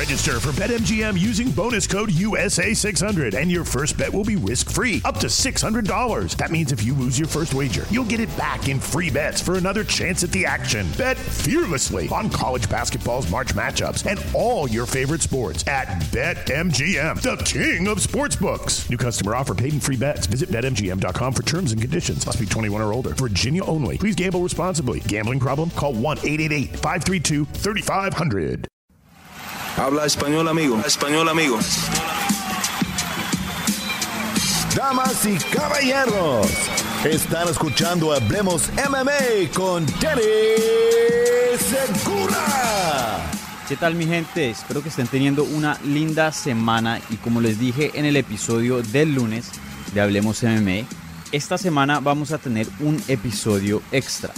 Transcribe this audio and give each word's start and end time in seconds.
Register 0.00 0.40
for 0.40 0.48
BetMGM 0.52 1.20
using 1.20 1.50
bonus 1.50 1.86
code 1.86 2.08
USA600, 2.08 3.34
and 3.34 3.52
your 3.52 3.66
first 3.66 3.98
bet 3.98 4.10
will 4.10 4.24
be 4.24 4.36
risk 4.36 4.70
free 4.70 5.02
up 5.04 5.18
to 5.18 5.26
$600. 5.26 6.36
That 6.36 6.50
means 6.50 6.72
if 6.72 6.82
you 6.82 6.94
lose 6.94 7.18
your 7.18 7.28
first 7.28 7.52
wager, 7.52 7.84
you'll 7.90 8.06
get 8.06 8.18
it 8.18 8.34
back 8.34 8.70
in 8.70 8.80
free 8.80 9.10
bets 9.10 9.42
for 9.42 9.58
another 9.58 9.84
chance 9.84 10.24
at 10.24 10.30
the 10.30 10.46
action. 10.46 10.86
Bet 10.96 11.18
fearlessly 11.18 12.08
on 12.08 12.30
college 12.30 12.66
basketball's 12.70 13.30
March 13.30 13.48
matchups 13.48 14.10
and 14.10 14.18
all 14.34 14.66
your 14.66 14.86
favorite 14.86 15.20
sports 15.20 15.68
at 15.68 15.86
BetMGM, 16.04 17.20
the 17.20 17.36
king 17.44 17.86
of 17.86 17.98
sportsbooks. 17.98 18.88
New 18.88 18.96
customer 18.96 19.34
offer 19.34 19.54
paid 19.54 19.74
in 19.74 19.80
free 19.80 19.98
bets. 19.98 20.26
Visit 20.26 20.48
BetMGM.com 20.48 21.34
for 21.34 21.42
terms 21.42 21.72
and 21.72 21.82
conditions. 21.82 22.24
Must 22.24 22.40
be 22.40 22.46
21 22.46 22.80
or 22.80 22.94
older. 22.94 23.10
Virginia 23.10 23.62
only. 23.66 23.98
Please 23.98 24.14
gamble 24.14 24.40
responsibly. 24.40 25.00
Gambling 25.00 25.40
problem? 25.40 25.68
Call 25.72 25.92
1 25.92 26.20
888 26.20 26.70
532 26.76 27.44
3500. 27.44 28.66
Habla 29.76 30.04
español, 30.06 30.48
amigo. 30.48 30.80
Español, 30.86 31.28
amigo. 31.28 31.58
Damas 34.74 35.26
y 35.26 35.36
caballeros, 35.54 36.46
están 37.04 37.48
escuchando 37.48 38.12
Hablemos 38.12 38.70
MMA 38.88 39.50
con 39.54 39.84
Danny 40.00 40.22
Segura. 41.58 43.30
¿Qué 43.68 43.76
tal 43.76 43.94
mi 43.94 44.06
gente? 44.06 44.50
Espero 44.50 44.82
que 44.82 44.88
estén 44.88 45.06
teniendo 45.06 45.44
una 45.44 45.78
linda 45.84 46.32
semana 46.32 47.00
y 47.10 47.16
como 47.16 47.40
les 47.40 47.58
dije 47.58 47.92
en 47.94 48.04
el 48.04 48.16
episodio 48.16 48.82
del 48.82 49.14
lunes 49.14 49.50
de 49.94 50.00
Hablemos 50.00 50.42
MMA, 50.42 50.86
esta 51.32 51.58
semana 51.58 52.00
vamos 52.00 52.32
a 52.32 52.38
tener 52.38 52.66
un 52.80 53.02
episodio 53.08 53.82
extra. 53.92 54.32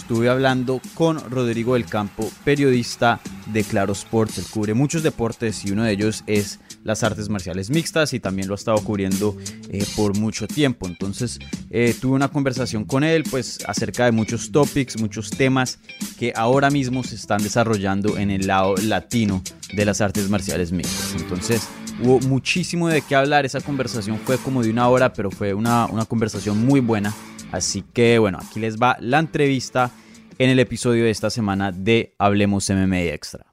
Estuve 0.00 0.30
hablando 0.30 0.80
con 0.94 1.20
Rodrigo 1.30 1.74
del 1.74 1.84
Campo, 1.84 2.28
periodista 2.42 3.20
de 3.52 3.62
Claro 3.62 3.92
Sports. 3.92 4.38
Él 4.38 4.44
cubre 4.50 4.74
muchos 4.74 5.02
deportes 5.02 5.64
y 5.64 5.72
uno 5.72 5.84
de 5.84 5.92
ellos 5.92 6.24
es 6.26 6.58
las 6.82 7.04
artes 7.04 7.28
marciales 7.28 7.68
mixtas 7.68 8.14
y 8.14 8.18
también 8.18 8.48
lo 8.48 8.54
ha 8.54 8.56
estado 8.56 8.78
cubriendo 8.78 9.36
eh, 9.68 9.84
por 9.94 10.16
mucho 10.16 10.48
tiempo. 10.48 10.88
Entonces 10.88 11.38
eh, 11.70 11.94
tuve 12.00 12.14
una 12.14 12.28
conversación 12.28 12.86
con 12.86 13.04
él 13.04 13.24
pues 13.30 13.58
acerca 13.66 14.06
de 14.06 14.12
muchos 14.12 14.50
topics, 14.50 14.98
muchos 14.98 15.30
temas 15.30 15.78
que 16.18 16.32
ahora 16.34 16.70
mismo 16.70 17.04
se 17.04 17.14
están 17.14 17.42
desarrollando 17.42 18.16
en 18.16 18.30
el 18.30 18.46
lado 18.46 18.76
latino 18.78 19.42
de 19.74 19.84
las 19.84 20.00
artes 20.00 20.30
marciales 20.30 20.72
mixtas. 20.72 21.14
Entonces 21.20 21.68
hubo 22.02 22.20
muchísimo 22.20 22.88
de 22.88 23.02
qué 23.02 23.14
hablar. 23.14 23.44
Esa 23.44 23.60
conversación 23.60 24.18
fue 24.18 24.38
como 24.38 24.62
de 24.62 24.70
una 24.70 24.88
hora, 24.88 25.12
pero 25.12 25.30
fue 25.30 25.52
una, 25.52 25.86
una 25.86 26.06
conversación 26.06 26.58
muy 26.58 26.80
buena. 26.80 27.14
Así 27.52 27.82
que 27.82 28.18
bueno, 28.18 28.38
aquí 28.40 28.60
les 28.60 28.76
va 28.76 28.96
la 29.00 29.18
entrevista 29.18 29.90
en 30.38 30.50
el 30.50 30.58
episodio 30.58 31.04
de 31.04 31.10
esta 31.10 31.30
semana 31.30 31.72
de 31.72 32.14
Hablemos 32.18 32.70
MMA 32.70 33.00
Extra. 33.02 33.46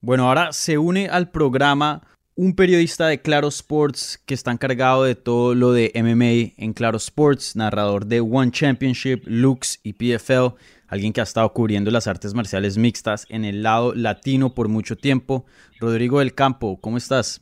Bueno, 0.00 0.28
ahora 0.28 0.52
se 0.52 0.78
une 0.78 1.08
al 1.08 1.30
programa 1.30 2.02
un 2.34 2.54
periodista 2.54 3.08
de 3.08 3.20
Claro 3.20 3.48
Sports 3.48 4.22
que 4.24 4.32
está 4.32 4.52
encargado 4.52 5.02
de 5.02 5.16
todo 5.16 5.56
lo 5.56 5.72
de 5.72 5.90
MMA 5.94 6.54
en 6.56 6.72
Claro 6.72 6.96
Sports, 6.96 7.56
narrador 7.56 8.06
de 8.06 8.20
One 8.20 8.52
Championship, 8.52 9.24
Lux 9.26 9.80
y 9.82 9.94
PFL, 9.94 10.54
alguien 10.86 11.12
que 11.12 11.20
ha 11.20 11.24
estado 11.24 11.52
cubriendo 11.52 11.90
las 11.90 12.06
artes 12.06 12.34
marciales 12.34 12.78
mixtas 12.78 13.26
en 13.28 13.44
el 13.44 13.64
lado 13.64 13.92
latino 13.92 14.54
por 14.54 14.68
mucho 14.68 14.96
tiempo. 14.96 15.46
Rodrigo 15.80 16.20
del 16.20 16.32
Campo, 16.32 16.80
¿cómo 16.80 16.96
estás? 16.96 17.40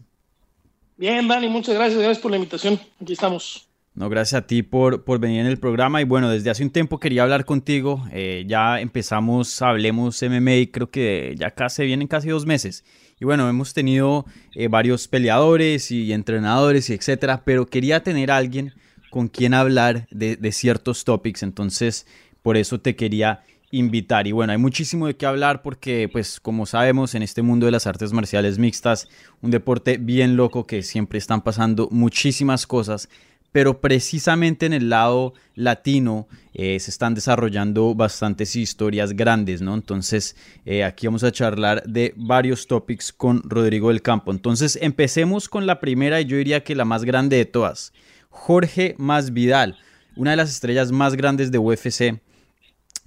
Bien, 0.96 1.28
Dani, 1.28 1.48
muchas 1.48 1.74
gracias, 1.74 1.98
gracias 1.98 2.18
por 2.18 2.30
la 2.30 2.38
invitación. 2.38 2.80
Aquí 2.98 3.12
estamos. 3.12 3.68
No, 3.96 4.10
gracias 4.10 4.42
a 4.42 4.46
ti 4.46 4.62
por, 4.62 5.04
por 5.04 5.18
venir 5.18 5.40
en 5.40 5.46
el 5.46 5.58
programa. 5.58 6.02
Y 6.02 6.04
bueno, 6.04 6.28
desde 6.28 6.50
hace 6.50 6.62
un 6.62 6.68
tiempo 6.68 7.00
quería 7.00 7.22
hablar 7.22 7.46
contigo. 7.46 8.04
Eh, 8.12 8.44
ya 8.46 8.78
empezamos, 8.78 9.62
hablemos 9.62 10.22
MMA, 10.22 10.70
creo 10.70 10.90
que 10.90 11.34
ya 11.38 11.50
casi 11.52 11.86
vienen 11.86 12.06
casi 12.06 12.28
dos 12.28 12.44
meses. 12.44 12.84
Y 13.18 13.24
bueno, 13.24 13.48
hemos 13.48 13.72
tenido 13.72 14.26
eh, 14.54 14.68
varios 14.68 15.08
peleadores 15.08 15.90
y 15.90 16.12
entrenadores 16.12 16.90
y 16.90 16.92
etcétera, 16.92 17.42
pero 17.46 17.64
quería 17.64 18.02
tener 18.02 18.30
a 18.30 18.36
alguien 18.36 18.74
con 19.08 19.28
quien 19.28 19.54
hablar 19.54 20.06
de, 20.10 20.36
de 20.36 20.52
ciertos 20.52 21.04
topics. 21.04 21.42
Entonces, 21.42 22.06
por 22.42 22.58
eso 22.58 22.78
te 22.78 22.96
quería 22.96 23.44
invitar. 23.70 24.26
Y 24.26 24.32
bueno, 24.32 24.52
hay 24.52 24.58
muchísimo 24.58 25.06
de 25.06 25.16
qué 25.16 25.24
hablar 25.24 25.62
porque, 25.62 26.10
pues, 26.12 26.38
como 26.38 26.66
sabemos, 26.66 27.14
en 27.14 27.22
este 27.22 27.40
mundo 27.40 27.64
de 27.64 27.72
las 27.72 27.86
artes 27.86 28.12
marciales 28.12 28.58
mixtas, 28.58 29.08
un 29.40 29.50
deporte 29.50 29.96
bien 29.96 30.36
loco 30.36 30.66
que 30.66 30.82
siempre 30.82 31.18
están 31.18 31.40
pasando 31.40 31.88
muchísimas 31.90 32.66
cosas 32.66 33.08
pero 33.52 33.80
precisamente 33.80 34.66
en 34.66 34.72
el 34.72 34.90
lado 34.90 35.34
latino 35.54 36.28
eh, 36.52 36.78
se 36.80 36.90
están 36.90 37.14
desarrollando 37.14 37.94
bastantes 37.94 38.54
historias 38.56 39.12
grandes, 39.12 39.62
¿no? 39.62 39.74
Entonces, 39.74 40.36
eh, 40.64 40.84
aquí 40.84 41.06
vamos 41.06 41.24
a 41.24 41.32
charlar 41.32 41.82
de 41.84 42.12
varios 42.16 42.66
topics 42.66 43.12
con 43.12 43.42
Rodrigo 43.44 43.88
del 43.88 44.02
Campo. 44.02 44.30
Entonces, 44.30 44.78
empecemos 44.80 45.48
con 45.48 45.66
la 45.66 45.80
primera 45.80 46.20
y 46.20 46.26
yo 46.26 46.36
diría 46.36 46.64
que 46.64 46.74
la 46.74 46.84
más 46.84 47.04
grande 47.04 47.36
de 47.36 47.46
todas. 47.46 47.92
Jorge 48.28 48.94
Masvidal, 48.98 49.78
una 50.16 50.32
de 50.32 50.36
las 50.36 50.50
estrellas 50.50 50.92
más 50.92 51.14
grandes 51.14 51.50
de 51.50 51.58
UFC 51.58 52.20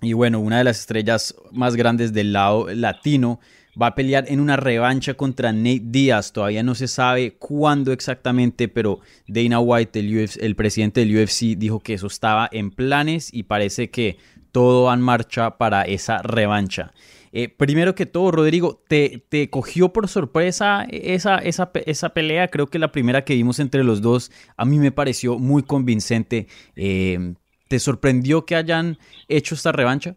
y 0.02 0.14
bueno, 0.14 0.40
una 0.40 0.60
de 0.60 0.64
las 0.64 0.80
estrellas 0.80 1.36
más 1.52 1.76
grandes 1.76 2.14
del 2.14 2.34
lado 2.34 2.68
latino 2.74 3.40
va 3.80 3.88
a 3.88 3.96
pelear 3.96 4.26
en 4.28 4.40
una 4.40 4.56
revancha 4.56 5.14
contra 5.14 5.52
Nate 5.52 5.82
Diaz. 5.84 6.32
Todavía 6.34 6.64
no 6.64 6.76
se 6.76 6.88
sabe 6.88 7.36
cuándo 7.36 7.92
exactamente, 7.92 8.68
pero 8.68 9.00
Dana 9.28 9.60
White, 9.60 10.00
el, 10.00 10.56
presidente 10.56 11.02
del 11.02 11.16
UFC, 11.16 11.58
dijo 11.58 11.80
que 11.80 11.94
eso 11.94 12.08
estaba 12.08 12.50
en 12.52 12.72
planes 12.72 13.34
y 13.34 13.44
parece 13.44 13.90
que 13.90 14.18
todo 14.52 14.86
va 14.86 14.94
en 14.94 15.02
marcha 15.02 15.58
para 15.58 15.84
esa 15.84 16.22
revancha. 16.22 16.92
Eh, 17.32 17.48
primero 17.48 17.94
que 17.94 18.08
todo, 18.08 18.32
Rodrigo, 18.32 18.82
¿te, 18.88 19.24
¿te, 19.30 19.50
cogió 19.52 19.94
por 19.94 20.08
sorpresa 20.08 20.88
esa, 20.90 21.38
esa, 21.38 21.72
esa, 21.86 22.10
pelea? 22.10 22.48
Creo 22.48 22.68
que 22.68 22.80
la 22.80 22.92
primera 22.92 23.24
que 23.24 23.36
vimos 23.36 23.60
entre 23.60 23.84
los 23.84 24.02
dos 24.02 24.32
a 24.58 24.66
mí 24.66 24.80
me 24.80 24.92
pareció 24.92 25.38
muy 25.38 25.62
convincente. 25.62 26.48
Eh, 26.76 27.36
¿Te 27.68 27.80
sorprendió 27.80 28.48
que 28.48 28.56
hayan 28.56 28.98
hecho 29.28 29.54
esta 29.54 29.72
revancha? 29.72 30.16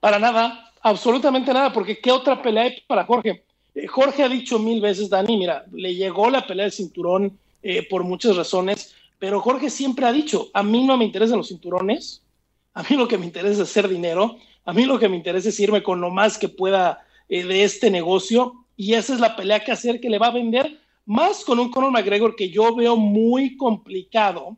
Para 0.00 0.18
nada, 0.18 0.69
absolutamente 0.82 1.52
nada, 1.52 1.72
porque 1.72 1.98
¿qué 1.98 2.10
otra 2.10 2.40
pelea 2.40 2.64
hay 2.64 2.82
para 2.86 3.04
Jorge? 3.04 3.44
Eh, 3.74 3.86
Jorge 3.86 4.22
ha 4.22 4.28
dicho 4.28 4.58
mil 4.58 4.80
veces, 4.80 5.08
Dani, 5.08 5.36
mira, 5.36 5.64
le 5.72 5.94
llegó 5.94 6.30
la 6.30 6.46
pelea 6.46 6.64
del 6.64 6.72
cinturón 6.72 7.38
eh, 7.62 7.86
por 7.88 8.04
muchas 8.04 8.36
razones, 8.36 8.94
pero 9.18 9.40
Jorge 9.40 9.70
siempre 9.70 10.06
ha 10.06 10.12
dicho, 10.12 10.48
a 10.54 10.62
mí 10.62 10.84
no 10.84 10.96
me 10.96 11.04
interesan 11.04 11.38
los 11.38 11.48
cinturones, 11.48 12.22
a 12.74 12.82
mí 12.82 12.96
lo 12.96 13.06
que 13.06 13.18
me 13.18 13.26
interesa 13.26 13.62
es 13.62 13.70
hacer 13.70 13.88
dinero, 13.88 14.38
a 14.64 14.72
mí 14.72 14.84
lo 14.84 14.98
que 14.98 15.08
me 15.08 15.16
interesa 15.16 15.50
es 15.50 15.60
irme 15.60 15.82
con 15.82 16.00
lo 16.00 16.10
más 16.10 16.38
que 16.38 16.48
pueda 16.48 17.04
eh, 17.28 17.44
de 17.44 17.64
este 17.64 17.90
negocio, 17.90 18.64
y 18.76 18.94
esa 18.94 19.14
es 19.14 19.20
la 19.20 19.36
pelea 19.36 19.60
que 19.60 19.72
hacer 19.72 20.00
que 20.00 20.08
le 20.08 20.18
va 20.18 20.28
a 20.28 20.32
vender, 20.32 20.78
más 21.04 21.44
con 21.44 21.58
un 21.58 21.70
Conor 21.70 21.90
McGregor 21.90 22.36
que 22.36 22.50
yo 22.50 22.74
veo 22.74 22.96
muy 22.96 23.56
complicado 23.56 24.56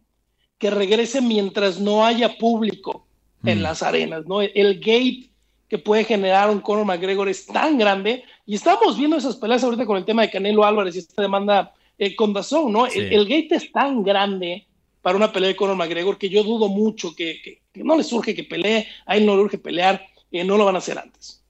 que 0.58 0.70
regrese 0.70 1.20
mientras 1.20 1.80
no 1.80 2.06
haya 2.06 2.38
público 2.38 3.04
en 3.44 3.58
mm. 3.58 3.62
las 3.62 3.82
arenas, 3.82 4.26
¿no? 4.26 4.40
El 4.42 4.78
gate 4.78 5.31
que 5.72 5.78
puede 5.78 6.04
generar 6.04 6.50
un 6.50 6.60
Conor 6.60 6.84
McGregor 6.84 7.30
es 7.30 7.46
tan 7.46 7.78
grande. 7.78 8.24
Y 8.44 8.56
estamos 8.56 8.98
viendo 8.98 9.16
esas 9.16 9.36
peleas 9.36 9.64
ahorita 9.64 9.86
con 9.86 9.96
el 9.96 10.04
tema 10.04 10.20
de 10.20 10.30
Canelo 10.30 10.66
Álvarez 10.66 10.94
y 10.94 10.98
esta 10.98 11.22
demanda 11.22 11.72
eh, 11.96 12.14
con 12.14 12.34
Dazón, 12.34 12.70
¿no? 12.70 12.86
El, 12.86 13.26
gate 13.26 13.54
es 13.54 13.72
tan 13.72 14.02
grande 14.02 14.66
para 15.00 15.16
una 15.16 15.32
pelea 15.32 15.48
de 15.48 15.56
Conor 15.56 15.76
McGregor 15.76 16.18
que 16.18 16.28
yo 16.28 16.42
dudo 16.42 16.68
mucho 16.68 17.16
que, 17.16 17.62
no 17.76 17.96
le 17.96 18.04
surge 18.04 18.34
que 18.34 18.44
pelee, 18.44 18.86
a 19.06 19.16
él 19.16 19.24
no 19.24 19.34
le 19.34 19.44
urge 19.44 19.56
pelear, 19.56 20.04
eh, 20.30 20.44
no 20.44 20.58
lo 20.58 20.66
van 20.66 20.74
a 20.74 20.78
hacer 20.78 20.98
antes. 20.98 21.42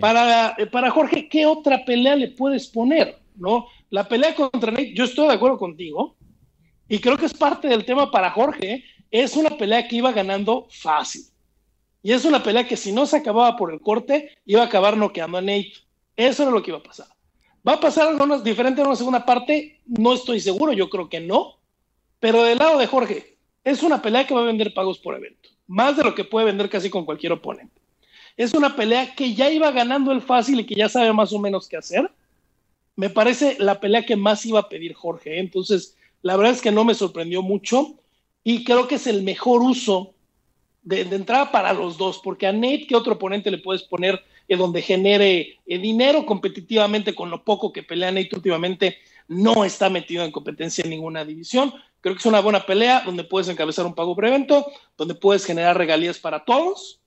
Para, 0.00 0.56
eh, 0.58 0.66
para 0.66 0.90
Jorge, 0.90 1.28
¿qué 1.28 1.46
otra 1.46 1.84
pelea 1.84 2.16
le 2.16 2.32
puedes 2.32 2.66
poner? 2.66 3.16
¿no? 3.36 3.68
La 3.90 4.08
pelea 4.08 4.34
contra 4.34 4.72
Nate, 4.72 4.92
yo 4.92 5.04
estoy 5.04 5.28
de 5.28 5.34
acuerdo 5.34 5.56
contigo, 5.56 6.16
y 6.88 6.98
creo 6.98 7.16
que 7.16 7.26
es 7.26 7.34
parte 7.34 7.68
del 7.68 7.84
tema 7.84 8.10
para 8.10 8.32
Jorge, 8.32 8.82
es 9.08 9.36
una 9.36 9.50
pelea 9.50 9.86
que 9.86 9.94
iba 9.94 10.10
ganando 10.10 10.66
fácil. 10.68 11.22
Y 12.02 12.12
es 12.12 12.24
una 12.24 12.42
pelea 12.42 12.66
que 12.66 12.76
si 12.76 12.92
no 12.92 13.06
se 13.06 13.16
acababa 13.16 13.56
por 13.56 13.72
el 13.72 13.80
corte, 13.80 14.38
iba 14.46 14.62
a 14.62 14.66
acabar 14.66 14.96
noqueando 14.96 15.38
a 15.38 15.42
Nate. 15.42 15.72
Eso 16.16 16.42
era 16.42 16.52
lo 16.52 16.62
que 16.62 16.70
iba 16.70 16.78
a 16.78 16.82
pasar. 16.82 17.06
¿Va 17.66 17.74
a 17.74 17.80
pasar 17.80 18.08
algo 18.08 18.38
diferente 18.40 18.80
en 18.80 18.86
una 18.86 18.96
segunda 18.96 19.26
parte? 19.26 19.80
No 19.86 20.14
estoy 20.14 20.40
seguro, 20.40 20.72
yo 20.72 20.88
creo 20.88 21.08
que 21.08 21.20
no. 21.20 21.58
Pero 22.20 22.42
del 22.42 22.58
lado 22.58 22.78
de 22.78 22.86
Jorge, 22.86 23.36
es 23.64 23.82
una 23.82 24.00
pelea 24.00 24.26
que 24.26 24.34
va 24.34 24.40
a 24.40 24.44
vender 24.44 24.72
pagos 24.72 24.98
por 24.98 25.14
evento. 25.14 25.50
Más 25.66 25.96
de 25.96 26.04
lo 26.04 26.14
que 26.14 26.24
puede 26.24 26.46
vender 26.46 26.70
casi 26.70 26.88
con 26.88 27.04
cualquier 27.04 27.32
oponente. 27.32 27.80
Es 28.36 28.54
una 28.54 28.76
pelea 28.76 29.14
que 29.14 29.34
ya 29.34 29.50
iba 29.50 29.70
ganando 29.72 30.12
el 30.12 30.22
fácil 30.22 30.60
y 30.60 30.64
que 30.66 30.76
ya 30.76 30.88
sabe 30.88 31.12
más 31.12 31.32
o 31.32 31.38
menos 31.38 31.68
qué 31.68 31.76
hacer. 31.76 32.10
Me 32.96 33.10
parece 33.10 33.56
la 33.58 33.80
pelea 33.80 34.06
que 34.06 34.16
más 34.16 34.46
iba 34.46 34.60
a 34.60 34.68
pedir 34.68 34.94
Jorge. 34.94 35.36
¿eh? 35.36 35.40
Entonces, 35.40 35.96
la 36.22 36.36
verdad 36.36 36.54
es 36.54 36.62
que 36.62 36.72
no 36.72 36.84
me 36.84 36.94
sorprendió 36.94 37.42
mucho 37.42 37.96
y 38.44 38.64
creo 38.64 38.88
que 38.88 38.94
es 38.94 39.06
el 39.06 39.22
mejor 39.22 39.62
uso 39.62 40.14
de, 40.82 41.00
entrada 41.00 41.50
para 41.50 41.72
los 41.72 41.98
dos, 41.98 42.20
porque 42.22 42.46
a 42.46 42.52
Nate, 42.52 42.86
¿qué 42.88 42.96
otro 42.96 43.14
oponente 43.14 43.50
le 43.50 43.58
puedes 43.58 43.82
poner 43.82 44.22
donde 44.48 44.80
genere 44.80 45.58
eh, 45.66 45.78
dinero 45.78 46.24
competitivamente 46.24 47.14
con 47.14 47.30
lo 47.30 47.44
poco 47.44 47.72
que 47.72 47.82
pelea 47.82 48.10
Nate 48.10 48.30
últimamente? 48.34 48.98
No 49.28 49.64
está 49.64 49.90
metido 49.90 50.24
en 50.24 50.32
competencia 50.32 50.82
en 50.82 50.90
ninguna 50.90 51.24
división. 51.24 51.74
Creo 52.00 52.14
que 52.14 52.20
es 52.20 52.26
una 52.26 52.40
buena 52.40 52.64
pelea 52.64 53.02
donde 53.04 53.24
puedes 53.24 53.48
encabezar 53.48 53.84
un 53.84 53.94
pago 53.94 54.16
prevento, 54.16 54.66
donde 54.96 55.14
puedes 55.14 55.44
generar 55.44 55.76
regalías 55.76 56.18
para 56.18 56.44
todos 56.44 57.00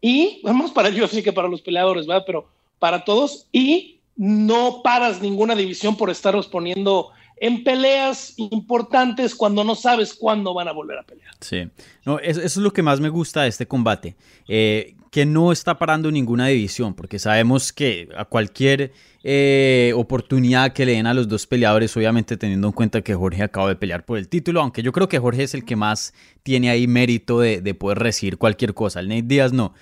y, 0.00 0.40
vamos, 0.42 0.70
para 0.70 0.88
el 0.88 1.02
UFC 1.02 1.22
que 1.22 1.32
para 1.32 1.48
los 1.48 1.62
peleadores, 1.62 2.06
¿verdad? 2.06 2.24
Pero 2.26 2.48
para 2.78 3.04
todos 3.04 3.48
y 3.52 4.00
no 4.16 4.82
paras 4.82 5.20
ninguna 5.20 5.54
división 5.54 5.96
por 5.96 6.10
estarlos 6.10 6.46
poniendo 6.46 7.10
en 7.38 7.64
peleas 7.64 8.34
importantes 8.36 9.34
cuando 9.34 9.62
no 9.62 9.74
sabes 9.74 10.14
cuándo 10.14 10.54
van 10.54 10.68
a 10.68 10.72
volver 10.72 10.98
a 10.98 11.02
pelear. 11.02 11.32
Sí, 11.40 11.68
no, 12.04 12.18
eso, 12.18 12.40
es 12.40 12.56
lo 12.56 12.72
que 12.72 12.82
más 12.82 13.00
me 13.00 13.08
gusta 13.08 13.42
de 13.42 13.48
este 13.48 13.66
combate, 13.66 14.16
eh, 14.48 14.94
que 15.10 15.26
no 15.26 15.52
está 15.52 15.78
parando 15.78 16.10
ninguna 16.10 16.46
división, 16.46 16.94
porque 16.94 17.18
sabemos 17.18 17.72
que 17.72 18.08
a 18.16 18.24
cualquier 18.24 18.92
eh, 19.22 19.92
oportunidad 19.94 20.72
que 20.72 20.86
le 20.86 20.92
den 20.92 21.06
a 21.06 21.14
los 21.14 21.28
dos 21.28 21.46
peleadores, 21.46 21.94
obviamente 21.96 22.36
teniendo 22.36 22.68
en 22.68 22.72
cuenta 22.72 23.02
que 23.02 23.14
Jorge 23.14 23.42
acaba 23.42 23.68
de 23.68 23.76
pelear 23.76 24.04
por 24.04 24.18
el 24.18 24.28
título, 24.28 24.62
aunque 24.62 24.82
yo 24.82 24.92
creo 24.92 25.08
que 25.08 25.18
Jorge 25.18 25.42
es 25.42 25.54
el 25.54 25.64
que 25.64 25.76
más 25.76 26.14
tiene 26.42 26.70
ahí 26.70 26.86
mérito 26.86 27.40
de, 27.40 27.60
de 27.60 27.74
poder 27.74 27.98
recibir 27.98 28.38
cualquier 28.38 28.72
cosa, 28.72 29.00
el 29.00 29.08
Nate 29.08 29.22
Díaz 29.22 29.52
no. 29.52 29.74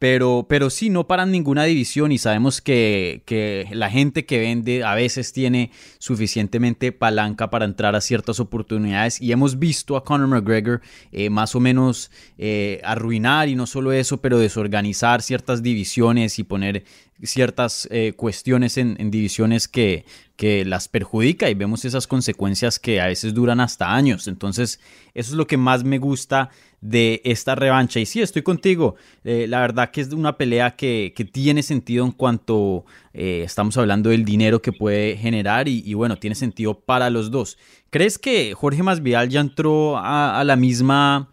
Pero, 0.00 0.46
pero 0.48 0.70
sí, 0.70 0.88
no 0.88 1.06
paran 1.06 1.30
ninguna 1.30 1.64
división 1.64 2.10
y 2.10 2.16
sabemos 2.16 2.62
que, 2.62 3.22
que, 3.26 3.68
la 3.70 3.90
gente 3.90 4.24
que 4.24 4.38
vende 4.38 4.82
a 4.82 4.94
veces 4.94 5.34
tiene 5.34 5.72
suficientemente 5.98 6.90
palanca 6.90 7.50
para 7.50 7.66
entrar 7.66 7.94
a 7.94 8.00
ciertas 8.00 8.40
oportunidades. 8.40 9.20
Y 9.20 9.30
hemos 9.30 9.58
visto 9.58 9.98
a 9.98 10.04
Conor 10.04 10.28
McGregor 10.28 10.80
eh, 11.12 11.28
más 11.28 11.54
o 11.54 11.60
menos 11.60 12.10
eh, 12.38 12.80
arruinar 12.82 13.50
y 13.50 13.56
no 13.56 13.66
solo 13.66 13.92
eso, 13.92 14.22
pero 14.22 14.38
desorganizar 14.38 15.20
ciertas 15.20 15.62
divisiones 15.62 16.38
y 16.38 16.44
poner 16.44 16.84
ciertas 17.22 17.86
eh, 17.90 18.12
cuestiones 18.16 18.76
en, 18.76 19.10
divisiones 19.10 19.68
que, 19.68 20.04
que 20.36 20.64
las 20.64 20.88
perjudica 20.88 21.50
y 21.50 21.54
vemos 21.54 21.84
esas 21.84 22.06
consecuencias 22.06 22.78
que 22.78 23.00
a 23.00 23.06
veces 23.06 23.34
duran 23.34 23.60
hasta 23.60 23.94
años. 23.94 24.28
Entonces, 24.28 24.80
eso 25.14 25.32
es 25.32 25.36
lo 25.36 25.46
que 25.46 25.56
más 25.56 25.84
me 25.84 25.98
gusta 25.98 26.50
de 26.80 27.20
esta 27.24 27.54
revancha. 27.54 28.00
Y 28.00 28.06
sí, 28.06 28.22
estoy 28.22 28.42
contigo. 28.42 28.96
Eh, 29.24 29.46
la 29.48 29.60
verdad 29.60 29.90
que 29.90 30.00
es 30.00 30.12
una 30.12 30.36
pelea 30.36 30.76
que, 30.76 31.12
tiene 31.32 31.62
sentido 31.62 32.04
en 32.04 32.12
cuanto 32.12 32.86
eh, 33.12 33.42
estamos 33.44 33.76
hablando 33.76 34.10
del 34.10 34.24
dinero 34.24 34.62
que 34.62 34.72
puede 34.72 35.16
generar 35.16 35.68
y, 35.68 35.92
bueno, 35.94 36.16
tiene 36.16 36.34
sentido 36.34 36.80
para 36.80 37.10
los 37.10 37.30
dos. 37.30 37.58
¿Crees 37.90 38.18
que 38.18 38.54
Jorge 38.54 38.82
Masvidal 38.82 39.28
ya 39.28 39.40
entró 39.40 39.98
a, 39.98 40.42
la 40.44 40.56
misma, 40.56 41.28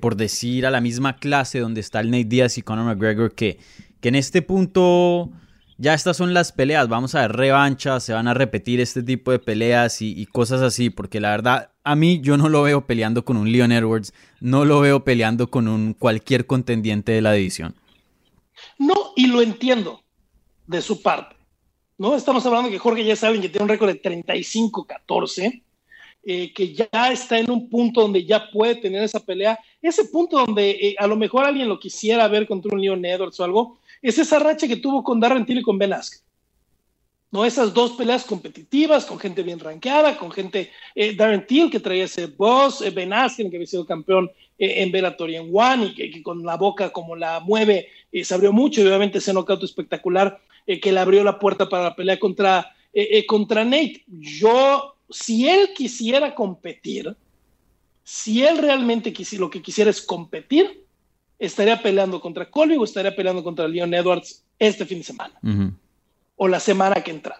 por 0.00 0.14
decir, 0.14 0.66
a 0.66 0.70
la 0.70 0.80
misma 0.80 1.16
clase 1.16 1.58
donde 1.58 1.80
está 1.80 2.00
el 2.00 2.10
Nate 2.10 2.24
Diaz 2.24 2.58
y 2.58 2.62
Conor 2.62 2.84
McGregor 2.84 3.34
que, 3.34 3.58
que 4.00 4.08
en 4.08 4.14
este 4.14 4.42
punto 4.42 5.30
ya 5.78 5.94
estas 5.94 6.18
son 6.18 6.34
las 6.34 6.52
peleas, 6.52 6.88
vamos 6.88 7.14
a 7.14 7.22
ver 7.22 7.32
revanchas, 7.32 8.04
se 8.04 8.12
van 8.12 8.28
a 8.28 8.34
repetir 8.34 8.80
este 8.80 9.02
tipo 9.02 9.30
de 9.30 9.38
peleas 9.38 10.02
y, 10.02 10.26
cosas 10.26 10.60
así, 10.60 10.90
porque 10.90 11.20
la 11.20 11.30
verdad 11.30 11.70
a 11.84 11.94
mí 11.94 12.20
yo 12.20 12.36
no 12.36 12.50
lo 12.50 12.62
veo 12.62 12.86
peleando 12.86 13.24
con 13.24 13.38
un 13.38 13.50
Leon 13.50 13.72
Edwards, 13.72 14.12
no 14.40 14.66
lo 14.66 14.80
veo 14.80 15.04
peleando 15.04 15.50
con 15.50 15.68
un 15.68 15.94
cualquier 15.94 16.46
contendiente 16.46 17.12
de 17.12 17.22
la 17.22 17.32
división. 17.32 17.74
No, 18.78 19.12
y 19.16 19.26
lo 19.26 19.40
entiendo 19.40 20.02
de 20.66 20.82
su 20.82 21.00
parte. 21.00 21.36
¿no? 21.96 22.14
Estamos 22.14 22.44
hablando 22.44 22.70
que 22.70 22.78
Jorge 22.78 23.04
ya 23.04 23.16
saben 23.16 23.40
que 23.40 23.48
tiene 23.48 23.64
un 23.64 23.68
récord 23.70 23.90
de 23.90 24.02
35-14, 24.02 25.62
eh, 26.24 26.52
que 26.52 26.74
ya 26.74 26.88
está 27.10 27.38
en 27.38 27.50
un 27.50 27.70
punto 27.70 28.02
donde 28.02 28.24
ya 28.26 28.50
puede 28.50 28.74
tener 28.74 29.02
esa 29.02 29.20
pelea, 29.20 29.58
ese 29.80 30.04
punto 30.04 30.44
donde 30.44 30.70
eh, 30.70 30.94
a 30.98 31.06
lo 31.06 31.16
mejor 31.16 31.46
alguien 31.46 31.68
lo 31.68 31.80
quisiera 31.80 32.28
ver 32.28 32.46
contra 32.46 32.74
un 32.74 32.82
Leon 32.82 33.02
Edwards 33.04 33.40
o 33.40 33.44
algo, 33.44 33.78
es 34.02 34.18
esa 34.18 34.38
racha 34.38 34.66
que 34.66 34.76
tuvo 34.76 35.02
con 35.02 35.20
Darren 35.20 35.46
Till 35.46 35.58
y 35.58 35.62
con 35.62 35.78
Ben 35.78 35.92
Askren. 35.92 36.22
¿no? 37.30 37.44
Esas 37.44 37.72
dos 37.72 37.92
peleas 37.92 38.24
competitivas, 38.24 39.06
con 39.06 39.18
gente 39.18 39.42
bien 39.42 39.60
rankeada, 39.60 40.16
con 40.16 40.30
gente, 40.32 40.70
eh, 40.94 41.14
Darren 41.14 41.46
Till 41.46 41.70
que 41.70 41.80
traía 41.80 42.04
ese 42.04 42.26
boss, 42.26 42.80
eh, 42.82 42.90
Ben 42.90 43.12
Askren 43.12 43.50
que 43.50 43.56
había 43.56 43.66
sido 43.66 43.86
campeón 43.86 44.30
eh, 44.58 44.82
en 44.82 44.90
Bellator 44.90 45.30
y 45.30 45.36
en 45.36 45.50
One 45.52 45.86
y 45.86 45.94
que, 45.94 46.22
con 46.22 46.44
la 46.44 46.56
boca 46.56 46.90
como 46.90 47.14
la 47.14 47.40
mueve 47.40 47.88
se 48.12 48.34
abrió 48.34 48.52
mucho 48.52 48.80
y 48.80 48.86
obviamente 48.86 49.18
ese 49.18 49.32
knockout 49.32 49.62
espectacular 49.62 50.40
que 50.66 50.92
le 50.92 51.00
abrió 51.00 51.22
la 51.24 51.38
puerta 51.38 51.68
para 51.68 51.84
la 51.84 51.96
pelea 51.96 52.18
contra, 52.18 52.74
contra 53.26 53.64
Nate. 53.64 54.04
Yo, 54.08 54.96
si 55.08 55.48
él 55.48 55.70
quisiera 55.74 56.34
competir, 56.34 57.16
si 58.02 58.44
él 58.44 58.58
realmente 58.58 59.12
lo 59.38 59.48
que 59.48 59.62
quisiera 59.62 59.90
es 59.90 60.02
competir, 60.02 60.84
estaría 61.40 61.82
peleando 61.82 62.20
contra 62.20 62.48
Colby 62.48 62.76
o 62.76 62.84
estaría 62.84 63.16
peleando 63.16 63.42
contra 63.42 63.66
Leon 63.66 63.92
Edwards 63.92 64.44
este 64.58 64.84
fin 64.84 64.98
de 64.98 65.04
semana 65.04 65.40
o 66.36 66.46
la 66.46 66.60
semana 66.60 67.02
que 67.02 67.10
entra. 67.10 67.36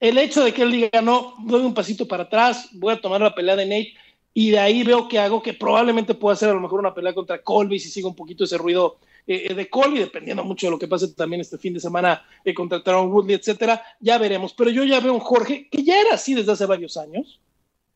El 0.00 0.18
hecho 0.18 0.44
de 0.44 0.52
que 0.52 0.62
él 0.62 0.72
diga, 0.72 1.00
no, 1.00 1.34
doy 1.44 1.62
un 1.62 1.74
pasito 1.74 2.06
para 2.06 2.24
atrás, 2.24 2.68
voy 2.72 2.92
a 2.92 3.00
tomar 3.00 3.20
la 3.20 3.34
pelea 3.34 3.56
de 3.56 3.64
Nate 3.64 3.94
y 4.34 4.50
de 4.50 4.58
ahí 4.58 4.82
veo 4.82 5.08
que 5.08 5.18
hago 5.18 5.42
que 5.42 5.54
probablemente 5.54 6.14
pueda 6.14 6.34
hacer 6.34 6.48
a 6.48 6.54
lo 6.54 6.60
mejor 6.60 6.80
una 6.80 6.94
pelea 6.94 7.14
contra 7.14 7.42
Colby 7.42 7.78
si 7.78 7.88
sigo 7.88 8.08
un 8.08 8.14
poquito 8.14 8.44
ese 8.44 8.58
ruido 8.58 8.98
eh, 9.26 9.48
eh, 9.50 9.54
de 9.54 9.68
Colby, 9.68 9.98
dependiendo 9.98 10.44
mucho 10.44 10.66
de 10.66 10.70
lo 10.72 10.78
que 10.78 10.88
pase 10.88 11.08
también 11.08 11.40
este 11.40 11.58
fin 11.58 11.74
de 11.74 11.80
semana 11.80 12.24
eh, 12.44 12.54
contra 12.54 12.82
Taron 12.82 13.12
Woodley, 13.12 13.36
etcétera, 13.36 13.82
ya 14.00 14.18
veremos. 14.18 14.54
Pero 14.54 14.70
yo 14.70 14.84
ya 14.84 15.00
veo 15.00 15.14
un 15.14 15.20
Jorge 15.20 15.68
que 15.70 15.82
ya 15.82 16.00
era 16.00 16.14
así 16.14 16.34
desde 16.34 16.52
hace 16.52 16.66
varios 16.66 16.96
años, 16.96 17.40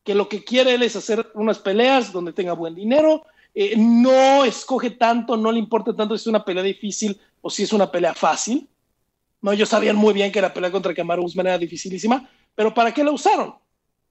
que 0.03 0.15
lo 0.15 0.27
que 0.27 0.43
quiere 0.43 0.75
él 0.75 0.83
es 0.83 0.95
hacer 0.95 1.27
unas 1.33 1.59
peleas 1.59 2.11
donde 2.11 2.33
tenga 2.33 2.53
buen 2.53 2.75
dinero, 2.75 3.25
eh, 3.53 3.75
no 3.77 4.45
escoge 4.45 4.91
tanto, 4.91 5.37
no 5.37 5.51
le 5.51 5.59
importa 5.59 5.95
tanto 5.95 6.17
si 6.17 6.23
es 6.23 6.27
una 6.27 6.43
pelea 6.43 6.63
difícil 6.63 7.19
o 7.41 7.49
si 7.49 7.63
es 7.63 7.73
una 7.73 7.91
pelea 7.91 8.13
fácil. 8.13 8.67
No, 9.41 9.51
ellos 9.51 9.69
sabían 9.69 9.95
muy 9.95 10.13
bien 10.13 10.31
que 10.31 10.41
la 10.41 10.53
pelea 10.53 10.71
contra 10.71 10.93
Kamaru 10.93 11.23
Usman 11.23 11.47
era 11.47 11.57
dificilísima, 11.57 12.29
pero 12.55 12.73
¿para 12.73 12.93
qué 12.93 13.03
la 13.03 13.11
usaron? 13.11 13.55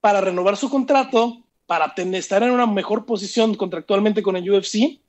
Para 0.01 0.21
renovar 0.21 0.57
su 0.57 0.69
contrato, 0.69 1.43
para 1.67 1.95
estar 1.97 2.43
en 2.43 2.51
una 2.51 2.67
mejor 2.67 3.07
posición 3.07 3.55
contractualmente 3.55 4.23
con 4.23 4.37
el 4.37 4.51
UFC 4.51 5.01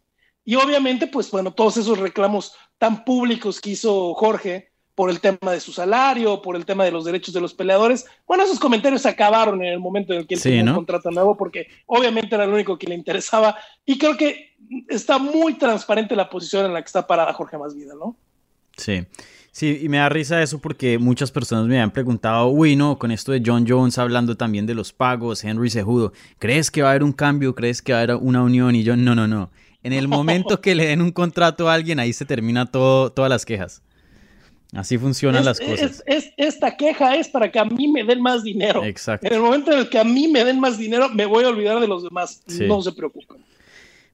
y 0.46 0.56
obviamente, 0.56 1.08
pues 1.08 1.32
bueno, 1.32 1.54
todos 1.54 1.78
esos 1.78 1.98
reclamos 2.00 2.54
tan 2.78 3.06
públicos 3.06 3.62
que 3.62 3.72
hizo 3.72 4.14
Jorge 4.14 4.73
por 4.96 5.10
el 5.10 5.20
tema 5.20 5.52
de 5.52 5.60
su 5.60 5.72
salario, 5.72 6.42
por 6.42 6.56
el 6.56 6.66
tema 6.66 6.86
de 6.86 6.92
los 6.92 7.06
derechos 7.06 7.34
de 7.34 7.42
los 7.42 7.54
peleadores. 7.54 8.06
Bueno, 8.28 8.44
esos 8.44 8.60
comentarios 8.60 9.06
acabaron 9.06 9.64
en 9.64 9.74
el 9.74 9.80
momento 9.80 10.14
en 10.14 10.20
el 10.20 10.28
que 10.28 10.36
él 10.36 10.40
sí, 10.40 10.60
un 10.60 10.74
contrato 10.74 11.10
nuevo, 11.10 11.36
porque 11.36 11.68
obviamente 11.88 12.36
era 12.36 12.46
lo 12.46 12.54
único 12.54 12.78
que 12.78 12.88
le 12.88 12.96
interesaba. 12.96 13.58
Y 13.86 13.98
creo 13.98 14.16
que 14.18 14.56
está 14.90 15.18
muy 15.18 15.56
transparente 15.56 16.16
la 16.16 16.30
posición 16.30 16.66
en 16.66 16.74
la 16.74 16.82
que 16.82 16.88
está 16.88 17.08
parada 17.08 17.34
Jorge 17.34 17.58
Masvidal, 17.58 17.98
¿no? 17.98 18.16
Sí. 18.78 19.06
Sí, 19.52 19.82
y 19.84 19.88
me 19.88 19.98
da 19.98 20.10
risa 20.10 20.42
eso 20.42 20.58
porque 20.58 20.98
muchas 20.98 21.30
personas 21.30 21.68
me 21.68 21.80
han 21.80 21.92
preguntado, 21.92 22.48
uy, 22.48 22.76
no, 22.76 22.98
con 22.98 23.12
esto 23.12 23.32
de 23.32 23.44
John 23.46 23.66
Jones 23.68 24.00
hablando 24.00 24.36
también 24.36 24.66
de 24.66 24.74
los 24.74 24.94
pagos, 24.94 25.44
Henry 25.44 25.70
Sejudo, 25.70 26.12
¿crees 26.40 26.72
que 26.72 26.82
va 26.82 26.88
a 26.88 26.92
haber 26.92 27.04
un 27.04 27.14
cambio? 27.14 27.54
¿Crees 27.54 27.84
que 27.84 27.94
va 27.94 28.00
a 28.00 28.02
haber 28.02 28.16
una 28.16 28.42
unión? 28.42 28.76
Y 28.76 28.82
yo, 28.82 28.96
no, 28.98 29.14
no, 29.14 29.28
no. 29.28 29.52
En 29.84 29.94
el 29.94 30.08
momento 30.08 30.60
que 30.60 30.74
le 30.74 30.88
den 30.88 31.04
un 31.04 31.12
contrato 31.12 31.70
a 31.70 31.76
alguien, 31.76 32.00
ahí 32.00 32.14
se 32.14 32.26
termina 32.26 32.66
todo, 32.66 33.12
todas 33.12 33.30
las 33.30 33.46
quejas. 33.46 33.84
Así 34.76 34.98
funcionan 34.98 35.46
las 35.46 35.60
cosas. 35.60 36.04
esta 36.06 36.76
queja 36.76 37.16
es 37.16 37.30
para 37.30 37.52
que 37.52 37.60
a 37.60 37.66
mí 37.66 37.88
me 37.88 38.04
den 38.04 38.22
más 38.22 38.44
dinero. 38.44 38.84
Exacto. 38.84 39.28
En 39.28 39.34
el 39.34 39.40
momento 39.40 39.72
en 39.72 39.80
el 39.80 39.90
que 39.90 40.00
a 40.00 40.04
mí 40.04 40.28
me 40.28 40.44
den 40.44 40.60
más 40.60 40.78
dinero, 40.78 41.10
me 41.10 41.26
voy 41.26 41.44
a 41.44 41.50
olvidar 41.50 41.80
de 41.80 41.88
los 41.88 42.04
demás. 42.04 42.42
No 42.48 42.82
se 42.82 42.92
preocupen. 42.92 43.38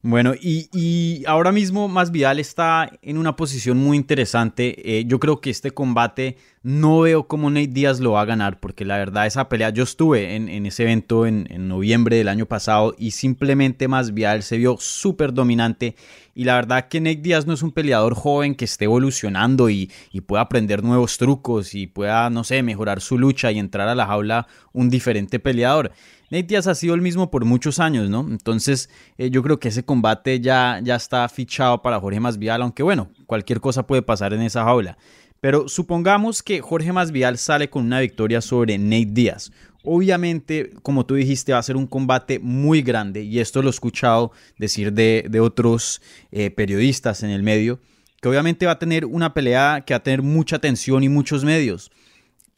Bueno, 0.01 0.33
y, 0.39 1.25
ahora 1.27 1.51
mismo 1.51 1.89
Masvidal 1.89 2.39
está 2.39 2.89
en 3.01 3.17
una 3.17 3.35
posición 3.35 3.77
muy 3.77 3.97
interesante. 3.97 4.97
Eh, 4.99 5.03
yo 5.05 5.19
creo 5.19 5.41
que 5.41 5.49
este 5.49 5.71
combate 5.71 6.37
no 6.63 7.01
veo 7.01 7.27
cómo 7.27 7.49
Nate 7.49 7.67
Díaz 7.67 7.99
lo 7.99 8.11
va 8.11 8.21
a 8.21 8.25
ganar, 8.25 8.61
porque 8.61 8.85
la 8.85 8.97
verdad 8.97 9.27
esa 9.27 9.49
pelea, 9.49 9.71
yo 9.71 9.83
estuve 9.83 10.37
en, 10.37 10.65
ese 10.65 10.83
evento 10.83 11.25
en, 11.25 11.47
noviembre 11.67 12.15
del 12.15 12.29
año 12.29 12.45
pasado 12.45 12.95
y 12.97 13.11
simplemente 13.11 13.89
Masvidal 13.89 14.43
se 14.43 14.57
vio 14.57 14.77
súper 14.79 15.33
dominante. 15.33 15.95
Y 16.33 16.45
la 16.45 16.55
verdad 16.55 16.87
que 16.87 17.01
Nate 17.01 17.17
Díaz 17.17 17.45
no 17.45 17.53
es 17.53 17.61
un 17.61 17.73
peleador 17.73 18.15
joven 18.15 18.55
que 18.55 18.63
esté 18.63 18.85
evolucionando 18.85 19.69
y, 19.69 19.91
y 20.13 20.21
pueda 20.21 20.43
aprender 20.43 20.81
nuevos 20.81 21.17
trucos 21.17 21.75
y 21.75 21.87
pueda, 21.87 22.29
no 22.29 22.45
sé, 22.45 22.63
mejorar 22.63 23.01
su 23.01 23.17
lucha 23.17 23.51
y 23.51 23.59
entrar 23.59 23.89
a 23.89 23.95
la 23.95 24.07
jaula 24.07 24.47
un 24.71 24.89
diferente 24.89 25.39
peleador. 25.39 25.91
Nate 26.31 26.43
Diaz 26.43 26.67
ha 26.67 26.75
sido 26.75 26.93
el 26.93 27.01
mismo 27.01 27.31
por 27.31 27.43
muchos 27.43 27.79
años, 27.79 28.09
¿no? 28.09 28.21
Entonces 28.29 28.89
eh, 29.17 29.31
yo 29.31 29.41
creo 29.41 29.59
que 29.59 29.69
ese 29.69 29.83
combate 29.83 30.39
ya, 30.39 30.79
ya 30.83 30.95
está 30.95 31.27
fichado 31.27 31.81
para 31.81 31.99
Jorge 31.99 32.19
Masvidal, 32.19 32.61
aunque 32.61 32.83
bueno, 32.83 33.09
cualquier 33.25 33.59
cosa 33.59 33.87
puede 33.87 34.03
pasar 34.03 34.33
en 34.33 34.41
esa 34.41 34.63
jaula. 34.63 34.97
Pero 35.41 35.67
supongamos 35.67 36.43
que 36.43 36.61
Jorge 36.61 36.91
Masvidal 36.91 37.37
sale 37.37 37.69
con 37.69 37.85
una 37.85 37.99
victoria 37.99 38.41
sobre 38.41 38.77
Nate 38.77 39.07
Diaz. 39.09 39.51
Obviamente, 39.83 40.71
como 40.83 41.05
tú 41.05 41.15
dijiste, 41.15 41.53
va 41.53 41.59
a 41.59 41.63
ser 41.63 41.77
un 41.77 41.87
combate 41.87 42.37
muy 42.39 42.81
grande 42.81 43.23
y 43.23 43.39
esto 43.39 43.61
lo 43.61 43.69
he 43.69 43.71
escuchado 43.71 44.31
decir 44.57 44.91
de, 44.91 45.39
otros 45.41 46.01
eh, 46.31 46.51
periodistas 46.51 47.23
en 47.23 47.29
el 47.29 47.41
medio, 47.41 47.79
que 48.21 48.27
obviamente 48.27 48.65
va 48.65 48.73
a 48.73 48.79
tener 48.79 49.05
una 49.05 49.33
pelea 49.33 49.83
que 49.87 49.93
va 49.93 49.99
a 49.99 50.03
tener 50.03 50.21
mucha 50.21 50.59
tensión 50.59 51.03
y 51.03 51.09
muchos 51.09 51.43
medios. 51.43 51.89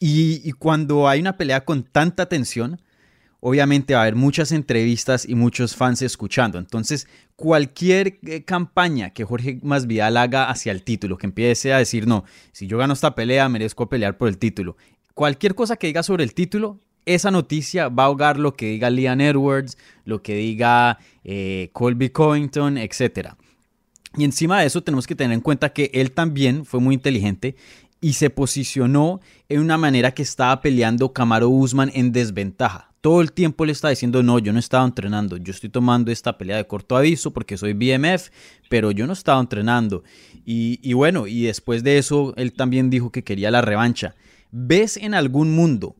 y 0.00 0.50
cuando 0.58 1.08
hay 1.08 1.20
una 1.20 1.36
pelea 1.36 1.64
con 1.64 1.84
tanta 1.84 2.26
tensión, 2.26 2.80
obviamente 3.44 3.94
va 3.94 4.00
a 4.00 4.02
haber 4.02 4.14
muchas 4.14 4.52
entrevistas 4.52 5.28
y 5.28 5.34
muchos 5.34 5.74
fans 5.74 6.00
escuchando. 6.00 6.58
Entonces, 6.58 7.08
cualquier 7.34 8.20
eh, 8.24 8.44
campaña 8.44 9.10
que 9.10 9.24
Jorge 9.24 9.58
Masvidal 9.62 10.16
haga 10.16 10.48
hacia 10.48 10.70
el 10.70 10.84
título, 10.84 11.18
que 11.18 11.26
empiece 11.26 11.72
a 11.72 11.78
decir, 11.78 12.06
no, 12.06 12.24
si 12.52 12.68
yo 12.68 12.78
gano 12.78 12.92
esta 12.92 13.16
pelea, 13.16 13.48
merezco 13.48 13.88
pelear 13.88 14.16
por 14.16 14.28
el 14.28 14.38
título. 14.38 14.76
Cualquier 15.14 15.56
cosa 15.56 15.76
que 15.76 15.88
diga 15.88 16.04
sobre 16.04 16.22
el 16.22 16.34
título, 16.34 16.78
esa 17.04 17.32
noticia 17.32 17.88
va 17.88 18.04
a 18.04 18.06
ahogar 18.06 18.38
lo 18.38 18.54
que 18.54 18.70
diga 18.70 18.90
Leon 18.90 19.20
Edwards, 19.20 19.76
lo 20.04 20.22
que 20.22 20.36
diga 20.36 21.00
eh, 21.24 21.70
Colby 21.72 22.10
Covington, 22.10 22.78
etc. 22.78 23.30
Y 24.16 24.22
encima 24.22 24.60
de 24.60 24.66
eso 24.66 24.84
tenemos 24.84 25.08
que 25.08 25.16
tener 25.16 25.34
en 25.34 25.40
cuenta 25.40 25.72
que 25.72 25.90
él 25.94 26.12
también 26.12 26.64
fue 26.64 26.78
muy 26.78 26.94
inteligente 26.94 27.56
y 28.00 28.12
se 28.12 28.30
posicionó 28.30 29.20
en 29.48 29.58
una 29.58 29.78
manera 29.78 30.14
que 30.14 30.22
estaba 30.22 30.60
peleando 30.60 31.12
Camaro 31.12 31.48
Usman 31.48 31.90
en 31.92 32.12
desventaja. 32.12 32.91
Todo 33.02 33.20
el 33.20 33.32
tiempo 33.32 33.66
le 33.66 33.72
estaba 33.72 33.90
diciendo, 33.90 34.22
no, 34.22 34.38
yo 34.38 34.54
no 34.54 34.58
estaba 34.58 34.86
entrenando, 34.86 35.36
yo 35.36 35.50
estoy 35.50 35.68
tomando 35.68 36.10
esta 36.10 36.38
pelea 36.38 36.56
de 36.56 36.66
corto 36.66 36.96
aviso 36.96 37.32
porque 37.32 37.58
soy 37.58 37.74
BMF, 37.74 38.30
pero 38.70 38.90
yo 38.90 39.06
no 39.06 39.12
estaba 39.12 39.40
entrenando. 39.40 40.02
Y, 40.46 40.80
y 40.82 40.94
bueno, 40.94 41.26
y 41.26 41.42
después 41.42 41.84
de 41.84 41.98
eso, 41.98 42.32
él 42.36 42.54
también 42.54 42.88
dijo 42.88 43.12
que 43.12 43.24
quería 43.24 43.50
la 43.50 43.60
revancha. 43.60 44.14
¿Ves 44.50 44.96
en 44.96 45.12
algún 45.12 45.54
mundo 45.54 45.96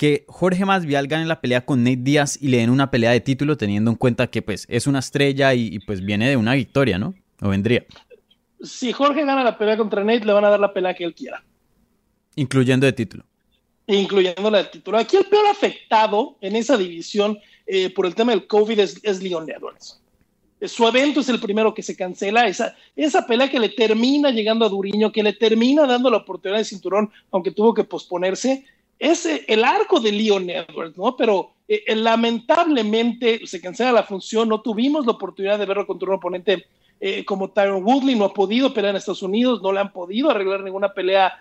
que 0.00 0.24
Jorge 0.28 0.64
Masvial 0.64 1.08
gane 1.08 1.26
la 1.26 1.42
pelea 1.42 1.66
con 1.66 1.84
Nate 1.84 1.98
Díaz 2.00 2.38
y 2.40 2.48
le 2.48 2.56
den 2.56 2.70
una 2.70 2.90
pelea 2.90 3.10
de 3.10 3.20
título 3.20 3.58
teniendo 3.58 3.90
en 3.90 3.98
cuenta 3.98 4.28
que 4.28 4.40
pues 4.40 4.64
es 4.70 4.86
una 4.86 5.00
estrella 5.00 5.52
y, 5.52 5.78
pues 5.80 6.02
viene 6.02 6.30
de 6.30 6.38
una 6.38 6.54
victoria, 6.54 6.98
¿no? 6.98 7.12
O 7.42 7.50
vendría. 7.50 7.84
Si 8.62 8.94
Jorge 8.94 9.26
gana 9.26 9.44
la 9.44 9.58
pelea 9.58 9.76
contra 9.76 10.02
Nate, 10.02 10.24
le 10.24 10.32
van 10.32 10.46
a 10.46 10.48
dar 10.48 10.58
la 10.58 10.72
pelea 10.72 10.94
que 10.94 11.04
él 11.04 11.14
quiera. 11.14 11.44
Incluyendo 12.34 12.86
de 12.86 12.94
título. 12.94 13.24
Incluyendo 13.94 14.50
la 14.50 14.58
de 14.58 14.64
título. 14.64 14.98
Aquí 14.98 15.16
el 15.16 15.24
peor 15.24 15.46
afectado 15.46 16.36
en 16.40 16.56
esa 16.56 16.76
división 16.76 17.38
eh, 17.66 17.90
por 17.90 18.06
el 18.06 18.14
tema 18.14 18.32
del 18.32 18.46
COVID 18.46 18.78
es, 18.78 19.00
es 19.02 19.22
Leon 19.22 19.50
Edwards. 19.50 20.00
Su 20.62 20.86
evento 20.86 21.20
es 21.20 21.28
el 21.28 21.40
primero 21.40 21.72
que 21.72 21.82
se 21.82 21.96
cancela. 21.96 22.46
Esa, 22.46 22.76
esa 22.94 23.26
pelea 23.26 23.50
que 23.50 23.58
le 23.58 23.70
termina 23.70 24.30
llegando 24.30 24.64
a 24.64 24.68
Duriño, 24.68 25.10
que 25.10 25.22
le 25.22 25.32
termina 25.32 25.86
dando 25.86 26.10
la 26.10 26.18
oportunidad 26.18 26.58
de 26.58 26.64
cinturón, 26.64 27.10
aunque 27.30 27.50
tuvo 27.50 27.72
que 27.72 27.84
posponerse, 27.84 28.64
es 28.98 29.26
el 29.48 29.64
arco 29.64 29.98
de 29.98 30.12
Leon 30.12 30.50
Edwards, 30.50 30.96
¿no? 30.98 31.16
Pero 31.16 31.52
eh, 31.66 31.82
eh, 31.86 31.96
lamentablemente 31.96 33.46
se 33.46 33.60
cancela 33.60 33.92
la 33.92 34.02
función, 34.02 34.48
no 34.48 34.60
tuvimos 34.60 35.06
la 35.06 35.12
oportunidad 35.12 35.58
de 35.58 35.64
verlo 35.64 35.86
contra 35.86 36.08
un 36.08 36.16
oponente 36.16 36.66
eh, 37.00 37.24
como 37.24 37.50
Tyron 37.50 37.82
Woodley, 37.82 38.14
no 38.14 38.26
ha 38.26 38.34
podido 38.34 38.74
pelear 38.74 38.90
en 38.90 38.98
Estados 38.98 39.22
Unidos, 39.22 39.62
no 39.62 39.72
le 39.72 39.80
han 39.80 39.90
podido 39.90 40.30
arreglar 40.30 40.62
ninguna 40.62 40.92
pelea 40.92 41.32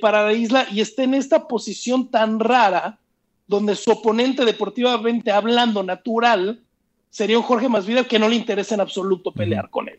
para 0.00 0.24
la 0.24 0.32
isla 0.32 0.66
y 0.72 0.80
está 0.80 1.04
en 1.04 1.14
esta 1.14 1.46
posición 1.46 2.10
tan 2.10 2.40
rara 2.40 2.98
donde 3.46 3.76
su 3.76 3.90
oponente 3.90 4.44
deportivamente 4.44 5.30
hablando 5.30 5.82
natural 5.82 6.62
sería 7.10 7.36
un 7.36 7.44
Jorge 7.44 7.68
Masvidal 7.68 8.06
que 8.06 8.18
no 8.18 8.28
le 8.28 8.36
interesa 8.36 8.74
en 8.74 8.80
absoluto 8.80 9.32
pelear 9.32 9.68
con 9.68 9.88
él. 9.88 9.98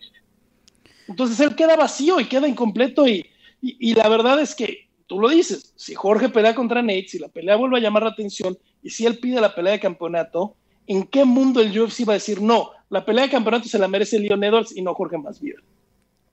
Entonces 1.08 1.40
él 1.40 1.56
queda 1.56 1.76
vacío 1.76 2.20
y 2.20 2.26
queda 2.26 2.48
incompleto 2.48 3.08
y, 3.08 3.28
y 3.62 3.94
la 3.94 4.10
verdad 4.10 4.40
es 4.42 4.56
que 4.56 4.88
tú 5.06 5.20
lo 5.20 5.30
dices, 5.30 5.74
si 5.76 5.94
Jorge 5.94 6.30
pelea 6.30 6.56
contra 6.56 6.82
Nate, 6.82 7.08
si 7.08 7.20
la 7.20 7.28
pelea 7.28 7.56
vuelve 7.56 7.78
a 7.78 7.82
llamar 7.82 8.04
la 8.04 8.10
atención 8.10 8.58
y 8.82 8.90
si 8.90 9.06
él 9.06 9.20
pide 9.20 9.40
la 9.40 9.54
pelea 9.54 9.74
de 9.74 9.80
campeonato, 9.80 10.56
¿en 10.88 11.04
qué 11.04 11.24
mundo 11.26 11.62
el 11.62 11.80
UFC 11.80 12.08
va 12.08 12.14
a 12.14 12.16
decir 12.16 12.42
no? 12.42 12.72
La 12.90 13.06
pelea 13.06 13.26
de 13.26 13.32
campeonato 13.32 13.68
se 13.68 13.80
la 13.80 13.88
merece 13.88 14.20
Leon 14.20 14.44
Edwards 14.44 14.76
y 14.76 14.82
no 14.82 14.94
Jorge 14.94 15.18
Masvidal. 15.18 15.64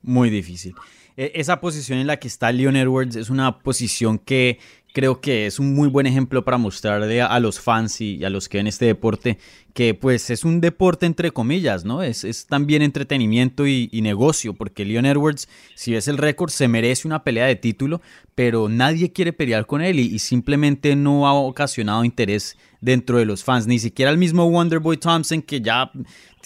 Muy 0.03 0.31
difícil. 0.31 0.75
E, 1.17 1.33
esa 1.35 1.61
posición 1.61 1.99
en 1.99 2.07
la 2.07 2.19
que 2.19 2.29
está 2.29 2.53
Leon 2.53 2.77
Edwards 2.77 3.17
es 3.17 3.31
una 3.31 3.59
posición 3.61 4.19
que 4.19 4.59
creo 4.93 5.21
que 5.21 5.47
es 5.47 5.59
un 5.59 5.75
muy 5.75 5.89
buen 5.89 6.07
ejemplo 6.07 6.45
para 6.45 6.59
mostrarle 6.59 7.23
a 7.23 7.39
los 7.39 7.61
fans 7.61 8.01
y 8.01 8.25
a 8.25 8.31
los 8.31 8.49
que 8.49 8.59
ven 8.59 8.67
este 8.67 8.87
deporte 8.87 9.39
que 9.73 9.95
pues 9.95 10.31
es 10.31 10.45
un 10.45 10.61
deporte 10.61 11.07
entre 11.07 11.31
comillas, 11.31 11.85
¿no? 11.85 12.03
Es, 12.03 12.25
es 12.25 12.47
también 12.47 12.83
entretenimiento 12.83 13.67
y, 13.67 13.89
negocio, 14.03 14.55
porque 14.55 14.85
Leon 14.85 15.07
Edwards, 15.07 15.49
si 15.75 15.93
ves 15.93 16.09
el 16.09 16.19
récord, 16.19 16.51
se 16.51 16.69
merece 16.69 17.07
una 17.07 17.23
pelea 17.23 17.47
de 17.47 17.57
título, 17.57 18.01
pero 18.35 18.69
nadie 18.69 19.13
quiere 19.13 19.33
pelear 19.33 19.67
con 19.67 19.83
él 19.83 20.01
y, 20.01 20.19
simplemente 20.19 20.97
no 20.97 21.27
ha 21.27 21.35
ocasionado 21.35 22.05
interés 22.05 22.57
dentro 22.81 23.19
de 23.19 23.27
los 23.27 23.45
fans, 23.45 23.67
ni 23.67 23.79
siquiera 23.79 24.11
el 24.11 24.19
mismo 24.19 24.47
Wonderboy 24.47 24.97
Thompson, 24.97 25.43
que 25.43 25.61
ya 25.61 25.91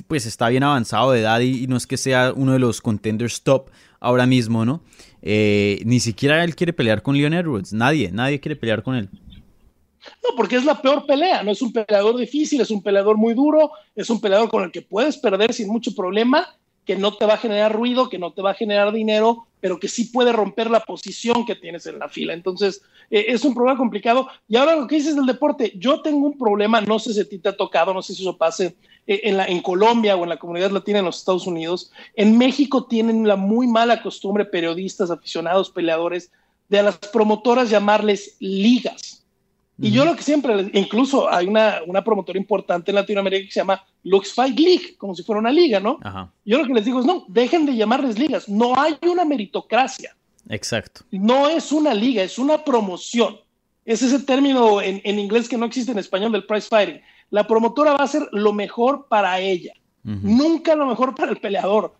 pues 0.08 0.26
está 0.26 0.48
bien 0.48 0.64
avanzado 0.64 1.12
de 1.12 1.20
edad 1.20 1.40
y, 1.40 1.66
no 1.66 1.76
es 1.76 1.86
que 1.86 1.96
sea 1.96 2.32
uno 2.34 2.52
de 2.52 2.58
los 2.58 2.80
contenders 2.80 3.42
top 3.42 3.70
ahora 4.04 4.26
mismo, 4.26 4.64
¿no? 4.64 4.82
Eh, 5.22 5.80
ni 5.84 6.00
siquiera 6.00 6.44
él 6.44 6.54
quiere 6.54 6.72
pelear 6.72 7.02
con 7.02 7.16
Leon 7.16 7.32
Edwards, 7.32 7.72
nadie, 7.72 8.10
nadie 8.12 8.40
quiere 8.40 8.56
pelear 8.56 8.82
con 8.82 8.94
él. 8.94 9.08
No, 10.22 10.36
porque 10.36 10.56
es 10.56 10.64
la 10.64 10.80
peor 10.82 11.06
pelea, 11.06 11.42
no 11.42 11.50
es 11.50 11.62
un 11.62 11.72
peleador 11.72 12.16
difícil, 12.16 12.60
es 12.60 12.70
un 12.70 12.82
peleador 12.82 13.16
muy 13.16 13.32
duro, 13.32 13.70
es 13.96 14.10
un 14.10 14.20
peleador 14.20 14.50
con 14.50 14.62
el 14.62 14.70
que 14.70 14.82
puedes 14.82 15.16
perder 15.16 15.54
sin 15.54 15.68
mucho 15.68 15.94
problema, 15.94 16.46
que 16.84 16.96
no 16.96 17.14
te 17.16 17.24
va 17.24 17.34
a 17.34 17.38
generar 17.38 17.72
ruido, 17.72 18.10
que 18.10 18.18
no 18.18 18.32
te 18.32 18.42
va 18.42 18.50
a 18.50 18.54
generar 18.54 18.92
dinero, 18.92 19.46
pero 19.60 19.80
que 19.80 19.88
sí 19.88 20.06
puede 20.06 20.32
romper 20.32 20.70
la 20.70 20.80
posición 20.80 21.46
que 21.46 21.54
tienes 21.54 21.86
en 21.86 21.98
la 21.98 22.10
fila. 22.10 22.34
Entonces, 22.34 22.82
eh, 23.10 23.24
es 23.28 23.44
un 23.46 23.54
problema 23.54 23.78
complicado. 23.78 24.28
Y 24.46 24.56
ahora 24.56 24.76
lo 24.76 24.86
que 24.86 24.96
dices 24.96 25.16
del 25.16 25.24
deporte, 25.24 25.72
yo 25.76 26.02
tengo 26.02 26.26
un 26.26 26.36
problema, 26.36 26.82
no 26.82 26.98
sé 26.98 27.14
si 27.14 27.20
a 27.20 27.28
ti 27.28 27.38
te 27.38 27.48
ha 27.48 27.56
tocado, 27.56 27.94
no 27.94 28.02
sé 28.02 28.14
si 28.14 28.20
eso 28.20 28.36
pase 28.36 28.76
en, 29.06 29.36
la, 29.36 29.46
en 29.46 29.60
Colombia 29.60 30.16
o 30.16 30.22
en 30.22 30.30
la 30.30 30.38
comunidad 30.38 30.70
latina 30.70 30.98
en 30.98 31.04
los 31.04 31.18
Estados 31.18 31.46
Unidos. 31.46 31.90
En 32.14 32.38
México 32.38 32.86
tienen 32.86 33.26
la 33.26 33.36
muy 33.36 33.66
mala 33.66 34.02
costumbre, 34.02 34.44
periodistas, 34.44 35.10
aficionados, 35.10 35.70
peleadores, 35.70 36.30
de 36.68 36.78
a 36.78 36.82
las 36.82 36.98
promotoras 36.98 37.70
llamarles 37.70 38.36
ligas. 38.40 39.24
Y 39.76 39.90
yo 39.90 40.04
lo 40.04 40.14
que 40.14 40.22
siempre, 40.22 40.70
incluso 40.72 41.28
hay 41.28 41.48
una, 41.48 41.80
una 41.84 42.04
promotora 42.04 42.38
importante 42.38 42.92
en 42.92 42.94
Latinoamérica 42.94 43.46
que 43.46 43.52
se 43.52 43.60
llama 43.60 43.84
Lux 44.04 44.32
Fight 44.32 44.56
League, 44.56 44.96
como 44.96 45.16
si 45.16 45.24
fuera 45.24 45.40
una 45.40 45.50
liga, 45.50 45.80
¿no? 45.80 45.98
Yo 46.44 46.58
lo 46.58 46.66
que 46.66 46.74
les 46.74 46.84
digo 46.84 47.00
es, 47.00 47.06
no, 47.06 47.24
dejen 47.26 47.66
de 47.66 47.74
llamarles 47.74 48.16
ligas, 48.16 48.48
no 48.48 48.78
hay 48.78 48.96
una 49.02 49.24
meritocracia. 49.24 50.16
Exacto. 50.48 51.02
No 51.10 51.48
es 51.48 51.72
una 51.72 51.92
liga, 51.92 52.22
es 52.22 52.38
una 52.38 52.62
promoción. 52.62 53.36
Es 53.84 54.00
ese 54.02 54.20
término 54.20 54.80
en, 54.80 55.00
en 55.04 55.18
inglés 55.18 55.48
que 55.48 55.58
no 55.58 55.66
existe 55.66 55.90
en 55.90 55.98
español 55.98 56.30
del 56.30 56.46
prize 56.46 56.68
fighting. 56.68 57.00
La 57.34 57.48
promotora 57.48 57.94
va 57.94 57.98
a 57.98 58.04
hacer 58.04 58.28
lo 58.30 58.52
mejor 58.52 59.08
para 59.08 59.40
ella, 59.40 59.72
nunca 60.04 60.76
lo 60.76 60.86
mejor 60.86 61.16
para 61.16 61.32
el 61.32 61.38
peleador. 61.38 61.96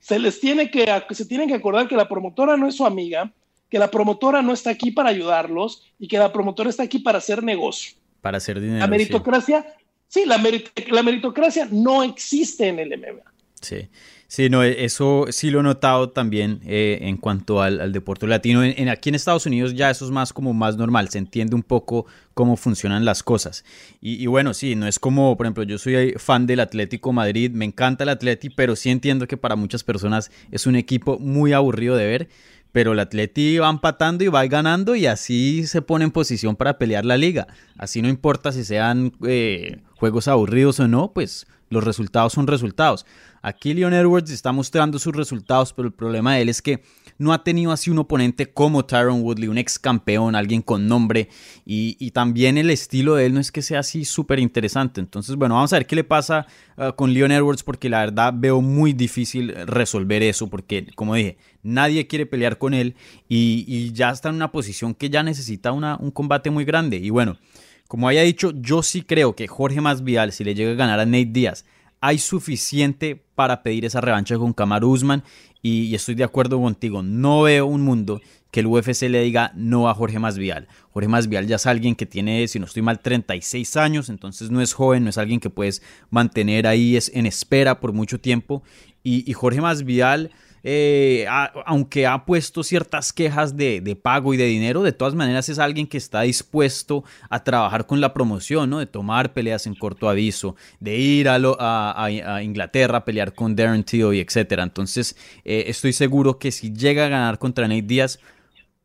Se 0.00 0.18
les 0.18 0.38
tiene 0.38 0.70
que, 0.70 0.84
se 1.12 1.24
tienen 1.24 1.48
que 1.48 1.54
acordar 1.54 1.88
que 1.88 1.96
la 1.96 2.06
promotora 2.06 2.58
no 2.58 2.68
es 2.68 2.76
su 2.76 2.84
amiga, 2.84 3.32
que 3.70 3.78
la 3.78 3.90
promotora 3.90 4.42
no 4.42 4.52
está 4.52 4.68
aquí 4.68 4.90
para 4.90 5.08
ayudarlos 5.08 5.82
y 5.98 6.08
que 6.08 6.18
la 6.18 6.30
promotora 6.30 6.68
está 6.68 6.82
aquí 6.82 6.98
para 6.98 7.16
hacer 7.16 7.42
negocio. 7.42 7.96
Para 8.20 8.36
hacer 8.36 8.60
dinero. 8.60 8.80
La 8.80 8.86
meritocracia, 8.86 9.64
sí, 10.08 10.26
la, 10.26 10.36
meritocracia 10.36 11.66
no 11.70 12.02
existe 12.02 12.68
en 12.68 12.78
el 12.78 12.98
MMA. 12.98 13.32
Sí. 13.58 13.88
Sí, 14.36 14.50
no, 14.50 14.62
eso 14.62 15.24
sí 15.30 15.50
lo 15.50 15.60
he 15.60 15.62
notado 15.62 16.10
también 16.10 16.60
eh, 16.66 16.98
en 17.00 17.16
cuanto 17.16 17.62
al, 17.62 17.90
deporte 17.90 18.26
latino. 18.26 18.62
En, 18.62 18.90
aquí 18.90 19.08
en 19.08 19.14
Estados 19.14 19.46
Unidos 19.46 19.72
ya 19.72 19.88
eso 19.88 20.04
es 20.04 20.10
más 20.10 20.34
como 20.34 20.52
más 20.52 20.76
normal, 20.76 21.08
se 21.08 21.16
entiende 21.16 21.54
un 21.54 21.62
poco 21.62 22.04
cómo 22.34 22.58
funcionan 22.58 23.06
las 23.06 23.22
cosas. 23.22 23.64
Y, 23.98 24.26
bueno, 24.26 24.52
sí, 24.52 24.76
no 24.76 24.86
es 24.86 24.98
como, 24.98 25.34
por 25.38 25.46
ejemplo, 25.46 25.62
yo 25.62 25.78
soy 25.78 26.12
fan 26.18 26.46
del 26.46 26.60
Atlético 26.60 27.14
Madrid, 27.14 27.50
me 27.50 27.64
encanta 27.64 28.04
el 28.04 28.10
Atlético, 28.10 28.52
pero 28.58 28.76
sí 28.76 28.90
entiendo 28.90 29.26
que 29.26 29.38
para 29.38 29.56
muchas 29.56 29.82
personas 29.82 30.30
es 30.50 30.66
un 30.66 30.76
equipo 30.76 31.18
muy 31.18 31.54
aburrido 31.54 31.96
de 31.96 32.04
ver 32.04 32.28
pero 32.72 32.92
el 32.92 32.98
Atleti 32.98 33.56
va 33.56 33.70
empatando 33.70 34.22
y 34.22 34.28
va 34.28 34.46
ganando 34.46 34.94
y 34.96 35.06
así 35.06 35.66
se 35.66 35.80
pone 35.80 36.04
en 36.04 36.10
posición 36.10 36.56
para 36.56 36.76
pelear 36.76 37.06
la 37.06 37.16
liga. 37.16 37.46
Así 37.78 38.02
no 38.02 38.08
importa 38.10 38.52
si 38.52 38.64
sean 38.64 39.14
eh, 39.26 39.78
juegos 39.94 40.28
aburridos 40.28 40.78
o 40.80 40.86
no, 40.86 41.10
pues 41.14 41.46
los 41.68 41.84
resultados 41.84 42.32
son 42.32 42.46
resultados. 42.46 43.06
Aquí 43.42 43.74
Leon 43.74 43.94
Edwards 43.94 44.30
está 44.30 44.50
mostrando 44.52 44.98
sus 44.98 45.14
resultados, 45.14 45.72
pero 45.72 45.86
el 45.86 45.94
problema 45.94 46.34
de 46.34 46.42
él 46.42 46.48
es 46.48 46.60
que 46.60 46.82
no 47.18 47.32
ha 47.32 47.44
tenido 47.44 47.72
así 47.72 47.90
un 47.90 47.98
oponente 47.98 48.52
como 48.52 48.84
Tyron 48.84 49.22
Woodley, 49.22 49.48
un 49.48 49.58
ex 49.58 49.78
campeón, 49.78 50.34
alguien 50.34 50.62
con 50.62 50.88
nombre, 50.88 51.28
y, 51.64 52.10
también 52.10 52.56
el 52.58 52.70
estilo 52.70 53.14
de 53.14 53.26
él 53.26 53.34
no 53.34 53.40
es 53.40 53.52
que 53.52 53.62
sea 53.62 53.80
así 53.80 54.04
súper 54.04 54.38
interesante. 54.38 55.00
Entonces, 55.00 55.36
bueno, 55.36 55.54
vamos 55.54 55.72
a 55.72 55.76
ver 55.76 55.86
qué 55.86 55.94
le 55.94 56.04
pasa 56.04 56.46
uh, 56.76 56.92
con 56.94 57.12
Leon 57.12 57.30
Edwards, 57.30 57.62
porque 57.62 57.88
la 57.88 58.00
verdad 58.00 58.32
veo 58.34 58.60
muy 58.60 58.92
difícil 58.92 59.54
resolver 59.66 60.22
eso, 60.22 60.48
porque 60.48 60.86
como 60.94 61.14
dije, 61.14 61.36
nadie 61.62 62.06
quiere 62.06 62.26
pelear 62.26 62.58
con 62.58 62.74
él 62.74 62.96
y, 63.28 63.92
ya 63.92 64.10
está 64.10 64.30
en 64.30 64.36
una 64.36 64.50
posición 64.50 64.94
que 64.94 65.10
ya 65.10 65.22
necesita 65.22 65.72
un 65.72 66.10
combate 66.10 66.50
muy 66.50 66.64
grande. 66.64 66.96
Y 66.96 67.10
bueno, 67.10 67.38
como 67.88 68.08
haya 68.08 68.22
dicho, 68.22 68.52
yo 68.54 68.82
sí 68.82 69.02
creo 69.02 69.36
que 69.36 69.46
Jorge 69.46 69.80
Masvidal, 69.80 70.32
si 70.32 70.44
le 70.44 70.54
llega 70.54 70.72
a 70.72 70.74
ganar 70.74 71.00
a 71.00 71.06
Nate 71.06 71.26
Díaz, 71.26 71.64
hay 72.00 72.18
suficiente 72.18 73.22
para 73.34 73.62
pedir 73.62 73.84
esa 73.84 74.00
revancha 74.00 74.36
con 74.38 74.52
Kamaru 74.52 74.90
Usman 74.90 75.24
y, 75.62 75.94
estoy 75.94 76.14
de 76.14 76.24
acuerdo 76.24 76.60
contigo, 76.60 77.02
no 77.02 77.42
veo 77.42 77.66
un 77.66 77.82
mundo 77.82 78.20
que 78.52 78.60
el 78.60 78.66
UFC 78.66 79.02
le 79.02 79.22
diga 79.22 79.50
no 79.56 79.88
a 79.88 79.94
Jorge 79.94 80.18
Masvidal. 80.18 80.68
Jorge 80.92 81.08
Masvidal 81.08 81.46
ya 81.46 81.56
es 81.56 81.66
alguien 81.66 81.96
que 81.96 82.06
tiene, 82.06 82.46
si 82.46 82.60
no 82.60 82.66
estoy 82.66 82.82
mal, 82.82 83.00
36 83.00 83.76
años, 83.76 84.08
entonces 84.08 84.50
no 84.50 84.60
es 84.60 84.72
joven, 84.72 85.02
no 85.02 85.10
es 85.10 85.18
alguien 85.18 85.40
que 85.40 85.50
puedes 85.50 85.82
mantener 86.08 86.66
ahí 86.66 86.96
en 87.12 87.26
espera 87.26 87.80
por 87.80 87.92
mucho 87.92 88.20
tiempo 88.20 88.62
y, 89.02 89.28
y 89.28 89.32
Jorge 89.32 89.60
Masvidal 89.60 90.30
eh, 90.68 91.26
aunque 91.64 92.08
ha 92.08 92.24
puesto 92.24 92.64
ciertas 92.64 93.12
quejas 93.12 93.56
de, 93.56 93.96
pago 94.02 94.34
y 94.34 94.36
de 94.36 94.46
dinero, 94.46 94.82
de 94.82 94.90
todas 94.90 95.14
maneras 95.14 95.48
es 95.48 95.60
alguien 95.60 95.86
que 95.86 95.96
está 95.96 96.22
dispuesto 96.22 97.04
a 97.30 97.44
trabajar 97.44 97.86
con 97.86 98.00
la 98.00 98.12
promoción, 98.12 98.70
¿no? 98.70 98.80
De 98.80 98.86
tomar 98.86 99.32
peleas 99.32 99.68
en 99.68 99.76
corto 99.76 100.08
aviso, 100.08 100.56
de 100.80 100.98
ir 100.98 101.28
a, 101.28 101.36
a, 101.36 102.42
Inglaterra 102.42 102.98
a 102.98 103.04
pelear 103.04 103.32
con 103.32 103.54
Darren 103.54 103.84
Till 103.84 104.12
y 104.12 104.18
etcétera. 104.18 104.64
Entonces, 104.64 105.16
eh, 105.44 105.66
estoy 105.68 105.92
seguro 105.92 106.40
que 106.40 106.50
si 106.50 106.72
llega 106.72 107.06
a 107.06 107.10
ganar 107.10 107.38
contra 107.38 107.68
Nate 107.68 107.82
Díaz, 107.82 108.18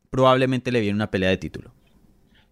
probablemente 0.08 0.70
le 0.70 0.80
viene 0.80 0.94
una 0.94 1.10
pelea 1.10 1.30
de 1.30 1.38
título. 1.38 1.72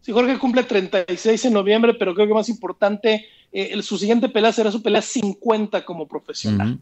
Sí, 0.00 0.10
Jorge 0.10 0.40
cumple 0.40 0.64
36 0.64 1.44
en 1.44 1.52
noviembre, 1.52 1.94
pero 1.94 2.16
creo 2.16 2.26
que 2.26 2.34
más 2.34 2.48
importante, 2.48 3.26
eh, 3.52 3.80
su 3.80 3.96
siguiente 3.96 4.28
pelea 4.28 4.50
será 4.50 4.72
su 4.72 4.82
pelea 4.82 5.02
50 5.02 5.84
como 5.84 6.08
profesional. 6.08 6.80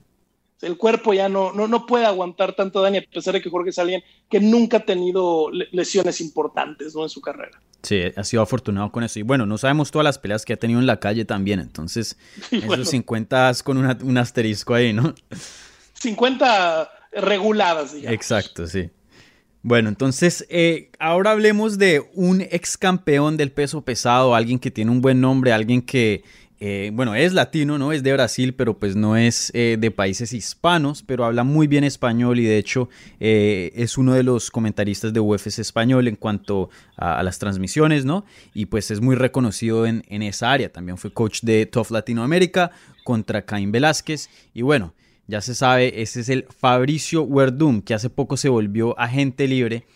El 0.60 0.76
cuerpo 0.76 1.14
ya 1.14 1.28
no, 1.28 1.52
no, 1.52 1.68
no 1.68 1.86
puede 1.86 2.04
aguantar 2.04 2.54
tanto 2.54 2.82
daño, 2.82 3.00
a 3.00 3.14
pesar 3.14 3.34
de 3.34 3.40
que 3.40 3.48
Jorge 3.48 3.70
es 3.70 3.78
alguien 3.78 4.02
que 4.28 4.40
nunca 4.40 4.78
ha 4.78 4.84
tenido 4.84 5.50
lesiones 5.70 6.20
importantes 6.20 6.94
¿no? 6.94 7.04
en 7.04 7.08
su 7.08 7.20
carrera. 7.20 7.60
Sí, 7.82 8.00
ha 8.16 8.24
sido 8.24 8.42
afortunado 8.42 8.90
con 8.90 9.04
eso. 9.04 9.20
Y 9.20 9.22
bueno, 9.22 9.46
no 9.46 9.56
sabemos 9.56 9.90
todas 9.90 10.04
las 10.04 10.18
peleas 10.18 10.44
que 10.44 10.52
ha 10.52 10.56
tenido 10.56 10.80
en 10.80 10.86
la 10.86 10.98
calle 10.98 11.24
también. 11.24 11.60
Entonces, 11.60 12.18
esos 12.50 12.88
50 12.88 13.52
con 13.64 13.78
un 13.78 14.18
asterisco 14.18 14.74
ahí, 14.74 14.92
¿no? 14.92 15.14
50 15.94 16.90
reguladas, 17.12 17.94
digamos. 17.94 18.14
Exacto, 18.14 18.66
sí. 18.66 18.90
Bueno, 19.62 19.88
entonces 19.88 20.46
eh, 20.50 20.90
ahora 20.98 21.32
hablemos 21.32 21.78
de 21.78 22.08
un 22.14 22.40
ex 22.40 22.76
campeón 22.76 23.36
del 23.36 23.50
peso 23.50 23.82
pesado, 23.82 24.34
alguien 24.34 24.58
que 24.58 24.70
tiene 24.70 24.90
un 24.90 25.00
buen 25.00 25.20
nombre, 25.20 25.52
alguien 25.52 25.82
que 25.82 26.22
eh, 26.60 26.90
bueno, 26.92 27.14
es 27.14 27.34
latino, 27.34 27.78
¿no? 27.78 27.92
Es 27.92 28.02
de 28.02 28.12
Brasil, 28.12 28.52
pero 28.52 28.78
pues 28.78 28.96
no 28.96 29.16
es 29.16 29.52
eh, 29.54 29.76
de 29.78 29.90
países 29.92 30.32
hispanos, 30.32 31.04
pero 31.04 31.24
habla 31.24 31.44
muy 31.44 31.68
bien 31.68 31.84
español 31.84 32.40
y 32.40 32.44
de 32.44 32.58
hecho 32.58 32.88
eh, 33.20 33.70
es 33.76 33.96
uno 33.96 34.14
de 34.14 34.24
los 34.24 34.50
comentaristas 34.50 35.12
de 35.12 35.20
UFC 35.20 35.58
español 35.58 36.08
en 36.08 36.16
cuanto 36.16 36.70
a, 36.96 37.22
las 37.22 37.38
transmisiones, 37.38 38.04
¿no? 38.04 38.24
Y 38.54 38.66
pues 38.66 38.90
es 38.90 39.00
muy 39.00 39.14
reconocido 39.14 39.86
en, 39.86 40.02
esa 40.08 40.50
área. 40.50 40.72
También 40.72 40.98
fue 40.98 41.12
coach 41.12 41.42
de 41.42 41.64
Tough 41.66 41.90
Latinoamérica 41.90 42.72
contra 43.04 43.42
Caín 43.42 43.70
Velázquez. 43.70 44.28
Y 44.52 44.62
bueno, 44.62 44.94
ya 45.28 45.40
se 45.40 45.54
sabe, 45.54 46.02
ese 46.02 46.20
es 46.20 46.28
el 46.28 46.46
Fabricio 46.58 47.22
Werdum, 47.22 47.82
que 47.82 47.94
hace 47.94 48.10
poco 48.10 48.36
se 48.36 48.48
volvió 48.48 48.98
agente 48.98 49.46
libre 49.46 49.86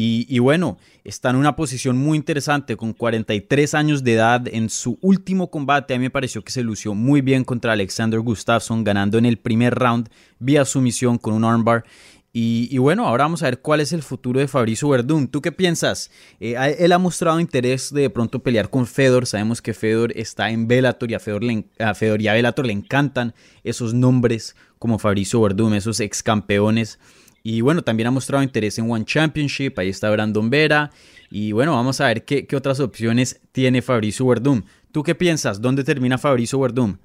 y, 0.00 0.38
bueno, 0.38 0.78
está 1.02 1.30
en 1.30 1.36
una 1.36 1.56
posición 1.56 1.98
muy 1.98 2.16
interesante 2.16 2.76
con 2.76 2.92
43 2.92 3.74
años 3.74 4.04
de 4.04 4.14
edad. 4.14 4.46
En 4.46 4.70
su 4.70 4.96
último 5.00 5.50
combate 5.50 5.92
a 5.92 5.98
mí 5.98 6.02
me 6.02 6.10
pareció 6.10 6.44
que 6.44 6.52
se 6.52 6.62
lució 6.62 6.94
muy 6.94 7.20
bien 7.20 7.42
contra 7.42 7.72
Alexander 7.72 8.20
Gustafsson, 8.20 8.84
ganando 8.84 9.18
en 9.18 9.26
el 9.26 9.38
primer 9.38 9.74
round 9.74 10.08
vía 10.38 10.64
sumisión 10.64 11.18
con 11.18 11.34
un 11.34 11.44
armbar. 11.44 11.84
Y, 12.32 12.68
y, 12.70 12.78
bueno, 12.78 13.08
ahora 13.08 13.24
vamos 13.24 13.42
a 13.42 13.46
ver 13.46 13.60
cuál 13.60 13.80
es 13.80 13.92
el 13.92 14.04
futuro 14.04 14.38
de 14.38 14.46
Fabricio 14.46 14.88
Verdún. 14.88 15.26
¿Tú 15.26 15.42
qué 15.42 15.50
piensas? 15.50 16.12
Eh, 16.38 16.76
él 16.78 16.92
ha 16.92 16.98
mostrado 16.98 17.40
interés 17.40 17.92
de, 17.92 18.02
de 18.02 18.10
pronto 18.10 18.40
pelear 18.40 18.70
con 18.70 18.86
Fedor. 18.86 19.26
Sabemos 19.26 19.60
que 19.60 19.74
Fedor 19.74 20.12
está 20.14 20.50
en 20.50 20.68
Bellator 20.68 21.10
y 21.10 21.14
a 21.14 21.18
Fedor, 21.18 21.42
a 21.80 21.94
Fedor 21.94 22.22
y 22.22 22.28
a 22.28 22.34
Bellator 22.34 22.66
le 22.66 22.72
encantan 22.72 23.34
esos 23.64 23.94
nombres 23.94 24.54
como 24.78 25.00
Fabricio 25.00 25.40
Verdún, 25.40 25.74
esos 25.74 25.98
ex 25.98 26.22
campeones. 26.22 27.00
Y 27.42 27.60
bueno, 27.60 27.82
también 27.82 28.08
ha 28.08 28.10
mostrado 28.10 28.42
interés 28.42 28.78
en 28.78 28.90
One 28.90 29.04
Championship, 29.04 29.78
ahí 29.78 29.88
está 29.88 30.10
Brandon 30.10 30.50
Vera. 30.50 30.90
Y 31.30 31.52
bueno, 31.52 31.72
vamos 31.72 32.00
a 32.00 32.06
ver 32.06 32.24
qué, 32.24 32.46
otras 32.56 32.80
opciones 32.80 33.40
tiene 33.52 33.82
Fabricio 33.82 34.26
Verdum. 34.26 34.62
¿Tú 34.92 35.02
qué 35.02 35.14
piensas? 35.14 35.60
¿Dónde 35.60 35.84
termina 35.84 36.18
Fabricio 36.18 36.58
Verdum? 36.60 36.96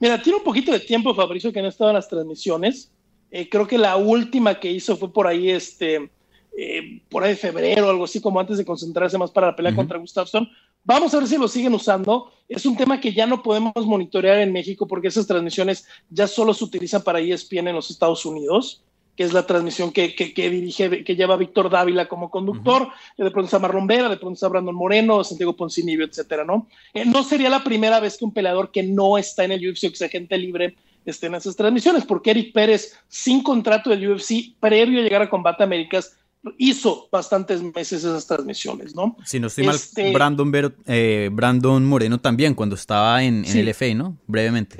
Mira, 0.00 0.20
tiene 0.22 0.38
un 0.38 0.44
poquito 0.44 0.72
de 0.72 0.80
tiempo 0.80 1.14
Fabricio 1.14 1.52
que 1.52 1.60
no 1.60 1.68
estado 1.68 1.90
en 1.90 1.96
las 1.96 2.08
transmisiones. 2.08 2.92
Eh, 3.30 3.48
creo 3.48 3.66
que 3.66 3.78
la 3.78 3.96
última 3.96 4.58
que 4.58 4.70
hizo 4.70 4.96
fue 4.96 5.12
por 5.12 5.26
ahí, 5.26 5.50
este, 5.50 6.10
eh, 6.56 7.02
por 7.10 7.22
ahí 7.22 7.30
de 7.30 7.36
febrero, 7.36 7.90
algo 7.90 8.04
así, 8.04 8.20
como 8.20 8.40
antes 8.40 8.56
de 8.56 8.64
concentrarse 8.64 9.18
más 9.18 9.30
para 9.30 9.48
la 9.48 9.56
pelea 9.56 9.74
contra 9.74 9.98
Gustafsson. 9.98 10.48
Vamos 10.84 11.12
a 11.12 11.18
ver 11.18 11.28
si 11.28 11.36
lo 11.36 11.48
siguen 11.48 11.74
usando. 11.74 12.32
Es 12.48 12.64
un 12.64 12.76
tema 12.76 12.98
que 12.98 13.12
ya 13.12 13.26
no 13.26 13.42
podemos 13.42 13.74
monitorear 13.84 14.38
en 14.38 14.52
México 14.52 14.86
porque 14.86 15.08
esas 15.08 15.26
transmisiones 15.26 15.86
ya 16.08 16.26
solo 16.26 16.54
se 16.54 16.64
utilizan 16.64 17.02
para 17.02 17.20
ESPN 17.20 17.68
en 17.68 17.74
los 17.74 17.90
Estados 17.90 18.24
Unidos 18.24 18.82
que 19.18 19.24
es 19.24 19.32
la 19.32 19.44
transmisión 19.44 19.90
que, 19.90 20.14
dirige, 20.36 21.02
que 21.02 21.16
lleva 21.16 21.36
Víctor 21.36 21.68
Dávila 21.68 22.06
como 22.06 22.30
conductor, 22.30 22.86
de 23.16 23.30
pronto 23.32 23.46
está 23.46 23.58
Marlon 23.58 23.88
Vera, 23.88 24.08
de 24.08 24.16
pronto 24.16 24.34
está 24.34 24.46
Brandon 24.46 24.76
Moreno, 24.76 25.24
Santiago 25.24 25.56
Poncinibio, 25.56 26.06
etcétera, 26.06 26.44
¿no? 26.44 26.68
Eh, 26.94 27.04
no 27.04 27.24
sería 27.24 27.50
la 27.50 27.64
primera 27.64 27.98
vez 27.98 28.16
que 28.16 28.24
un 28.24 28.32
peleador 28.32 28.70
que 28.70 28.84
no 28.84 29.18
está 29.18 29.42
en 29.42 29.50
el 29.50 29.68
UFC 29.68 29.86
o 29.86 29.90
que 29.90 29.96
sea 29.96 30.08
gente 30.08 30.38
libre 30.38 30.76
esté 31.04 31.26
en 31.26 31.34
esas 31.34 31.56
transmisiones, 31.56 32.04
porque 32.04 32.30
Eric 32.30 32.52
Pérez, 32.52 32.96
sin 33.08 33.42
contrato 33.42 33.90
del 33.90 34.08
UFC, 34.08 34.54
previo 34.60 35.00
a 35.00 35.02
llegar 35.02 35.22
a 35.22 35.28
Combate 35.28 35.64
Américas, 35.64 36.16
hizo 36.56 37.08
bastantes 37.10 37.60
meses 37.60 38.04
esas 38.04 38.24
transmisiones, 38.24 38.94
¿no? 38.94 39.16
Si 39.24 39.40
no 39.40 39.48
estoy 39.48 39.64
mal, 39.64 39.74
este 39.74 40.12
Brandon, 40.12 40.52
eh, 40.86 41.28
Brandon 41.32 41.84
Moreno 41.84 42.20
también, 42.20 42.54
cuando 42.54 42.76
estaba 42.76 43.24
en, 43.24 43.44
en 43.44 43.68
LFA, 43.68 43.94
¿no? 43.96 44.16
Brevemente. 44.28 44.76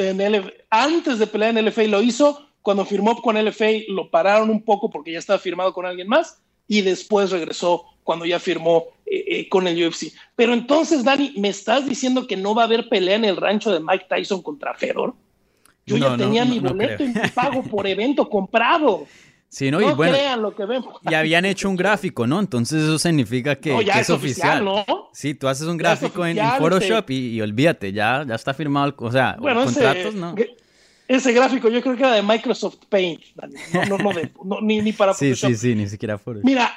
antes 0.71 1.19
de 1.19 1.27
pelear 1.27 1.59
en 1.59 1.67
LFA 1.67 1.89
lo 1.89 2.03
hizo, 2.03 2.48
cuando 2.69 2.85
firmó 2.85 3.17
con 3.23 3.43
LFA 3.43 3.65
lo 3.89 4.11
pararon 4.11 4.51
un 4.51 4.63
poco 4.63 4.91
porque 4.91 5.11
ya 5.11 5.19
estaba 5.19 5.39
firmado 5.39 5.73
con 5.73 5.87
alguien 5.87 6.07
más 6.07 6.43
y 6.67 6.83
después 6.83 7.31
regresó 7.31 7.87
cuando 8.05 8.27
ya 8.27 8.39
firmó 8.39 8.89
eh, 9.07 9.25
eh, 9.27 9.49
con 9.49 9.67
el 9.67 9.89
UFC. 9.89 10.13
Pero 10.37 10.53
entonces, 10.53 11.03
Dani, 11.03 11.33
¿me 11.39 11.49
estás 11.49 11.89
diciendo 11.89 12.27
que 12.27 12.37
no 12.37 12.55
va 12.55 12.65
a 12.65 12.65
haber 12.67 12.91
pelea 12.91 13.17
en 13.17 13.25
el 13.25 13.39
rancho 13.39 13.73
de 13.73 13.81
Mike 13.81 14.05
Tyson 14.07 14.43
contra 14.43 14.75
Fedor? 14.75 15.15
Yo 15.87 15.97
ya 15.97 16.15
tenía 16.19 16.45
mi 16.45 16.59
boleto 16.59 17.05
y 17.05 17.09
mi 17.09 17.15
pago 17.35 17.63
por 17.63 17.87
evento 17.87 18.29
comprado. 18.29 19.07
Sí, 19.49 19.71
¿no? 19.71 19.81
y 19.81 19.91
bueno, 19.95 20.37
lo 20.37 20.55
que 20.55 20.67
vemos. 20.67 20.95
Y 21.09 21.15
habían 21.15 21.47
hecho 21.47 21.71
un 21.71 21.77
gráfico, 21.77 22.27
¿no? 22.27 22.39
Entonces 22.39 22.83
eso 22.83 22.99
significa 22.99 23.57
que, 23.57 23.79
es, 23.79 24.11
oficial. 24.11 24.63
¿no? 24.63 24.85
Sí, 25.15 25.33
tú 25.33 25.49
haces 25.49 25.67
un 25.67 25.79
gráfico 25.79 26.27
en, 26.27 26.37
Photoshop 26.59 27.09
y, 27.09 27.41
olvídate, 27.41 27.95
ya, 27.95 28.27
ya 28.29 28.35
está 28.35 28.53
firmado, 28.53 28.95
o 28.99 29.11
sea, 29.11 29.39
bueno, 29.41 29.65
contratos, 29.65 30.15
¿no? 30.15 30.35
Ese 31.09 31.33
gráfico 31.33 31.69
yo 31.69 31.83
creo 31.83 31.97
que 31.97 32.03
era 32.03 32.13
de 32.13 32.23
Microsoft 32.23 32.77
Paint, 32.89 33.21
no, 33.89 33.99
no, 33.99 34.13
no, 34.45 34.61
ni, 34.61 34.81
ni, 34.83 34.93
para 34.93 35.15
Sí, 35.15 35.35
sí, 35.35 35.57
sí, 35.57 35.75
ni 35.75 35.89
siquiera 35.89 36.19
Photoshop. 36.19 36.45
Mira, 36.45 36.71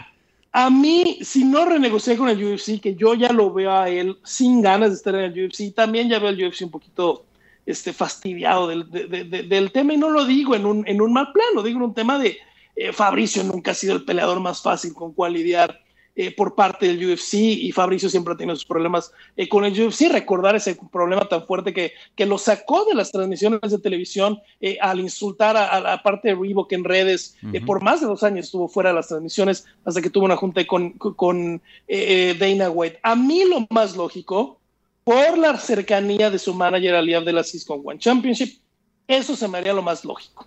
a 0.54 0.70
mí, 0.70 1.20
si 1.22 1.44
no 1.44 1.66
renegocié 1.66 2.18
con 2.18 2.30
el 2.30 2.44
UFC, 2.44 2.80
que 2.82 2.96
yo 2.96 3.14
ya 3.14 3.32
lo 3.32 3.54
veo 3.54 3.72
a 3.72 3.90
él 3.90 4.18
sin 4.24 4.62
ganas 4.62 4.90
de 4.90 4.96
estar 4.96 5.16
en 5.16 5.32
el 5.32 5.46
UFC, 5.46 5.74
también 5.76 6.10
ya 6.10 6.20
veo 6.20 6.30
el 6.30 6.48
UFC 6.48 6.62
un 6.62 6.72
poquito 6.72 7.26
este, 7.66 7.94
fastidiado 7.94 8.68
del, 8.68 8.90
del 8.90 9.72
tema, 9.72 9.94
y 9.94 9.98
no 9.98 10.10
lo 10.10 10.26
digo 10.26 10.56
en 10.56 10.66
un, 10.66 10.88
en 10.88 11.02
un 11.02 11.14
mal 11.14 11.32
plan, 11.34 11.48
lo 11.54 11.62
digo 11.62 11.78
en 11.78 11.84
un 11.84 11.94
tema 11.94 12.18
de 12.18 12.38
eh, 12.76 12.94
Fabricio 12.94 13.44
nunca 13.44 13.72
ha 13.72 13.76
sido 13.76 13.96
el 13.96 14.06
peleador 14.06 14.40
más 14.40 14.62
fácil 14.62 14.94
con 14.94 15.14
cual 15.14 15.34
lidiar 15.34 15.80
eh, 16.14 16.36
por 16.36 16.56
parte 16.56 16.88
del 16.88 17.12
UFC 17.12 17.36
y 17.36 17.72
Fabricio 17.72 18.10
siempre 18.10 18.34
ha 18.34 18.38
tenido 18.38 18.56
sus 18.56 18.66
problemas 18.66 19.14
eh, 19.38 19.48
con 19.48 19.64
el 19.64 19.72
UFC. 19.72 20.12
Recordar 20.12 20.56
ese 20.58 20.78
problema 20.92 21.28
tan 21.30 21.46
fuerte 21.48 21.74
que, 21.74 21.94
que 22.16 22.26
lo 22.26 22.38
sacó 22.38 22.84
de 22.84 22.96
las 22.96 23.12
transmisiones 23.12 23.62
de 23.62 23.80
televisión 23.80 24.40
eh, 24.60 24.78
al 24.82 25.00
insultar 25.00 25.56
a, 25.56 25.80
la 25.80 26.04
parte 26.04 26.28
de 26.28 26.36
Reebok 26.36 26.72
en 26.74 26.84
redes. 26.84 27.38
por 27.66 27.82
más 27.82 28.02
de 28.02 28.08
dos 28.08 28.24
años 28.24 28.46
estuvo 28.46 28.68
fuera 28.68 28.90
de 28.90 28.96
las 28.96 29.08
transmisiones 29.08 29.66
hasta 29.86 30.02
que 30.02 30.10
tuvo 30.10 30.26
una 30.26 30.36
junta 30.36 30.66
con, 30.68 30.92
con 30.92 31.62
Dana 31.88 32.70
White. 32.70 33.00
A 33.04 33.16
mí 33.16 33.46
lo 33.46 33.66
más 33.70 33.96
lógico, 33.96 34.60
por 35.04 35.38
la 35.38 35.58
cercanía 35.58 36.30
de 36.30 36.40
su 36.40 36.54
manager 36.54 36.96
Ali 36.96 37.14
Abdelaziz 37.14 37.64
con 37.66 37.82
One 37.84 38.00
Championship, 38.00 38.60
eso 39.08 39.36
se 39.36 39.48
me 39.48 39.60
haría 39.60 39.74
lo 39.74 39.82
más 39.82 40.04
lógico. 40.04 40.46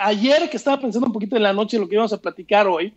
ayer 0.00 0.50
que 0.50 0.56
estaba 0.56 0.80
pensando 0.80 1.06
un 1.06 1.12
poquito 1.12 1.36
en 1.36 1.44
la 1.44 1.52
noche 1.52 1.78
lo 1.78 1.88
que 1.88 1.94
íbamos 1.94 2.12
a 2.12 2.20
platicar 2.20 2.66
hoy, 2.66 2.92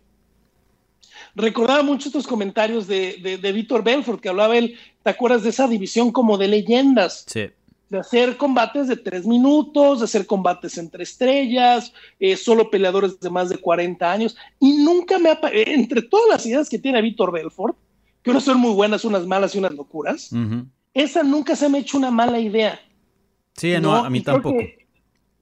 recordaba 1.36 1.82
mucho 1.82 2.08
estos 2.08 2.26
comentarios 2.26 2.86
de, 2.88 3.38
de, 3.40 3.52
Víctor 3.52 3.84
Belfort, 3.84 4.20
que 4.20 4.30
hablaba 4.30 4.56
él, 4.56 4.76
¿te 5.02 5.10
acuerdas 5.10 5.42
de 5.42 5.50
esa 5.50 5.68
división 5.68 6.10
como 6.10 6.38
de 6.38 6.48
leyendas? 6.48 7.24
Sí. 7.28 7.50
De 7.90 7.98
hacer 8.00 8.36
combates 8.36 8.88
de 8.88 8.96
tres 8.96 9.26
minutos, 9.26 10.00
de 10.00 10.06
hacer 10.06 10.26
combates 10.26 10.76
entre 10.78 11.04
estrellas, 11.04 11.92
eh, 12.18 12.36
solo 12.36 12.68
peleadores 12.68 13.20
de 13.20 13.30
más 13.30 13.48
de 13.48 13.58
40 13.58 14.10
años. 14.10 14.36
Y 14.58 14.78
nunca 14.78 15.20
me 15.20 15.28
ha. 15.28 15.38
Entre 15.52 16.02
todas 16.02 16.28
las 16.28 16.46
ideas 16.46 16.68
que 16.68 16.80
tiene 16.80 17.00
Víctor 17.00 17.30
Belfort, 17.30 17.76
que 18.22 18.30
unas 18.30 18.42
son 18.42 18.58
muy 18.58 18.72
buenas, 18.72 19.04
unas 19.04 19.24
malas 19.24 19.54
y 19.54 19.58
unas 19.58 19.72
locuras, 19.72 20.30
esa 20.94 21.22
nunca 21.22 21.54
se 21.54 21.68
me 21.68 21.78
ha 21.78 21.80
hecho 21.82 21.96
una 21.96 22.10
mala 22.10 22.40
idea. 22.40 22.80
Sí, 23.54 23.72
no, 23.80 23.94
a 23.94 24.10
mí 24.10 24.20
tampoco. 24.20 24.58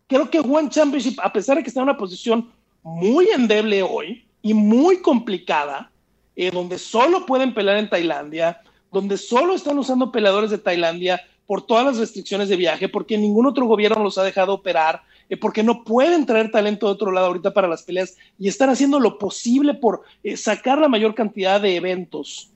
creo 0.06 0.28
que 0.28 0.40
One 0.40 0.68
Championship, 0.68 1.18
a 1.22 1.32
pesar 1.32 1.56
de 1.56 1.62
que 1.62 1.68
está 1.68 1.80
en 1.80 1.84
una 1.84 1.96
posición 1.96 2.50
muy 2.82 3.28
endeble 3.28 3.82
hoy, 3.82 4.26
y 4.44 4.52
muy 4.52 4.98
complicada, 4.98 5.90
eh, 6.36 6.50
donde 6.50 6.78
solo 6.78 7.24
pueden 7.24 7.54
pelear 7.54 7.78
en 7.78 7.88
Tailandia, 7.88 8.60
donde 8.92 9.16
solo 9.16 9.54
están 9.54 9.78
usando 9.78 10.12
peleadores 10.12 10.50
de 10.50 10.58
Tailandia 10.58 11.22
por 11.46 11.62
todas 11.62 11.86
las 11.86 11.96
restricciones 11.96 12.50
de 12.50 12.56
viaje, 12.56 12.90
porque 12.90 13.16
ningún 13.16 13.46
otro 13.46 13.64
gobierno 13.64 14.04
los 14.04 14.18
ha 14.18 14.22
dejado 14.22 14.52
operar, 14.52 15.00
eh, 15.30 15.38
porque 15.38 15.62
no 15.62 15.82
pueden 15.82 16.26
traer 16.26 16.50
talento 16.50 16.86
de 16.86 16.92
otro 16.92 17.10
lado 17.10 17.28
ahorita 17.28 17.54
para 17.54 17.68
las 17.68 17.84
peleas 17.84 18.16
y 18.38 18.48
están 18.48 18.68
haciendo 18.68 19.00
lo 19.00 19.16
posible 19.16 19.72
por 19.72 20.02
eh, 20.22 20.36
sacar 20.36 20.76
la 20.76 20.88
mayor 20.88 21.14
cantidad 21.14 21.58
de 21.60 21.76
eventos 21.76 22.50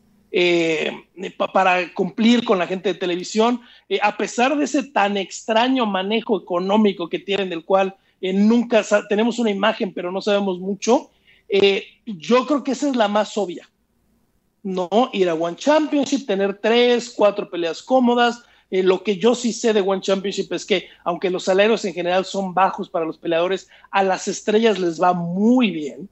para 1.54 1.94
cumplir 1.94 2.44
con 2.44 2.58
la 2.58 2.66
gente 2.66 2.92
de 2.92 2.98
televisión, 2.98 3.62
a 4.02 4.14
pesar 4.18 4.58
de 4.58 4.64
ese 4.64 4.82
tan 4.82 5.16
extraño 5.16 5.86
manejo 5.86 6.38
económico 6.38 7.08
que 7.08 7.18
tienen, 7.18 7.48
del 7.48 7.64
cual 7.64 7.96
nunca 8.20 8.84
tenemos 9.08 9.38
una 9.38 9.50
imagen, 9.50 9.94
pero 9.94 10.12
no 10.12 10.20
sabemos 10.20 10.58
mucho. 10.58 11.08
Eh, 11.48 11.84
yo 12.06 12.46
creo 12.46 12.62
que 12.62 12.72
esa 12.72 12.88
es 12.88 12.96
la 12.96 13.08
más 13.08 13.36
obvia. 13.36 13.68
No 14.62 14.88
ir 15.12 15.28
a 15.28 15.34
One 15.34 15.56
Championship, 15.56 16.26
tener 16.26 16.58
tres, 16.60 17.10
cuatro 17.10 17.48
peleas 17.48 17.82
cómodas. 17.82 18.42
Eh, 18.70 18.82
lo 18.82 19.02
que 19.02 19.16
yo 19.16 19.34
sí 19.34 19.52
sé 19.52 19.72
de 19.72 19.80
One 19.80 20.02
Championship 20.02 20.52
es 20.52 20.64
que, 20.64 20.88
aunque 21.04 21.30
los 21.30 21.44
salarios 21.44 21.84
en 21.84 21.94
general 21.94 22.24
son 22.24 22.52
bajos 22.52 22.88
para 22.90 23.06
los 23.06 23.16
peleadores, 23.16 23.68
a 23.90 24.02
las 24.02 24.28
estrellas 24.28 24.78
les 24.78 25.00
va 25.00 25.14
muy 25.14 25.70
bien 25.70 26.08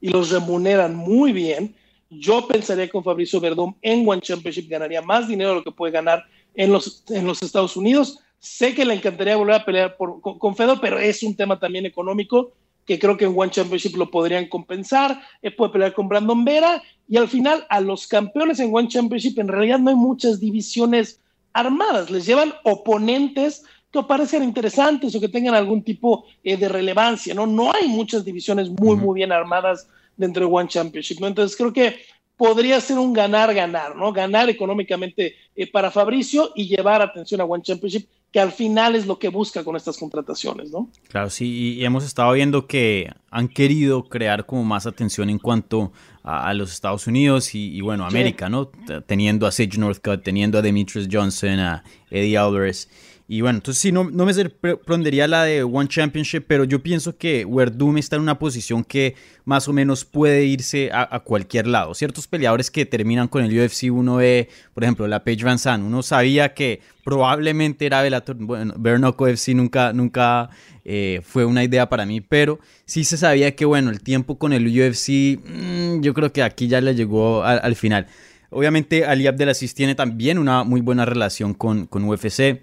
y 0.00 0.10
los 0.10 0.30
remuneran 0.30 0.94
muy 0.94 1.32
bien. 1.32 1.74
Yo 2.10 2.46
pensaría 2.46 2.86
que 2.86 2.92
con 2.92 3.02
Fabricio 3.02 3.40
Verdón 3.40 3.76
en 3.82 4.08
One 4.08 4.20
Championship 4.20 4.68
ganaría 4.68 5.02
más 5.02 5.26
dinero 5.26 5.50
de 5.50 5.56
lo 5.56 5.64
que 5.64 5.72
puede 5.72 5.92
ganar 5.92 6.24
en 6.54 6.72
los, 6.72 7.02
en 7.08 7.26
los 7.26 7.42
Estados 7.42 7.76
Unidos. 7.76 8.20
Sé 8.38 8.74
que 8.74 8.84
le 8.84 8.94
encantaría 8.94 9.36
volver 9.36 9.56
a 9.56 9.64
pelear 9.64 9.96
por, 9.96 10.20
con, 10.20 10.54
Fedor, 10.54 10.78
pero 10.80 10.98
es 10.98 11.22
un 11.22 11.34
tema 11.34 11.58
también 11.58 11.86
económico 11.86 12.52
que 12.86 12.98
creo 12.98 13.16
que 13.16 13.24
en 13.24 13.34
One 13.36 13.50
Championship 13.50 13.96
lo 13.96 14.10
podrían 14.10 14.46
compensar. 14.48 15.20
Él 15.42 15.54
puede 15.54 15.72
pelear 15.72 15.92
con 15.92 16.08
Brandon 16.08 16.44
Vera 16.44 16.82
y 17.08 17.16
al 17.16 17.28
final 17.28 17.66
a 17.68 17.80
los 17.80 18.06
campeones 18.06 18.60
en 18.60 18.74
One 18.74 18.88
Championship 18.88 19.38
en 19.38 19.48
realidad 19.48 19.78
no 19.78 19.90
hay 19.90 19.96
muchas 19.96 20.40
divisiones 20.40 21.20
armadas, 21.52 22.10
les 22.10 22.26
llevan 22.26 22.52
oponentes 22.64 23.64
que 23.90 24.02
parecen 24.02 24.42
interesantes 24.42 25.14
o 25.14 25.20
que 25.20 25.28
tengan 25.28 25.54
algún 25.54 25.82
tipo 25.82 26.26
eh, 26.44 26.56
de 26.56 26.68
relevancia, 26.68 27.34
¿no? 27.34 27.46
No 27.46 27.72
hay 27.72 27.88
muchas 27.88 28.24
divisiones 28.24 28.68
muy, 28.68 28.96
muy 28.96 29.14
bien 29.14 29.32
armadas 29.32 29.88
dentro 30.16 30.46
de 30.46 30.52
One 30.52 30.68
Championship, 30.68 31.18
¿no? 31.20 31.28
Entonces 31.28 31.56
creo 31.56 31.72
que 31.72 31.96
podría 32.36 32.80
ser 32.80 32.98
un 32.98 33.12
ganar-ganar, 33.12 33.96
¿no? 33.96 34.12
Ganar 34.12 34.50
económicamente 34.50 35.36
eh, 35.54 35.70
para 35.70 35.90
Fabricio 35.90 36.52
y 36.54 36.68
llevar 36.68 37.00
atención 37.00 37.40
a 37.40 37.44
One 37.44 37.62
Championship, 37.62 38.06
que 38.36 38.40
al 38.40 38.52
final 38.52 38.94
es 38.96 39.06
lo 39.06 39.18
que 39.18 39.30
busca 39.30 39.64
con 39.64 39.76
estas 39.76 39.96
contrataciones, 39.96 40.70
¿no? 40.70 40.90
Claro, 41.08 41.30
sí, 41.30 41.78
y 41.78 41.84
hemos 41.86 42.04
estado 42.04 42.34
viendo 42.34 42.66
que 42.66 43.10
han 43.30 43.48
querido 43.48 44.10
crear 44.10 44.44
como 44.44 44.62
más 44.62 44.84
atención 44.84 45.30
en 45.30 45.38
cuanto 45.38 45.90
a, 46.22 46.52
los 46.52 46.70
Estados 46.70 47.06
Unidos 47.06 47.54
y, 47.54 47.80
bueno, 47.80 48.04
América, 48.04 48.50
¿no? 48.50 48.66
Teniendo 49.06 49.46
a 49.46 49.52
Sage 49.52 49.78
Northcutt, 49.78 50.22
teniendo 50.22 50.58
a 50.58 50.60
Demetrius 50.60 51.08
Johnson, 51.10 51.60
a 51.60 51.82
Eddie 52.10 52.36
Alvarez. 52.36 52.90
Y 53.28 53.40
bueno, 53.40 53.58
entonces 53.58 53.80
sí, 53.80 53.90
no, 53.90 54.04
no 54.08 54.24
me 54.24 54.32
sorprendería 54.32 55.26
la 55.26 55.42
de 55.42 55.64
One 55.64 55.88
Championship, 55.88 56.44
pero 56.46 56.62
yo 56.62 56.80
pienso 56.80 57.16
que 57.16 57.44
Werdum 57.44 57.98
está 57.98 58.14
en 58.14 58.22
una 58.22 58.38
posición 58.38 58.84
que 58.84 59.16
más 59.44 59.66
o 59.66 59.72
menos 59.72 60.04
puede 60.04 60.44
irse 60.44 60.90
a, 60.92 61.18
cualquier 61.20 61.66
lado. 61.66 61.92
Ciertos 61.94 62.28
peleadores 62.28 62.70
que 62.70 62.86
terminan 62.86 63.26
con 63.26 63.44
el 63.44 63.58
UFC, 63.58 63.90
uno 63.90 64.16
ve, 64.16 64.48
por 64.74 64.84
ejemplo, 64.84 65.08
la 65.08 65.24
Page 65.24 65.42
Van 65.42 65.58
Zandt, 65.58 65.84
uno 65.84 66.04
sabía 66.04 66.54
que 66.54 66.80
probablemente 67.04 67.86
era 67.86 68.00
Bellator, 68.00 68.36
bueno, 68.36 68.74
Bernoco 68.76 69.26
FC 69.26 69.54
nunca, 69.54 69.92
nunca 69.92 70.48
eh, 70.84 71.20
fue 71.24 71.44
una 71.44 71.64
idea 71.64 71.88
para 71.88 72.06
mí, 72.06 72.20
pero 72.20 72.60
sí 72.84 73.02
se 73.02 73.16
sabía 73.16 73.56
que, 73.56 73.64
bueno, 73.64 73.90
el 73.90 74.02
tiempo 74.02 74.38
con 74.38 74.52
el 74.52 74.66
UFC, 74.68 75.40
mm, 75.44 76.00
yo 76.00 76.14
creo 76.14 76.32
que 76.32 76.44
aquí 76.44 76.68
ya 76.68 76.80
le 76.80 76.94
llegó 76.94 77.42
al 77.42 77.74
final. 77.74 78.06
Obviamente 78.50 79.04
Ali 79.04 79.26
Abdelaziz 79.26 79.74
tiene 79.74 79.96
también 79.96 80.38
una 80.38 80.62
muy 80.62 80.80
buena 80.80 81.04
relación 81.04 81.52
con, 81.52 81.86
con 81.86 82.04
UFC 82.04 82.62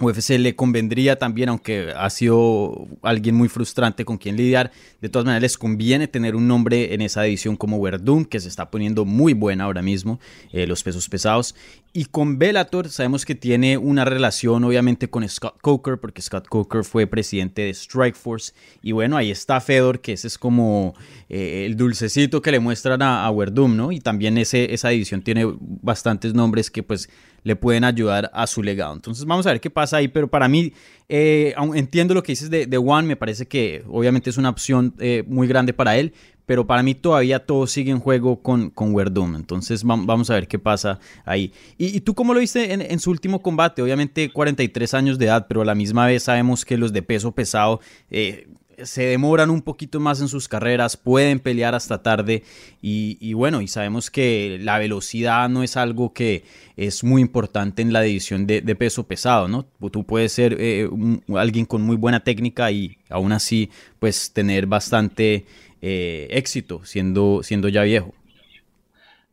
UFC 0.00 0.38
le 0.38 0.56
convendría 0.56 1.16
también, 1.16 1.48
aunque 1.48 1.92
ha 1.96 2.10
sido 2.10 2.88
alguien 3.02 3.34
muy 3.36 3.48
frustrante 3.48 4.04
con 4.04 4.18
quien 4.18 4.36
lidiar, 4.36 4.72
de 5.00 5.08
todas 5.08 5.24
maneras 5.24 5.42
les 5.42 5.58
conviene 5.58 6.08
tener 6.08 6.34
un 6.34 6.48
nombre 6.48 6.94
en 6.94 7.00
esa 7.00 7.22
división 7.22 7.56
como 7.56 7.80
Verdun, 7.80 8.24
que 8.24 8.40
se 8.40 8.48
está 8.48 8.70
poniendo 8.70 9.04
muy 9.04 9.34
buena 9.34 9.64
ahora 9.64 9.82
mismo, 9.82 10.18
eh, 10.52 10.66
los 10.66 10.82
pesos 10.82 11.08
pesados. 11.08 11.54
Y 11.92 12.06
con 12.06 12.40
Bellator 12.40 12.88
sabemos 12.88 13.24
que 13.24 13.36
tiene 13.36 13.78
una 13.78 14.04
relación 14.04 14.64
obviamente 14.64 15.08
con 15.08 15.28
Scott 15.28 15.60
Coker, 15.60 15.98
porque 15.98 16.22
Scott 16.22 16.48
Coker 16.48 16.82
fue 16.82 17.06
presidente 17.06 17.62
de 17.62 17.72
Strikeforce. 17.72 18.52
Y 18.82 18.90
bueno, 18.90 19.16
ahí 19.16 19.30
está 19.30 19.60
Fedor, 19.60 20.00
que 20.00 20.14
ese 20.14 20.26
es 20.26 20.36
como 20.36 20.94
eh, 21.28 21.66
el 21.66 21.76
dulcecito 21.76 22.42
que 22.42 22.50
le 22.50 22.58
muestran 22.58 23.00
a, 23.00 23.26
a 23.26 23.32
¿no? 23.32 23.92
Y 23.92 24.00
también 24.00 24.38
ese, 24.38 24.74
esa 24.74 24.88
división 24.88 25.22
tiene 25.22 25.46
bastantes 25.60 26.34
nombres 26.34 26.68
que 26.68 26.82
pues 26.82 27.08
le 27.44 27.54
pueden 27.54 27.84
ayudar 27.84 28.30
a 28.34 28.46
su 28.46 28.62
legado. 28.62 28.94
Entonces 28.94 29.24
vamos 29.24 29.46
a 29.46 29.50
ver 29.50 29.60
qué 29.60 29.70
pasa 29.70 29.98
ahí, 29.98 30.08
pero 30.08 30.28
para 30.28 30.48
mí, 30.48 30.72
eh, 31.08 31.54
entiendo 31.74 32.14
lo 32.14 32.22
que 32.22 32.32
dices 32.32 32.50
de, 32.50 32.66
de 32.66 32.76
Juan, 32.76 33.06
me 33.06 33.16
parece 33.16 33.46
que 33.46 33.84
obviamente 33.86 34.30
es 34.30 34.38
una 34.38 34.50
opción 34.50 34.94
eh, 34.98 35.22
muy 35.26 35.46
grande 35.46 35.72
para 35.72 35.96
él, 35.96 36.12
pero 36.46 36.66
para 36.66 36.82
mí 36.82 36.94
todavía 36.94 37.44
todo 37.44 37.66
sigue 37.66 37.90
en 37.90 38.00
juego 38.00 38.42
con, 38.42 38.70
con 38.70 38.92
Werdum. 38.94 39.36
Entonces 39.36 39.82
vamos 39.84 40.30
a 40.30 40.34
ver 40.34 40.48
qué 40.48 40.58
pasa 40.58 40.98
ahí. 41.24 41.52
¿Y, 41.78 42.00
tú 42.00 42.14
cómo 42.14 42.34
lo 42.34 42.40
viste 42.40 42.72
en, 42.72 42.98
su 42.98 43.10
último 43.10 43.40
combate? 43.40 43.82
Obviamente 43.82 44.30
43 44.30 44.94
años 44.94 45.18
de 45.18 45.26
edad, 45.26 45.46
pero 45.48 45.62
a 45.62 45.64
la 45.64 45.74
misma 45.74 46.06
vez 46.06 46.24
sabemos 46.24 46.64
que 46.64 46.76
los 46.76 46.92
de 46.92 47.02
peso 47.02 47.32
pesado 47.32 47.80
eh, 48.10 48.46
se 48.82 49.04
demoran 49.06 49.50
un 49.50 49.62
poquito 49.62 50.00
más 50.00 50.20
en 50.20 50.28
sus 50.28 50.48
carreras, 50.48 50.96
pueden 50.96 51.40
pelear 51.40 51.74
hasta 51.74 52.02
tarde 52.02 52.42
y, 52.82 53.32
bueno, 53.34 53.60
y 53.60 53.68
sabemos 53.68 54.10
que 54.10 54.58
la 54.60 54.78
velocidad 54.78 55.48
no 55.48 55.62
es 55.62 55.76
algo 55.76 56.12
que 56.12 56.44
es 56.76 57.04
muy 57.04 57.22
importante 57.22 57.82
en 57.82 57.92
la 57.92 58.02
división 58.02 58.46
de, 58.46 58.62
peso 58.74 59.06
pesado, 59.06 59.48
¿no? 59.48 59.64
Tú 59.90 60.04
puedes 60.04 60.32
ser 60.32 60.56
eh, 60.58 60.88
alguien 61.36 61.64
con 61.64 61.82
muy 61.82 61.96
buena 61.96 62.20
técnica 62.20 62.70
y 62.70 62.98
aún 63.08 63.32
así 63.32 63.70
pues 63.98 64.32
tener 64.32 64.66
bastante 64.66 65.46
eh, 65.80 66.28
éxito 66.30 66.84
siendo, 66.84 67.42
siendo 67.42 67.68
ya 67.68 67.82
viejo. 67.82 68.14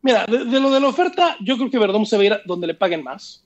Mira, 0.02 0.26
de, 0.26 0.60
lo 0.60 0.70
de 0.70 0.80
la 0.80 0.88
oferta, 0.88 1.36
yo 1.40 1.56
creo 1.56 1.70
que 1.70 1.78
Verdón 1.78 2.06
se 2.06 2.16
va 2.16 2.22
a 2.22 2.26
ir 2.26 2.40
donde 2.44 2.66
le 2.66 2.74
paguen 2.74 3.04
más 3.04 3.44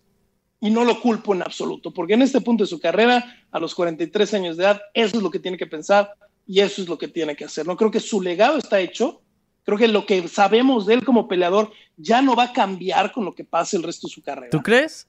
y 0.67 0.71
no 0.71 0.85
lo 0.85 1.01
culpo 1.01 1.33
en 1.33 1.43
absoluto, 1.43 1.93
porque 1.93 2.15
en 2.15 2.23
este 2.23 2.41
punto 2.41 2.65
de 2.65 2.69
su 2.69 2.81
carrera, 2.81 3.37
a 3.53 3.61
los 3.61 3.73
43 3.73 4.35
años 4.35 4.57
de 4.57 4.65
edad, 4.65 4.83
eso 4.95 5.17
es 5.17 5.23
lo 5.23 5.31
que 5.31 5.39
tiene 5.39 5.57
que 5.57 5.69
pensar 5.69 6.13
y 6.45 6.59
eso 6.59 6.83
es 6.83 6.89
lo 6.89 6.99
que 6.99 7.07
tiene 7.07 7.37
que 7.37 7.45
hacer. 7.45 7.65
No 7.69 7.77
creo 7.77 7.93
que 7.93 8.01
su 8.01 8.21
legado 8.21 8.59
está 8.59 8.81
hecho. 8.81 9.23
Creo 9.63 9.79
que 9.79 9.87
lo 9.87 10.07
que 10.07 10.27
sabemos 10.27 10.85
de 10.85 10.95
él 10.95 11.05
como 11.05 11.29
peleador 11.29 11.71
ya 11.97 12.21
no 12.21 12.35
va 12.35 12.45
a 12.45 12.53
cambiar 12.53 13.13
con 13.13 13.25
lo 13.25 13.33
que 13.33 13.45
pase 13.45 13.77
el 13.77 13.85
resto 13.85 14.09
de 14.09 14.15
su 14.15 14.23
carrera. 14.23 14.51
¿Tú 14.51 14.61
crees? 14.61 15.07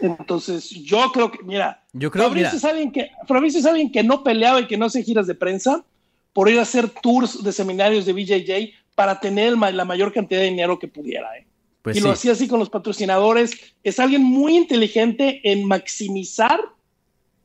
Entonces, 0.00 0.70
yo 0.70 1.12
creo 1.12 1.30
que, 1.30 1.42
mira, 1.42 1.84
yo 1.92 2.10
creo, 2.10 2.28
Fabricio, 2.28 2.56
Es 2.56 2.64
alguien 2.64 2.90
que, 2.90 3.10
Fabricio 3.28 3.60
es 3.60 3.66
alguien 3.66 3.92
que 3.92 4.02
no 4.02 4.24
peleaba 4.24 4.62
y 4.62 4.66
que 4.66 4.78
no 4.78 4.86
hace 4.86 5.02
giras 5.02 5.26
de 5.26 5.34
prensa 5.34 5.84
por 6.32 6.48
ir 6.48 6.58
a 6.58 6.62
hacer 6.62 6.88
tours 6.88 7.44
de 7.44 7.52
seminarios 7.52 8.06
de 8.06 8.14
BJJ 8.14 8.72
para 8.94 9.20
tener 9.20 9.52
la 9.52 9.84
mayor 9.84 10.14
cantidad 10.14 10.40
de 10.40 10.46
dinero 10.46 10.78
que 10.78 10.88
pudiera. 10.88 11.36
¿eh? 11.36 11.46
Pues 11.84 11.98
y 11.98 12.00
lo 12.00 12.12
hacía 12.12 12.32
así 12.32 12.48
con 12.48 12.58
los 12.58 12.70
patrocinadores. 12.70 13.52
Es 13.82 14.00
alguien 14.00 14.22
muy 14.24 14.56
inteligente 14.56 15.42
en 15.44 15.68
maximizar 15.68 16.58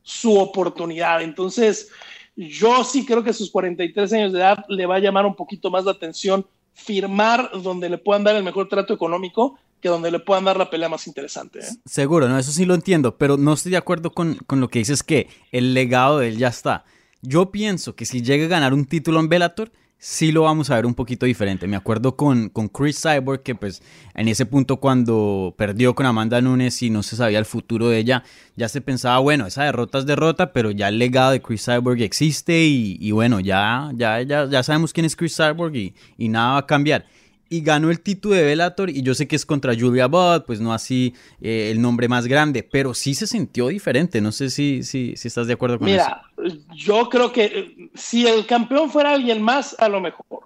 su 0.02 0.38
oportunidad. 0.38 1.20
Entonces, 1.20 1.90
yo 2.34 2.82
sí 2.82 3.04
creo 3.04 3.22
que 3.22 3.28
a 3.28 3.34
sus 3.34 3.50
43 3.50 4.10
años 4.14 4.32
de 4.32 4.38
edad 4.38 4.64
le 4.70 4.86
va 4.86 4.96
a 4.96 4.98
llamar 4.98 5.26
un 5.26 5.36
poquito 5.36 5.70
más 5.70 5.84
la 5.84 5.90
atención 5.90 6.46
firmar 6.72 7.50
donde 7.62 7.90
le 7.90 7.98
puedan 7.98 8.24
dar 8.24 8.34
el 8.34 8.42
mejor 8.42 8.66
trato 8.70 8.94
económico 8.94 9.58
que 9.82 9.90
donde 9.90 10.10
le 10.10 10.20
puedan 10.20 10.46
dar 10.46 10.56
la 10.56 10.70
pelea 10.70 10.88
más 10.88 11.06
interesante. 11.06 11.58
¿eh? 11.58 11.76
Seguro, 11.84 12.26
no, 12.26 12.38
eso 12.38 12.50
sí 12.50 12.64
lo 12.64 12.74
entiendo, 12.74 13.18
pero 13.18 13.36
no 13.36 13.52
estoy 13.52 13.72
de 13.72 13.76
acuerdo 13.76 14.10
con, 14.12 14.36
con, 14.46 14.58
lo 14.58 14.68
que 14.68 14.78
dices 14.78 15.02
que 15.02 15.28
el 15.52 15.74
legado 15.74 16.20
de 16.20 16.28
él 16.28 16.38
ya 16.38 16.48
está. 16.48 16.86
Yo 17.20 17.50
pienso 17.50 17.94
que 17.94 18.06
si 18.06 18.22
llega 18.22 18.46
a 18.46 18.48
ganar 18.48 18.72
un 18.72 18.86
título 18.86 19.20
en 19.20 19.28
Bellator, 19.28 19.70
sí 20.00 20.32
lo 20.32 20.42
vamos 20.42 20.70
a 20.70 20.76
ver 20.76 20.86
un 20.86 20.94
poquito 20.94 21.26
diferente. 21.26 21.68
Me 21.68 21.76
acuerdo 21.76 22.16
con, 22.16 22.48
con 22.48 22.68
Chris 22.68 23.00
Cyborg, 23.00 23.42
que 23.42 23.54
pues 23.54 23.82
en 24.14 24.28
ese 24.28 24.46
punto 24.46 24.78
cuando 24.78 25.54
perdió 25.56 25.94
con 25.94 26.06
Amanda 26.06 26.40
Nunes 26.40 26.82
y 26.82 26.88
no 26.88 27.02
se 27.02 27.16
sabía 27.16 27.38
el 27.38 27.44
futuro 27.44 27.88
de 27.90 27.98
ella, 27.98 28.24
ya 28.56 28.68
se 28.68 28.80
pensaba, 28.80 29.18
bueno, 29.18 29.46
esa 29.46 29.64
derrota 29.64 29.98
es 29.98 30.06
derrota, 30.06 30.52
pero 30.52 30.70
ya 30.70 30.88
el 30.88 30.98
legado 30.98 31.32
de 31.32 31.42
Chris 31.42 31.66
Cyborg 31.66 32.00
existe 32.00 32.64
y, 32.64 33.10
bueno, 33.12 33.40
ya, 33.40 33.90
ya, 33.94 34.22
ya, 34.22 34.46
ya 34.46 34.62
sabemos 34.62 34.94
quién 34.94 35.04
es 35.04 35.14
Chris 35.14 35.36
Cyborg 35.36 35.76
y, 35.76 35.94
y 36.16 36.28
nada 36.28 36.52
va 36.52 36.58
a 36.58 36.66
cambiar 36.66 37.04
y 37.52 37.62
ganó 37.62 37.90
el 37.90 38.00
título 38.00 38.36
de 38.36 38.44
Bellator 38.44 38.90
y 38.90 39.02
yo 39.02 39.12
sé 39.12 39.26
que 39.26 39.34
es 39.34 39.44
contra 39.44 39.74
Julia 39.78 40.06
Budd, 40.06 40.44
pues 40.46 40.60
no 40.60 40.72
así 40.72 41.14
eh, 41.42 41.70
el 41.72 41.82
nombre 41.82 42.08
más 42.08 42.28
grande, 42.28 42.62
pero 42.62 42.94
sí 42.94 43.12
se 43.12 43.26
sintió 43.26 43.66
diferente, 43.68 44.20
no 44.20 44.30
sé 44.30 44.50
si, 44.50 44.84
si, 44.84 45.16
si 45.16 45.28
estás 45.28 45.48
de 45.48 45.54
acuerdo 45.54 45.80
con 45.80 45.88
eso. 45.88 46.06
Mira, 46.36 46.62
yo 46.72 47.08
creo 47.08 47.32
que 47.32 47.44
eh, 47.44 47.90
si 47.92 48.24
el 48.24 48.46
campeón 48.46 48.88
fuera 48.88 49.10
alguien 49.10 49.42
más, 49.42 49.74
a 49.80 49.88
lo 49.88 50.00
mejor. 50.00 50.44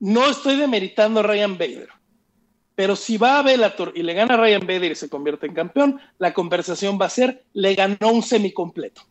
No 0.00 0.28
estoy 0.28 0.56
demeritando 0.56 1.20
a 1.20 1.22
Ryan 1.22 1.56
Bader, 1.56 1.88
pero 2.74 2.96
si 2.96 3.16
va 3.16 3.38
a 3.38 3.42
Bellator 3.42 3.92
y 3.94 4.02
le 4.02 4.12
gana 4.12 4.34
a 4.34 4.36
Ryan 4.36 4.66
Bader 4.66 4.90
y 4.90 4.96
se 4.96 5.08
convierte 5.08 5.46
en 5.46 5.54
campeón, 5.54 6.00
la 6.18 6.34
conversación 6.34 6.98
va 7.00 7.06
a 7.06 7.10
ser, 7.10 7.44
le 7.52 7.76
ganó 7.76 8.10
un 8.10 8.24
semicompleto. 8.24 9.02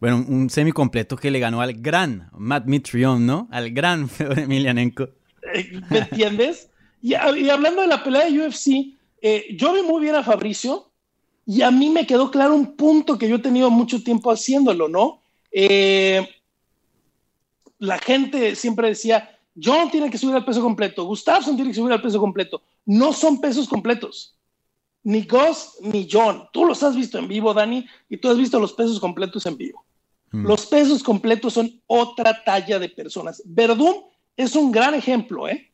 Bueno, 0.00 0.24
un 0.26 0.48
semicompleto 0.48 1.14
que 1.18 1.30
le 1.30 1.40
ganó 1.40 1.60
al 1.60 1.74
gran 1.74 2.30
Matt 2.32 2.64
Mitrion, 2.64 3.26
¿no? 3.26 3.48
Al 3.50 3.70
gran 3.70 4.08
Fedor 4.08 4.38
Emelianenko. 4.38 5.10
¿Me 5.90 5.98
entiendes? 5.98 6.70
Y, 7.02 7.14
hablando 7.14 7.82
de 7.82 7.86
la 7.86 8.04
pelea 8.04 8.26
de 8.26 8.46
UFC, 8.46 8.94
eh, 9.22 9.46
yo 9.56 9.72
vi 9.72 9.82
muy 9.82 10.02
bien 10.02 10.14
a 10.14 10.22
Fabricio 10.22 10.90
y 11.46 11.62
a 11.62 11.70
mí 11.70 11.88
me 11.90 12.06
quedó 12.06 12.30
claro 12.30 12.54
un 12.54 12.76
punto 12.76 13.18
que 13.18 13.28
yo 13.28 13.36
he 13.36 13.40
tenido 13.40 13.70
mucho 13.70 14.02
tiempo 14.02 14.30
haciéndolo, 14.30 14.88
¿no? 14.88 15.22
Eh, 15.50 16.28
la 17.78 17.98
gente 17.98 18.54
siempre 18.54 18.88
decía, 18.88 19.38
John 19.60 19.90
tiene 19.90 20.10
que 20.10 20.18
subir 20.18 20.36
al 20.36 20.44
peso 20.44 20.60
completo, 20.60 21.04
Gustafsson 21.04 21.56
tiene 21.56 21.70
que 21.70 21.76
subir 21.76 21.92
al 21.92 22.02
peso 22.02 22.20
completo. 22.20 22.62
No 22.84 23.12
son 23.12 23.40
pesos 23.40 23.68
completos. 23.68 24.36
Ni 25.02 25.22
Gus 25.22 25.76
ni 25.80 26.06
John. 26.10 26.48
Tú 26.52 26.66
los 26.66 26.82
has 26.82 26.94
visto 26.94 27.18
en 27.18 27.26
vivo, 27.26 27.54
Dani, 27.54 27.86
y 28.08 28.18
tú 28.18 28.28
has 28.28 28.36
visto 28.36 28.60
los 28.60 28.74
pesos 28.74 29.00
completos 29.00 29.46
en 29.46 29.56
vivo. 29.56 29.84
Hmm. 30.30 30.46
Los 30.46 30.66
pesos 30.66 31.02
completos 31.02 31.54
son 31.54 31.80
otra 31.86 32.44
talla 32.44 32.78
de 32.78 32.90
personas. 32.90 33.42
Verdún 33.46 34.04
es 34.44 34.56
un 34.56 34.72
gran 34.72 34.94
ejemplo, 34.94 35.48
¿eh? 35.48 35.70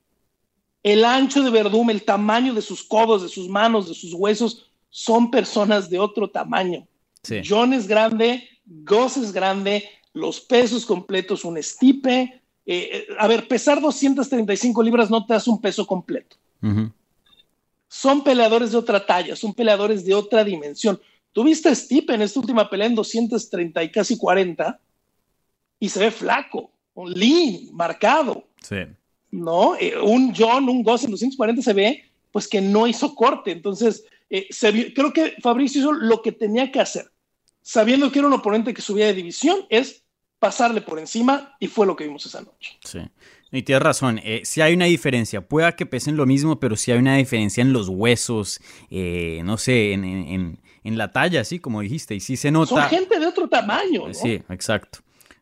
El 0.82 1.04
ancho 1.04 1.42
de 1.42 1.50
Verdum, 1.50 1.90
el 1.90 2.04
tamaño 2.04 2.54
de 2.54 2.62
sus 2.62 2.82
codos, 2.82 3.22
de 3.22 3.28
sus 3.28 3.48
manos, 3.48 3.88
de 3.88 3.94
sus 3.94 4.12
huesos, 4.12 4.70
son 4.90 5.30
personas 5.30 5.90
de 5.90 5.98
otro 5.98 6.30
tamaño. 6.30 6.86
John 7.44 7.72
es 7.72 7.88
grande, 7.88 8.48
Goss 8.64 9.16
es 9.16 9.32
grande, 9.32 9.88
los 10.12 10.40
pesos 10.40 10.86
completos, 10.86 11.44
un 11.44 11.58
estipe. 11.58 12.40
Eh, 12.64 12.90
eh, 12.92 13.06
a 13.18 13.26
ver, 13.26 13.48
pesar 13.48 13.80
235 13.80 14.82
libras 14.82 15.10
no 15.10 15.26
te 15.26 15.34
hace 15.34 15.50
un 15.50 15.60
peso 15.60 15.86
completo. 15.86 16.36
Son 17.88 18.24
peleadores 18.24 18.72
de 18.72 18.78
otra 18.78 19.04
talla, 19.04 19.36
son 19.36 19.54
peleadores 19.54 20.04
de 20.04 20.14
otra 20.14 20.42
dimensión. 20.44 21.00
Tuviste 21.32 21.68
a 21.68 21.74
Stipe 21.74 22.14
en 22.14 22.22
esta 22.22 22.40
última 22.40 22.68
pelea 22.68 22.86
en 22.86 22.94
230 22.94 23.84
y 23.84 23.90
casi 23.90 24.16
40 24.16 24.80
y 25.78 25.88
se 25.88 26.00
ve 26.00 26.10
flaco, 26.10 26.70
un 26.94 27.12
lean, 27.12 27.68
marcado. 27.72 28.44
Sí. 28.68 28.76
¿No? 29.30 29.76
Eh, 29.76 29.98
un 30.00 30.34
John, 30.34 30.68
un 30.68 30.82
Goss 30.82 31.04
en 31.04 31.10
240 31.10 31.62
se 31.62 31.72
ve 31.72 32.04
pues 32.32 32.48
que 32.48 32.60
no 32.60 32.86
hizo 32.86 33.14
corte. 33.14 33.50
Entonces, 33.50 34.04
eh, 34.28 34.48
creo 34.94 35.12
que 35.12 35.36
Fabricio 35.42 35.80
hizo 35.80 35.92
lo 35.92 36.20
que 36.22 36.32
tenía 36.32 36.70
que 36.70 36.80
hacer. 36.80 37.10
Sabiendo 37.62 38.12
que 38.12 38.18
era 38.18 38.28
un 38.28 38.34
oponente 38.34 38.74
que 38.74 38.82
subía 38.82 39.06
de 39.06 39.14
división, 39.14 39.60
es 39.70 40.04
pasarle 40.38 40.80
por 40.80 40.98
encima 40.98 41.56
y 41.58 41.66
fue 41.66 41.86
lo 41.86 41.96
que 41.96 42.04
vimos 42.04 42.26
esa 42.26 42.40
noche. 42.42 42.78
Sí. 42.84 43.00
Y 43.52 43.62
tienes 43.62 43.82
razón, 43.82 44.20
eh, 44.22 44.42
si 44.44 44.60
hay 44.60 44.74
una 44.74 44.84
diferencia, 44.84 45.40
pueda 45.40 45.72
que 45.76 45.86
pesen 45.86 46.16
lo 46.16 46.26
mismo, 46.26 46.60
pero 46.60 46.76
si 46.76 46.92
hay 46.92 46.98
una 46.98 47.16
diferencia 47.16 47.62
en 47.62 47.72
los 47.72 47.88
huesos, 47.88 48.60
eh, 48.90 49.40
no 49.44 49.56
sé, 49.56 49.92
en, 49.92 50.04
en, 50.04 50.58
en, 50.84 50.98
la 50.98 51.12
talla, 51.12 51.44
sí, 51.44 51.58
como 51.58 51.80
dijiste, 51.80 52.14
y 52.14 52.20
sí 52.20 52.36
se 52.36 52.50
nota. 52.50 52.68
Son 52.68 52.82
gente 52.90 53.18
de 53.18 53.26
otro 53.26 53.48
tamaño. 53.48 54.08
¿no? 54.08 54.14
Sí, 54.14 54.42
exacto. 54.50 54.98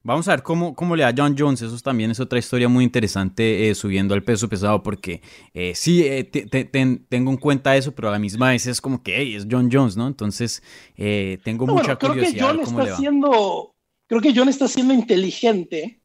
Vamos 0.06 0.28
a 0.28 0.32
ver 0.32 0.42
cómo, 0.42 0.74
cómo 0.74 0.94
le 0.94 1.02
da 1.02 1.14
John 1.16 1.34
Jones. 1.36 1.62
Eso 1.62 1.78
también 1.78 2.10
es 2.10 2.20
otra 2.20 2.38
historia 2.38 2.68
muy 2.68 2.84
interesante 2.84 3.70
eh, 3.70 3.74
subiendo 3.74 4.12
al 4.12 4.22
peso 4.22 4.50
pesado 4.50 4.82
porque 4.82 5.22
eh, 5.54 5.72
sí, 5.74 6.04
eh, 6.04 6.24
tengo 6.24 7.30
en 7.30 7.36
cuenta 7.38 7.74
eso, 7.74 7.92
pero 7.92 8.08
a 8.08 8.12
la 8.12 8.18
misma 8.18 8.50
vez 8.50 8.66
es 8.66 8.82
como 8.82 9.02
que 9.02 9.34
es 9.34 9.46
John 9.50 9.70
Jones, 9.72 9.96
¿no? 9.96 10.06
Entonces 10.06 10.62
tengo 11.42 11.66
mucha 11.66 11.96
creo 11.96 12.10
curiosidad. 12.12 12.34
Que 12.34 12.40
John 12.40 12.64
cómo 12.64 12.80
está 12.80 12.84
le 12.84 12.90
va. 12.90 12.96
Siendo, 12.98 13.74
creo 14.06 14.20
que 14.20 14.34
John 14.36 14.50
está 14.50 14.68
siendo 14.68 14.92
inteligente 14.92 16.02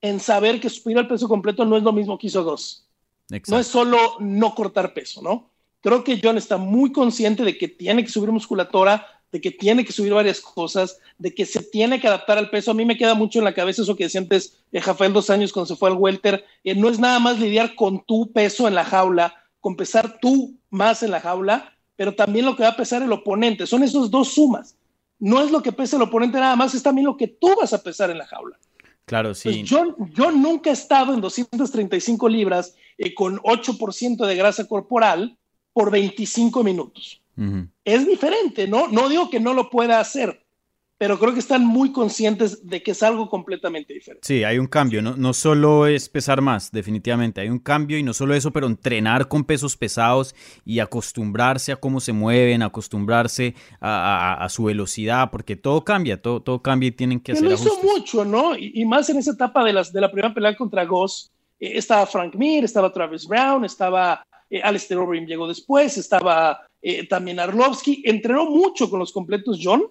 en 0.00 0.18
saber 0.18 0.58
que 0.58 0.70
subir 0.70 0.96
al 0.96 1.06
peso 1.06 1.28
completo 1.28 1.66
no 1.66 1.76
es 1.76 1.82
lo 1.82 1.92
mismo 1.92 2.16
que 2.16 2.28
hizo 2.28 2.42
dos. 2.42 2.88
No 3.48 3.58
es 3.58 3.66
solo 3.66 4.16
no 4.18 4.54
cortar 4.54 4.94
peso, 4.94 5.20
¿no? 5.20 5.50
Creo 5.82 6.02
que 6.02 6.18
John 6.22 6.38
está 6.38 6.56
muy 6.56 6.90
consciente 6.90 7.44
de 7.44 7.58
que 7.58 7.68
tiene 7.68 8.02
que 8.02 8.10
subir 8.10 8.32
musculatura, 8.32 9.06
de 9.36 9.40
que 9.42 9.50
tiene 9.50 9.84
que 9.84 9.92
subir 9.92 10.14
varias 10.14 10.40
cosas, 10.40 10.98
de 11.18 11.34
que 11.34 11.44
se 11.44 11.62
tiene 11.62 12.00
que 12.00 12.08
adaptar 12.08 12.38
al 12.38 12.48
peso. 12.48 12.70
A 12.70 12.74
mí 12.74 12.86
me 12.86 12.96
queda 12.96 13.12
mucho 13.12 13.38
en 13.38 13.44
la 13.44 13.52
cabeza 13.52 13.82
eso 13.82 13.94
que 13.94 14.04
decía 14.04 14.22
antes 14.22 14.64
eh, 14.72 14.80
Rafael 14.80 15.12
dos 15.12 15.28
años 15.28 15.52
cuando 15.52 15.66
se 15.66 15.76
fue 15.76 15.90
al 15.90 15.96
welter. 15.98 16.42
Eh, 16.64 16.74
no 16.74 16.88
es 16.88 16.98
nada 16.98 17.18
más 17.18 17.38
lidiar 17.38 17.74
con 17.74 18.02
tu 18.06 18.32
peso 18.32 18.66
en 18.66 18.74
la 18.74 18.82
jaula, 18.82 19.34
con 19.60 19.76
pesar 19.76 20.18
tú 20.22 20.58
más 20.70 21.02
en 21.02 21.10
la 21.10 21.20
jaula, 21.20 21.70
pero 21.96 22.14
también 22.14 22.46
lo 22.46 22.56
que 22.56 22.62
va 22.62 22.70
a 22.70 22.76
pesar 22.76 23.02
el 23.02 23.12
oponente. 23.12 23.66
Son 23.66 23.82
esos 23.82 24.10
dos 24.10 24.28
sumas. 24.28 24.74
No 25.18 25.42
es 25.42 25.50
lo 25.50 25.62
que 25.62 25.72
pesa 25.72 25.96
el 25.96 26.02
oponente 26.02 26.40
nada 26.40 26.56
más, 26.56 26.74
es 26.74 26.82
también 26.82 27.04
lo 27.04 27.18
que 27.18 27.28
tú 27.28 27.54
vas 27.60 27.74
a 27.74 27.82
pesar 27.82 28.08
en 28.08 28.16
la 28.16 28.26
jaula. 28.26 28.58
Claro, 29.04 29.34
sí. 29.34 29.50
Pues 29.50 29.68
yo, 29.68 29.96
yo 30.14 30.30
nunca 30.30 30.70
he 30.70 30.72
estado 30.72 31.12
en 31.12 31.20
235 31.20 32.26
libras 32.30 32.74
eh, 32.96 33.12
con 33.12 33.38
8% 33.40 34.24
de 34.24 34.34
grasa 34.34 34.66
corporal 34.66 35.36
por 35.74 35.90
25 35.90 36.64
minutos. 36.64 37.20
Uh 37.36 37.42
-huh. 37.42 37.68
Es 37.84 38.06
diferente, 38.06 38.66
¿no? 38.66 38.88
No 38.88 39.08
digo 39.08 39.30
que 39.30 39.40
no 39.40 39.54
lo 39.54 39.68
pueda 39.70 40.00
hacer, 40.00 40.42
pero 40.98 41.18
creo 41.18 41.34
que 41.34 41.40
están 41.40 41.64
muy 41.66 41.92
conscientes 41.92 42.66
de 42.66 42.82
que 42.82 42.92
es 42.92 43.02
algo 43.02 43.28
completamente 43.28 43.92
diferente. 43.92 44.26
Sí, 44.26 44.44
hay 44.44 44.58
un 44.58 44.66
cambio, 44.66 45.02
no, 45.02 45.14
no 45.16 45.34
solo 45.34 45.86
es 45.86 46.08
pesar 46.08 46.40
más, 46.40 46.72
definitivamente, 46.72 47.42
hay 47.42 47.50
un 47.50 47.58
cambio 47.58 47.98
y 47.98 48.02
no 48.02 48.14
solo 48.14 48.34
eso, 48.34 48.50
pero 48.50 48.66
entrenar 48.66 49.28
con 49.28 49.44
pesos 49.44 49.76
pesados 49.76 50.34
y 50.64 50.78
acostumbrarse 50.78 51.72
a 51.72 51.76
cómo 51.76 52.00
se 52.00 52.14
mueven, 52.14 52.62
acostumbrarse 52.62 53.54
a, 53.80 53.90
a, 54.40 54.44
a 54.44 54.48
su 54.48 54.64
velocidad, 54.64 55.30
porque 55.30 55.56
todo 55.56 55.84
cambia, 55.84 56.22
todo, 56.22 56.40
todo 56.40 56.62
cambia 56.62 56.88
y 56.88 56.92
tienen 56.92 57.20
que, 57.20 57.24
que 57.24 57.32
hacer 57.32 57.44
lo 57.48 57.54
ajustes. 57.54 57.78
hizo 57.78 57.92
mucho, 57.92 58.24
¿no? 58.24 58.56
Y, 58.56 58.72
y, 58.74 58.84
más 58.86 59.10
en 59.10 59.18
esa 59.18 59.32
etapa 59.32 59.62
de, 59.64 59.74
las, 59.74 59.92
de 59.92 60.00
la 60.00 60.10
primera 60.10 60.32
pelea 60.32 60.56
contra 60.56 60.86
Goss, 60.86 61.30
eh, 61.60 61.72
estaba 61.74 62.06
Frank 62.06 62.34
Mir, 62.36 62.64
estaba 62.64 62.90
Travis 62.90 63.26
Brown, 63.26 63.66
estaba 63.66 64.22
eh, 64.48 64.62
Alistair 64.62 64.98
Overeem 64.98 65.26
llegó 65.26 65.46
después, 65.46 65.98
estaba 65.98 66.66
eh, 66.88 67.04
también 67.04 67.40
Arlovsky, 67.40 68.04
entrenó 68.06 68.48
mucho 68.48 68.88
con 68.88 69.00
los 69.00 69.10
completos 69.10 69.58
John, 69.60 69.82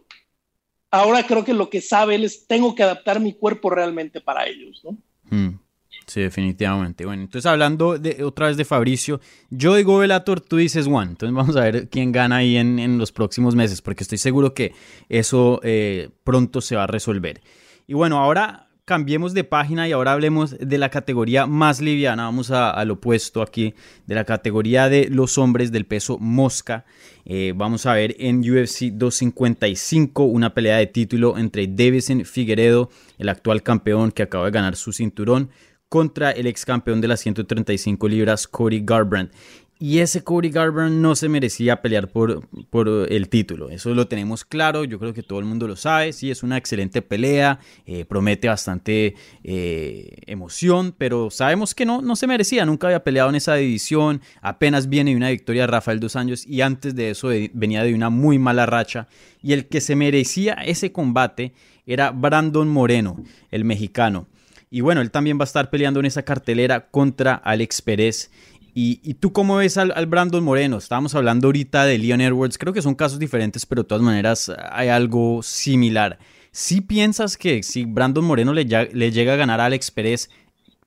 ahora 0.89 1.27
creo 1.27 1.43
que 1.43 1.53
lo 1.53 1.69
que 1.69 1.81
sabe 1.81 2.15
él 2.15 2.23
es 2.23 2.47
tengo 2.47 2.73
que 2.73 2.83
adaptar 2.83 3.19
mi 3.19 3.33
cuerpo 3.33 3.69
realmente 3.69 4.21
para 4.21 4.47
ellos, 4.47 4.81
¿no? 4.81 4.97
Mm, 5.29 5.59
sí, 6.07 6.21
definitivamente. 6.21 7.05
Bueno, 7.05 7.23
entonces 7.23 7.47
hablando 7.47 7.97
de, 7.97 8.23
otra 8.23 8.47
vez 8.47 8.55
de 8.55 8.63
Fabricio, 8.63 9.19
yo 9.49 9.75
digo 9.75 9.97
Velator, 9.97 10.39
tú 10.39 10.55
dices 10.55 10.87
Juan. 10.87 11.09
Entonces 11.09 11.35
vamos 11.35 11.57
a 11.57 11.65
ver 11.65 11.89
quién 11.89 12.13
gana 12.13 12.37
ahí 12.37 12.55
en, 12.55 12.79
en 12.79 12.97
los 12.97 13.11
próximos 13.11 13.55
meses, 13.55 13.81
porque 13.81 14.03
estoy 14.03 14.17
seguro 14.17 14.53
que 14.53 14.71
eso 15.09 15.59
eh, 15.63 16.11
pronto 16.23 16.61
se 16.61 16.77
va 16.77 16.85
a 16.85 16.87
resolver. 16.87 17.41
Y 17.87 17.93
bueno, 17.93 18.19
ahora 18.19 18.64
cambiemos 18.85 19.33
de 19.33 19.43
página 19.43 19.87
y 19.89 19.91
ahora 19.91 20.13
hablemos 20.13 20.55
de 20.59 20.77
la 20.77 20.89
categoría 20.89 21.47
más 21.47 21.81
liviana. 21.81 22.25
Vamos 22.25 22.51
a, 22.51 22.69
al 22.69 22.91
opuesto 22.91 23.41
aquí, 23.41 23.73
de 24.05 24.15
la 24.15 24.23
categoría 24.23 24.89
de 24.89 25.09
los 25.09 25.39
hombres 25.39 25.71
del 25.71 25.85
peso 25.85 26.19
mosca. 26.19 26.85
Eh, 27.25 27.53
vamos 27.55 27.87
a 27.87 27.93
ver 27.95 28.15
en 28.19 28.39
UFC 28.39 28.91
255 28.91 30.23
una 30.23 30.53
pelea 30.53 30.77
de 30.77 30.85
título 30.85 31.37
entre 31.37 31.67
Davison 31.67 32.23
Figueredo, 32.23 32.91
el 33.17 33.29
actual 33.29 33.63
campeón 33.63 34.11
que 34.11 34.23
acaba 34.23 34.45
de 34.45 34.51
ganar 34.51 34.75
su 34.75 34.93
cinturón, 34.93 35.49
contra 35.89 36.31
el 36.31 36.45
ex 36.45 36.65
campeón 36.65 37.01
de 37.01 37.07
las 37.07 37.21
135 37.21 38.07
libras, 38.07 38.47
Cody 38.47 38.81
Garbrandt. 38.83 39.33
Y 39.77 39.99
ese 39.99 40.23
Cody 40.23 40.49
Garbrandt 40.49 41.01
no 41.01 41.15
se 41.15 41.27
merecía 41.27 41.81
pelear 41.81 42.07
por, 42.07 42.47
por, 42.69 42.87
el 42.87 43.27
título. 43.27 43.69
Eso 43.69 43.93
lo 43.93 44.07
tenemos 44.07 44.45
claro. 44.45 44.85
Yo 44.85 44.99
creo 44.99 45.13
que 45.13 45.21
todo 45.21 45.39
el 45.39 45.45
mundo 45.45 45.67
lo 45.67 45.75
sabe. 45.75 46.13
Sí, 46.13 46.31
es 46.31 46.43
una 46.43 46.55
excelente 46.57 47.01
pelea. 47.01 47.59
Eh, 47.85 48.05
promete 48.05 48.47
bastante 48.47 49.15
eh, 49.43 50.15
emoción. 50.27 50.95
Pero 50.97 51.29
sabemos 51.29 51.75
que 51.75 51.85
no, 51.85 52.01
no 52.01 52.15
se 52.15 52.25
merecía. 52.25 52.65
Nunca 52.65 52.87
había 52.87 53.03
peleado 53.03 53.29
en 53.29 53.35
esa 53.35 53.55
división. 53.55 54.21
Apenas 54.41 54.87
viene 54.87 55.11
de 55.11 55.17
una 55.17 55.29
victoria 55.29 55.63
de 55.63 55.67
Rafael 55.67 55.99
dos 55.99 56.15
años. 56.15 56.47
Y 56.47 56.61
antes 56.61 56.95
de 56.95 57.09
eso 57.09 57.27
venía 57.53 57.83
de 57.83 57.93
una 57.93 58.09
muy 58.09 58.39
mala 58.39 58.65
racha. 58.65 59.09
Y 59.43 59.51
el 59.51 59.67
que 59.67 59.81
se 59.81 59.97
merecía 59.97 60.53
ese 60.53 60.93
combate 60.93 61.53
era 61.85 62.11
Brandon 62.11 62.69
Moreno, 62.69 63.21
el 63.51 63.65
mexicano. 63.65 64.27
Y 64.75 64.81
bueno, 64.81 65.01
él 65.01 65.11
también 65.11 65.37
va 65.37 65.43
a 65.43 65.45
estar 65.45 65.69
peleando 65.69 65.99
en 65.99 66.05
esa 66.05 66.23
cartelera 66.23 66.87
contra 66.89 67.35
Alex 67.35 67.81
Pérez. 67.81 68.31
¿Y, 68.77 68.99
¿Y, 69.03 69.13
tú 69.13 69.31
cómo 69.31 69.55
ves 69.55 69.77
al, 69.77 70.05
Brandon 70.05 70.43
Moreno? 70.43 70.77
Estábamos 70.77 71.15
hablando 71.15 71.47
ahorita 71.47 71.85
de 71.85 71.97
Leon 71.97 72.19
Edwards, 72.19 72.57
creo 72.57 72.73
que 72.73 72.81
son 72.81 72.93
casos 72.93 73.19
diferentes, 73.19 73.65
pero 73.65 73.83
de 73.83 73.87
todas 73.87 74.03
maneras 74.03 74.51
hay 74.69 74.89
algo 74.89 75.41
similar. 75.41 76.19
¿Sí 76.51 76.81
piensas 76.81 77.37
que 77.37 77.63
si 77.63 77.85
Brandon 77.85 78.25
Moreno 78.25 78.53
le, 78.53 78.65
le 78.65 79.11
llega 79.11 79.33
a 79.33 79.37
ganar 79.37 79.61
a 79.61 79.65
Alex 79.65 79.91
Pérez, 79.91 80.29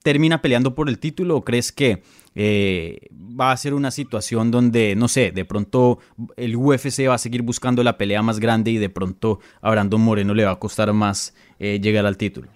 termina 0.02 0.42
peleando 0.42 0.74
por 0.74 0.88
el 0.88 0.98
título 0.98 1.36
o 1.36 1.44
crees 1.44 1.72
que 1.72 2.02
eh, 2.34 3.08
va 3.12 3.52
a 3.52 3.56
ser 3.56 3.74
una 3.74 3.90
situación 3.90 4.50
donde, 4.50 4.94
no 4.94 5.08
sé, 5.08 5.32
de 5.32 5.44
pronto 5.44 5.98
el 6.36 6.56
UFC 6.56 7.08
va 7.08 7.14
a 7.14 7.18
seguir 7.18 7.42
buscando 7.42 7.82
la 7.82 7.98
pelea 7.98 8.22
más 8.22 8.38
grande 8.38 8.70
y 8.70 8.76
de 8.78 8.90
pronto 8.90 9.40
a 9.60 9.70
Brandon 9.70 10.00
Moreno 10.00 10.34
le 10.34 10.44
va 10.44 10.52
a 10.52 10.58
costar 10.58 10.92
más 10.92 11.34
eh, 11.58 11.80
llegar 11.82 12.06
al 12.06 12.16
título? 12.16 12.48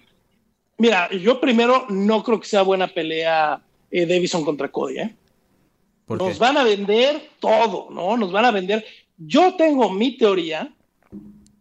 Mira, 0.77 1.09
yo 1.11 1.39
primero 1.39 1.85
no 1.89 2.23
creo 2.23 2.39
que 2.39 2.47
sea 2.47 2.61
buena 2.61 2.87
pelea 2.87 3.61
eh, 3.91 4.05
Davison 4.05 4.43
contra 4.43 4.69
Cody, 4.69 4.97
¿eh? 6.21 6.29
Nos 6.29 6.39
van 6.39 6.57
a 6.57 6.63
vender 6.63 7.29
todo, 7.39 7.87
¿no? 7.91 8.17
Nos 8.17 8.31
van 8.31 8.45
a 8.45 8.51
vender. 8.51 8.85
Yo 9.17 9.55
tengo 9.55 9.89
mi 9.89 10.17
teoría 10.17 10.73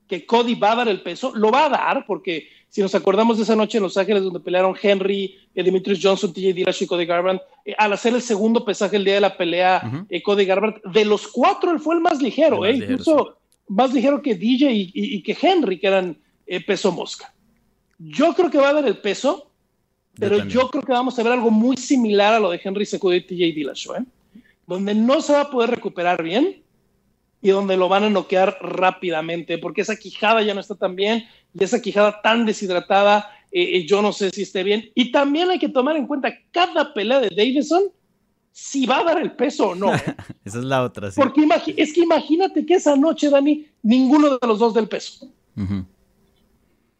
que 0.08 0.26
Cody 0.26 0.54
va 0.54 0.72
a 0.72 0.76
dar 0.76 0.88
el 0.88 1.00
peso, 1.00 1.32
lo 1.34 1.50
va 1.50 1.66
a 1.66 1.68
dar, 1.70 2.04
porque 2.06 2.48
si 2.68 2.80
nos 2.82 2.94
acordamos 2.94 3.36
de 3.36 3.44
esa 3.44 3.56
noche 3.56 3.78
en 3.78 3.84
Los 3.84 3.96
Ángeles 3.96 4.22
donde 4.22 4.40
pelearon 4.40 4.74
Henry, 4.80 5.38
eh, 5.54 5.62
Demetrius 5.62 6.00
Johnson, 6.02 6.32
TJ 6.32 6.52
Dillashaw 6.52 6.84
y 6.84 6.86
Cody 6.86 7.06
Garbrandt, 7.06 7.42
eh, 7.64 7.74
al 7.76 7.92
hacer 7.92 8.14
el 8.14 8.22
segundo 8.22 8.64
pesaje 8.64 8.96
el 8.96 9.04
día 9.04 9.14
de 9.14 9.20
la 9.20 9.36
pelea, 9.36 9.82
uh 9.82 9.86
-huh. 9.86 10.06
eh, 10.08 10.22
Cody 10.22 10.44
Garbrandt, 10.44 10.82
de 10.84 11.04
los 11.04 11.28
cuatro 11.28 11.70
él 11.70 11.80
fue 11.80 11.94
el 11.94 12.00
más 12.00 12.20
ligero, 12.20 12.64
el 12.64 12.72
más 12.72 12.80
ligero 12.80 12.92
incluso 12.92 13.38
sí. 13.38 13.64
más 13.68 13.92
ligero 13.92 14.22
que 14.22 14.34
DJ 14.34 14.72
y, 14.72 14.82
y, 14.94 15.16
y 15.16 15.22
que 15.22 15.36
Henry, 15.40 15.78
que 15.78 15.86
eran 15.86 16.18
eh, 16.46 16.60
peso 16.60 16.92
mosca. 16.92 17.32
Yo 17.98 18.34
creo 18.34 18.50
que 18.50 18.58
va 18.58 18.70
a 18.70 18.74
dar 18.74 18.86
el 18.86 18.98
peso, 18.98 19.50
pero 20.18 20.38
yo, 20.38 20.44
yo, 20.44 20.70
creo 20.70 20.82
que 20.82 20.92
vamos 20.92 21.18
a 21.18 21.22
ver 21.22 21.32
algo 21.32 21.50
muy 21.50 21.76
similar 21.76 22.34
a 22.34 22.40
lo 22.40 22.50
de 22.50 22.60
Henry 22.62 22.84
Secudo 22.84 23.14
y 23.14 23.22
TJ 23.22 23.54
Dillashaw, 23.54 23.96
¿eh? 23.96 24.04
Donde 24.72 24.94
no 24.94 25.20
se 25.20 25.32
va 25.32 25.42
a 25.42 25.50
poder 25.50 25.70
recuperar 25.70 26.22
bien 26.22 26.62
y 27.40 27.50
donde 27.50 27.76
lo 27.76 27.88
van 27.88 28.04
a 28.04 28.10
noquear 28.10 28.56
rápidamente, 28.60 29.58
porque 29.58 29.82
esa 29.82 29.96
quijada 29.96 30.42
ya 30.42 30.54
no 30.54 30.60
está 30.60 30.76
tan 30.76 30.96
bien 30.96 31.24
y 31.52 31.64
esa 31.64 31.82
quijada 31.82 32.22
tan 32.22 32.46
deshidratada, 32.46 33.30
eh, 33.50 33.84
yo 33.86 34.00
no 34.00 34.12
sé 34.12 34.30
si 34.30 34.42
esté 34.42 34.62
bien. 34.62 34.90
Y 34.94 35.12
también 35.12 35.50
hay 35.50 35.58
que 35.58 35.68
tomar 35.68 35.96
en 35.96 36.06
cuenta 36.06 36.32
cada 36.52 36.94
pelea 36.94 37.20
de 37.20 37.28
Davison, 37.28 37.82
si 38.52 38.86
va 38.86 39.00
a 39.00 39.04
dar 39.04 39.20
el 39.20 39.32
peso 39.32 39.70
o 39.70 39.74
no. 39.74 39.94
¿eh? 39.94 40.02
esa 40.44 40.58
es 40.58 40.64
la 40.64 40.84
otra, 40.84 41.10
sí. 41.10 41.20
Porque 41.20 41.46
es 41.76 41.92
que 41.92 42.00
imagínate 42.00 42.64
que 42.64 42.74
esa 42.74 42.96
noche, 42.96 43.28
Dani, 43.28 43.66
ninguno 43.82 44.38
de 44.38 44.46
los 44.46 44.58
dos 44.58 44.72
del 44.72 44.88
peso. 44.88 45.26
Uh 45.56 45.60
-huh. 45.60 45.86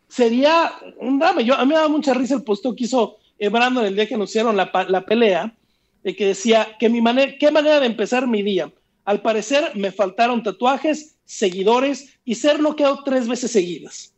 Sería 0.09 0.73
un 0.99 1.19
drama. 1.19 1.41
Yo, 1.41 1.55
a 1.55 1.65
mí 1.65 1.73
me 1.73 1.79
da 1.79 1.89
mucha 1.89 2.13
risa 2.13 2.35
el 2.35 2.43
posteo 2.43 2.75
que 2.75 2.85
hizo 2.85 3.19
Brandon 3.51 3.85
el 3.87 3.95
día 3.95 4.07
que 4.07 4.15
anunciaron 4.15 4.57
la, 4.57 4.71
la 4.89 5.05
pelea, 5.07 5.57
de 6.03 6.17
que 6.17 6.27
decía 6.27 6.77
que 6.79 6.89
mi 6.89 7.01
manera, 7.01 7.35
qué 7.39 7.51
manera 7.51 7.81
de 7.81 7.87
empezar 7.87 8.27
mi 8.27 8.43
día. 8.43 8.73
Al 9.05 9.23
parecer 9.23 9.73
me 9.75 9.93
faltaron 9.93 10.43
tatuajes, 10.43 11.17
seguidores 11.25 12.19
y 12.25 12.35
ser 12.35 12.61
noqueado 12.61 13.03
tres 13.05 13.29
veces 13.29 13.51
seguidas. 13.51 14.15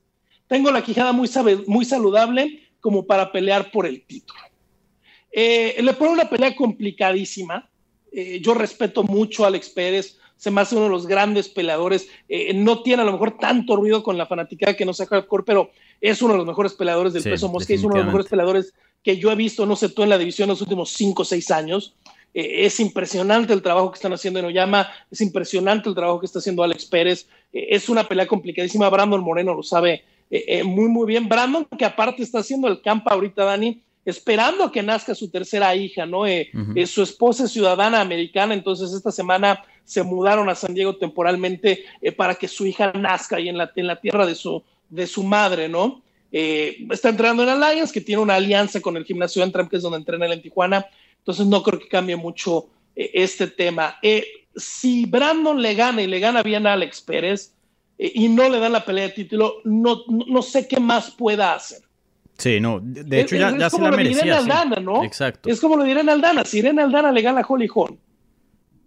Tengo 0.47 0.71
la 0.71 0.83
quijada 0.83 1.13
muy, 1.13 1.29
muy 1.67 1.85
saludable 1.85 2.61
como 2.81 3.07
para 3.07 3.33
pelear 3.33 3.71
por 3.71 3.87
el 3.87 4.05
título. 4.05 4.41
Eh, 5.33 5.77
le 5.83 5.95
pone 5.95 6.13
una 6.13 6.29
pelea 6.29 6.55
complicadísima. 6.55 7.69
Eh, 8.13 8.41
yo 8.41 8.55
respeto 8.55 9.03
mucho 9.03 9.45
a 9.45 9.49
Alex 9.49 9.71
Pérez, 9.71 10.19
se 10.37 10.51
me 10.51 10.61
hace 10.61 10.77
uno 10.77 10.85
de 10.85 10.91
los 10.91 11.07
grandes 11.07 11.49
peleadores. 11.49 12.09
Eh, 12.29 12.53
no 12.55 12.83
tiene 12.83 13.03
a 13.03 13.07
lo 13.07 13.13
mejor 13.13 13.39
tanto 13.39 13.77
ruido 13.77 14.03
con 14.03 14.19
la 14.19 14.27
fanática 14.27 14.75
que 14.75 14.85
no 14.85 14.93
sea 14.93 15.07
hardcore, 15.07 15.45
pero 15.45 15.71
es 16.01 16.21
uno 16.23 16.35
de 16.35 16.39
los 16.39 16.47
mejores 16.47 16.75
peleadores 16.75 17.13
del 17.13 17.23
peso 17.23 17.49
mosca, 17.49 17.73
es 17.73 17.83
uno 17.83 17.95
de 17.95 18.01
los 18.01 18.07
mejores 18.07 18.29
peleadores 18.29 18.75
que 19.05 19.19
yo 19.19 19.31
he 19.31 19.37
visto, 19.37 19.67
no 19.67 19.77
sé 19.77 19.91
tú, 19.91 20.03
en 20.03 20.09
la 20.09 20.19
división 20.19 20.49
los 20.49 20.63
últimos 20.63 20.91
5 20.93 21.23
o 21.23 21.25
6 21.25 21.51
años. 21.51 21.95
Eh, 22.33 22.65
es 22.65 22.81
impresionante 22.81 23.53
el 23.53 23.63
trabajo 23.63 23.91
que 23.91 23.97
están 23.97 24.15
haciendo 24.15 24.41
en 24.41 24.47
Oyama, 24.47 24.89
es 25.11 25.21
impresionante 25.21 25.89
el 25.89 25.95
trabajo 25.95 26.19
que 26.19 26.27
está 26.27 26.39
haciendo 26.39 26.65
Alex 26.65 26.87
Pérez. 26.87 27.29
Eh, 27.53 27.67
es 27.71 27.91
una 27.91 28.09
pelea 28.09 28.27
complicadísima. 28.27 28.89
Brandon 28.89 29.21
Moreno 29.21 29.55
lo 29.55 29.63
sabe 29.63 30.05
muy, 30.65 30.89
muy 30.89 31.07
bien. 31.07 31.29
Brandon, 31.29 31.65
que 31.79 31.85
aparte 31.85 32.25
está 32.25 32.41
haciendo 32.41 32.67
el 32.67 32.81
campo 32.83 33.09
ahorita, 33.09 33.45
Dani, 33.45 33.81
esperando 34.05 34.65
a 34.65 34.73
que 34.73 34.83
nazca 34.83 35.15
su 35.15 35.29
tercera 35.29 35.77
hija, 35.77 36.07
¿no? 36.07 36.25
su 36.87 37.03
esposa 37.05 37.45
es 37.45 37.53
ciudadana 37.53 38.01
americana, 38.01 38.53
entonces 38.53 38.93
esta 38.93 39.13
semana 39.13 39.63
se 39.85 40.03
mudaron 40.03 40.49
a 40.49 40.57
San 40.57 40.75
Diego 40.75 40.97
temporalmente 40.97 41.85
para 42.17 42.35
que 42.35 42.49
su 42.49 42.67
hija 42.67 42.91
nazca 42.95 43.37
ahí 43.37 43.49
en 43.49 43.59
la, 43.59 43.71
en 43.77 43.87
la 43.87 44.01
tierra 44.01 44.27
de 44.27 44.35
su, 44.35 44.61
de 44.89 45.07
su 45.07 45.23
madre, 45.23 45.69
¿no? 45.69 46.03
Eh, 46.37 46.85
está 46.91 47.11
entrenando 47.11 47.45
en 47.45 47.49
Alliance, 47.49 47.93
que 47.93 48.01
tiene 48.01 48.21
una 48.21 48.35
alianza 48.35 48.81
con 48.81 48.97
el 48.97 49.05
gimnasio 49.05 49.45
Entram, 49.45 49.69
que 49.69 49.77
es 49.77 49.83
donde 49.83 49.99
entrena 49.99 50.27
él 50.27 50.33
en 50.33 50.43
Tijuana. 50.43 50.85
Entonces 51.19 51.47
no 51.47 51.63
creo 51.63 51.79
que 51.79 51.87
cambie 51.87 52.17
mucho 52.17 52.67
eh, 52.97 53.09
este 53.15 53.47
tema. 53.47 53.99
Eh, 54.03 54.27
si 54.57 55.07
Brandon 55.07 55.63
le 55.63 55.77
gana 55.77 56.03
y 56.03 56.09
le 56.09 56.19
gana 56.19 56.43
bien 56.43 56.67
a 56.67 56.73
Alex 56.73 57.03
Pérez 57.03 57.53
y 57.97 58.29
no 58.29 58.49
le 58.49 58.59
dan 58.59 58.73
la 58.73 58.85
pelea 58.85 59.05
de 59.05 59.11
título, 59.11 59.61
no, 59.63 60.03
no, 60.09 60.43
sé 60.43 60.67
qué 60.67 60.81
más 60.81 61.13
pueda 61.13 61.55
hacer. 61.55 61.83
Sí, 62.37 62.59
no, 62.59 62.81
de 62.83 63.21
hecho 63.21 63.37
ya, 63.37 63.57
ya 63.57 63.71
se 63.71 63.81
la 63.81 63.93
merecía. 63.93 64.39
Aldana, 64.39 64.81
¿no? 64.81 65.05
Exacto. 65.05 65.49
Es 65.49 65.61
como 65.61 65.77
lo 65.77 65.85
diré 65.85 66.01
en 66.01 66.09
Aldana. 66.09 66.45
Si 66.45 66.59
Irene 66.59 66.83
Aldana 66.83 67.13
le 67.13 67.23
gana 67.23 67.43
a 67.43 67.47
Holly 67.49 67.69
Holm 67.73 67.97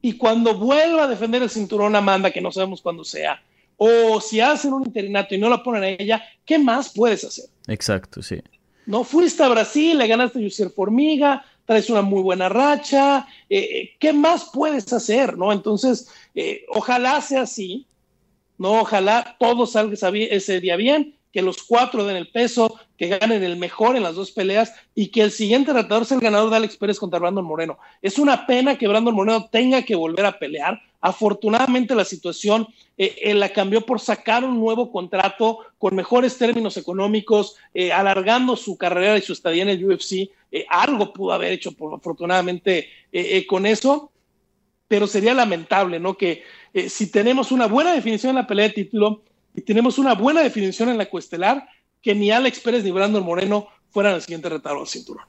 y 0.01 0.17
cuando 0.17 0.53
vuelva 0.55 1.03
a 1.03 1.07
defender 1.07 1.41
el 1.41 1.49
cinturón 1.49 1.95
Amanda, 1.95 2.31
que 2.31 2.41
no 2.41 2.51
sabemos 2.51 2.81
cuándo 2.81 3.05
sea, 3.05 3.41
o 3.77 4.19
si 4.19 4.39
hacen 4.39 4.73
un 4.73 4.83
interinato 4.83 5.35
y 5.35 5.37
no 5.37 5.49
la 5.49 5.63
ponen 5.63 5.83
a 5.83 5.89
ella, 5.89 6.23
¿qué 6.45 6.59
más 6.59 6.91
puedes 6.93 7.23
hacer? 7.23 7.45
Exacto, 7.67 8.21
sí. 8.21 8.41
No 8.85 9.03
fuiste 9.03 9.43
a 9.43 9.49
Brasil, 9.49 9.97
le 9.97 10.07
ganaste 10.07 10.39
a 10.39 10.41
Yusier 10.41 10.69
Formiga, 10.69 11.45
traes 11.65 11.89
una 11.89 12.01
muy 12.01 12.21
buena 12.21 12.49
racha, 12.49 13.27
eh, 13.49 13.59
eh, 13.59 13.95
¿qué 13.99 14.13
más 14.13 14.49
puedes 14.51 14.91
hacer? 14.93 15.37
¿no? 15.37 15.51
Entonces, 15.51 16.09
eh, 16.33 16.65
ojalá 16.69 17.21
sea 17.21 17.41
así, 17.41 17.85
¿no? 18.57 18.81
Ojalá 18.81 19.35
todo 19.39 19.65
salga 19.67 19.95
ese 20.13 20.59
día 20.61 20.77
bien, 20.77 21.15
que 21.31 21.41
los 21.41 21.61
cuatro 21.63 22.05
den 22.05 22.15
el 22.15 22.29
peso, 22.29 22.79
que 22.97 23.09
ganen 23.09 23.43
el 23.43 23.57
mejor 23.57 23.95
en 23.95 24.03
las 24.03 24.15
dos 24.15 24.31
peleas 24.31 24.73
y 24.95 25.09
que 25.09 25.21
el 25.21 25.31
siguiente 25.31 25.73
retador 25.73 26.05
sea 26.05 26.15
el 26.15 26.23
ganador 26.23 26.49
de 26.49 26.55
Alex 26.55 26.77
Pérez 26.77 26.97
contra 26.97 27.19
Brandon 27.19 27.45
Moreno. 27.45 27.77
Es 28.01 28.17
una 28.17 28.47
pena 28.47 28.77
que 28.77 28.87
Brandon 28.87 29.13
Moreno 29.13 29.49
tenga 29.51 29.83
que 29.83 29.95
volver 29.95 30.25
a 30.25 30.39
pelear. 30.39 30.81
Afortunadamente 30.99 31.93
la 31.93 32.05
situación 32.05 32.67
eh, 32.97 33.33
la 33.35 33.49
cambió 33.49 33.85
por 33.85 33.99
sacar 33.99 34.43
un 34.43 34.59
nuevo 34.59 34.91
contrato 34.91 35.59
con 35.77 35.95
mejores 35.95 36.37
términos 36.37 36.75
económicos, 36.77 37.55
eh, 37.73 37.91
alargando 37.91 38.55
su 38.55 38.77
carrera 38.77 39.17
y 39.17 39.21
su 39.21 39.33
estadía 39.33 39.63
en 39.63 39.69
el 39.69 39.85
UFC. 39.85 40.29
Eh, 40.51 40.65
algo 40.69 41.13
pudo 41.13 41.33
haber 41.33 41.51
hecho, 41.51 41.71
por, 41.73 41.93
afortunadamente, 41.93 42.89
con 43.47 43.65
eso, 43.65 44.11
pero 44.87 45.07
sería 45.07 45.33
lamentable, 45.33 45.99
¿no? 45.99 46.17
Que 46.17 46.43
si 46.87 47.11
tenemos 47.11 47.51
una 47.51 47.67
buena 47.67 47.93
definición 47.93 48.31
en 48.31 48.35
la 48.35 48.47
pelea 48.47 48.67
de 48.67 48.73
título 48.73 49.23
y 49.55 49.61
tenemos 49.61 49.97
una 49.97 50.13
buena 50.13 50.41
definición 50.41 50.89
en 50.89 50.97
la 50.97 51.07
cuestelar, 51.07 51.67
que 52.01 52.13
ni 52.13 52.31
Alex 52.31 52.59
Pérez 52.59 52.83
ni 52.83 52.91
Brandon 52.91 53.23
Moreno 53.23 53.67
fueran 53.89 54.15
el 54.15 54.21
siguiente 54.21 54.49
retador 54.49 54.79
al 54.79 54.87
cinturón. 54.87 55.25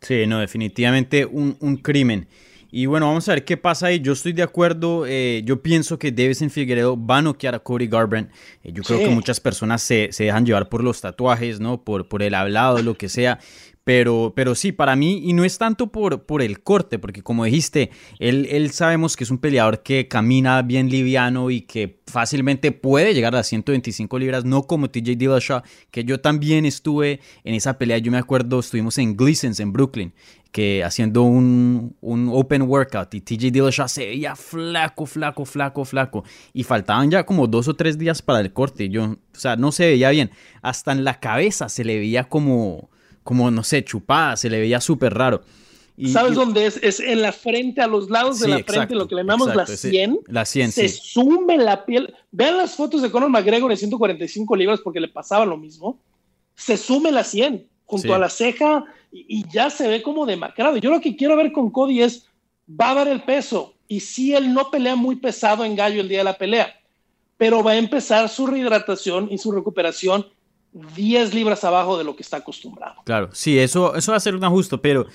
Sí, 0.00 0.26
no, 0.26 0.40
definitivamente 0.40 1.26
un, 1.26 1.56
un 1.60 1.76
crimen. 1.76 2.26
Y 2.78 2.84
bueno, 2.84 3.06
vamos 3.06 3.26
a 3.26 3.32
ver 3.32 3.46
qué 3.46 3.56
pasa 3.56 3.86
ahí. 3.86 4.00
Yo 4.00 4.12
estoy 4.12 4.34
de 4.34 4.42
acuerdo. 4.42 5.06
Eh, 5.06 5.40
yo 5.46 5.62
pienso 5.62 5.98
que 5.98 6.08
en 6.08 6.50
Figueredo 6.50 6.94
va 6.94 7.16
a 7.16 7.22
noquear 7.22 7.54
a 7.54 7.58
Cody 7.58 7.86
Garbrandt. 7.86 8.30
Eh, 8.62 8.70
yo 8.70 8.82
creo 8.82 8.98
que 8.98 9.08
muchas 9.08 9.40
personas 9.40 9.80
se, 9.80 10.10
se, 10.12 10.24
dejan 10.24 10.44
llevar 10.44 10.68
por 10.68 10.84
los 10.84 11.00
tatuajes, 11.00 11.58
¿no? 11.58 11.82
Por, 11.82 12.06
por 12.06 12.22
el 12.22 12.34
hablado, 12.34 12.82
lo 12.82 12.94
que 12.94 13.08
sea. 13.08 13.38
Pero, 13.86 14.32
pero 14.34 14.56
sí, 14.56 14.72
para 14.72 14.96
mí, 14.96 15.20
y 15.22 15.32
no 15.32 15.44
es 15.44 15.58
tanto 15.58 15.92
por, 15.92 16.24
por 16.26 16.42
el 16.42 16.60
corte, 16.64 16.98
porque 16.98 17.22
como 17.22 17.44
dijiste, 17.44 17.92
él, 18.18 18.48
él 18.50 18.72
sabemos 18.72 19.16
que 19.16 19.22
es 19.22 19.30
un 19.30 19.38
peleador 19.38 19.84
que 19.84 20.08
camina 20.08 20.60
bien 20.62 20.90
liviano 20.90 21.52
y 21.52 21.60
que 21.60 22.00
fácilmente 22.08 22.72
puede 22.72 23.14
llegar 23.14 23.32
a 23.34 23.36
las 23.36 23.46
125 23.46 24.18
libras, 24.18 24.44
no 24.44 24.64
como 24.64 24.90
TJ 24.90 25.14
Dillashaw, 25.14 25.62
que 25.92 26.02
yo 26.02 26.18
también 26.20 26.66
estuve 26.66 27.20
en 27.44 27.54
esa 27.54 27.78
pelea, 27.78 27.98
yo 27.98 28.10
me 28.10 28.18
acuerdo, 28.18 28.58
estuvimos 28.58 28.98
en 28.98 29.16
Gleason's 29.16 29.60
en 29.60 29.72
Brooklyn, 29.72 30.12
que 30.50 30.82
haciendo 30.82 31.22
un, 31.22 31.94
un 32.00 32.28
open 32.32 32.62
workout 32.62 33.14
y 33.14 33.20
TJ 33.20 33.52
Dillashaw 33.52 33.88
se 33.88 34.06
veía 34.06 34.34
flaco, 34.34 35.06
flaco, 35.06 35.44
flaco, 35.44 35.84
flaco, 35.84 36.24
y 36.52 36.64
faltaban 36.64 37.08
ya 37.08 37.24
como 37.24 37.46
dos 37.46 37.68
o 37.68 37.76
tres 37.76 37.96
días 37.96 38.20
para 38.20 38.40
el 38.40 38.52
corte, 38.52 38.88
yo, 38.88 39.04
o 39.04 39.18
sea, 39.38 39.54
no 39.54 39.70
se 39.70 39.86
veía 39.86 40.10
bien, 40.10 40.32
hasta 40.60 40.90
en 40.90 41.04
la 41.04 41.20
cabeza 41.20 41.68
se 41.68 41.84
le 41.84 42.00
veía 42.00 42.24
como 42.24 42.90
como, 43.26 43.50
no 43.50 43.62
sé, 43.64 43.84
chupada, 43.84 44.36
se 44.36 44.48
le 44.48 44.60
veía 44.60 44.80
súper 44.80 45.12
raro. 45.12 45.42
¿Sabes 46.06 46.34
dónde 46.34 46.66
es? 46.66 46.78
Es 46.82 47.00
en 47.00 47.22
la 47.22 47.32
frente, 47.32 47.80
a 47.80 47.86
los 47.86 48.08
lados 48.08 48.38
de 48.38 48.48
la 48.48 48.58
frente, 48.62 48.94
lo 48.94 49.08
que 49.08 49.16
le 49.16 49.22
llamamos 49.22 49.54
la 49.54 49.66
100. 49.66 50.20
La 50.28 50.44
100, 50.44 50.72
Se 50.72 50.88
sume 50.88 51.58
la 51.58 51.84
piel. 51.84 52.14
Vean 52.30 52.56
las 52.56 52.76
fotos 52.76 53.02
de 53.02 53.10
Conor 53.10 53.30
McGregor 53.30 53.70
de 53.70 53.76
145 53.76 54.56
libras 54.56 54.80
porque 54.80 55.00
le 55.00 55.08
pasaba 55.08 55.44
lo 55.44 55.56
mismo. 55.56 55.98
Se 56.54 56.76
sume 56.76 57.10
la 57.10 57.24
100 57.24 57.66
junto 57.84 58.14
a 58.14 58.18
la 58.18 58.28
ceja 58.28 58.84
y, 59.10 59.44
ya 59.50 59.70
se 59.70 59.88
ve 59.88 60.02
como 60.02 60.24
demacrado. 60.24 60.76
Yo 60.76 60.90
lo 60.90 61.00
que 61.00 61.16
quiero 61.16 61.36
ver 61.36 61.50
con 61.50 61.70
Cody 61.70 62.02
es, 62.02 62.26
va 62.68 62.90
a 62.90 62.94
dar 62.94 63.08
el 63.08 63.22
peso. 63.22 63.74
Y 63.88 64.00
si 64.00 64.34
él 64.34 64.54
no 64.54 64.70
pelea 64.70 64.94
muy 64.94 65.16
pesado 65.16 65.64
en 65.64 65.74
gallo 65.74 66.00
el 66.00 66.08
día 66.08 66.18
de 66.18 66.24
la 66.24 66.38
pelea, 66.38 66.78
pero 67.36 67.64
va 67.64 67.72
a 67.72 67.76
empezar 67.76 68.28
su 68.28 68.46
rehidratación 68.46 69.28
y 69.32 69.38
su 69.38 69.50
recuperación 69.50 70.26
10 70.94 71.34
libras 71.34 71.64
abajo 71.64 71.96
de 71.96 72.04
lo 72.04 72.14
que 72.16 72.22
está 72.22 72.38
acostumbrado. 72.38 72.96
Claro, 73.04 73.30
sí, 73.32 73.58
eso, 73.58 73.94
eso 73.94 74.12
va 74.12 74.16
a 74.16 74.20
ser 74.20 74.34
un 74.34 74.44
ajuste, 74.44 74.76
pero, 74.78 75.06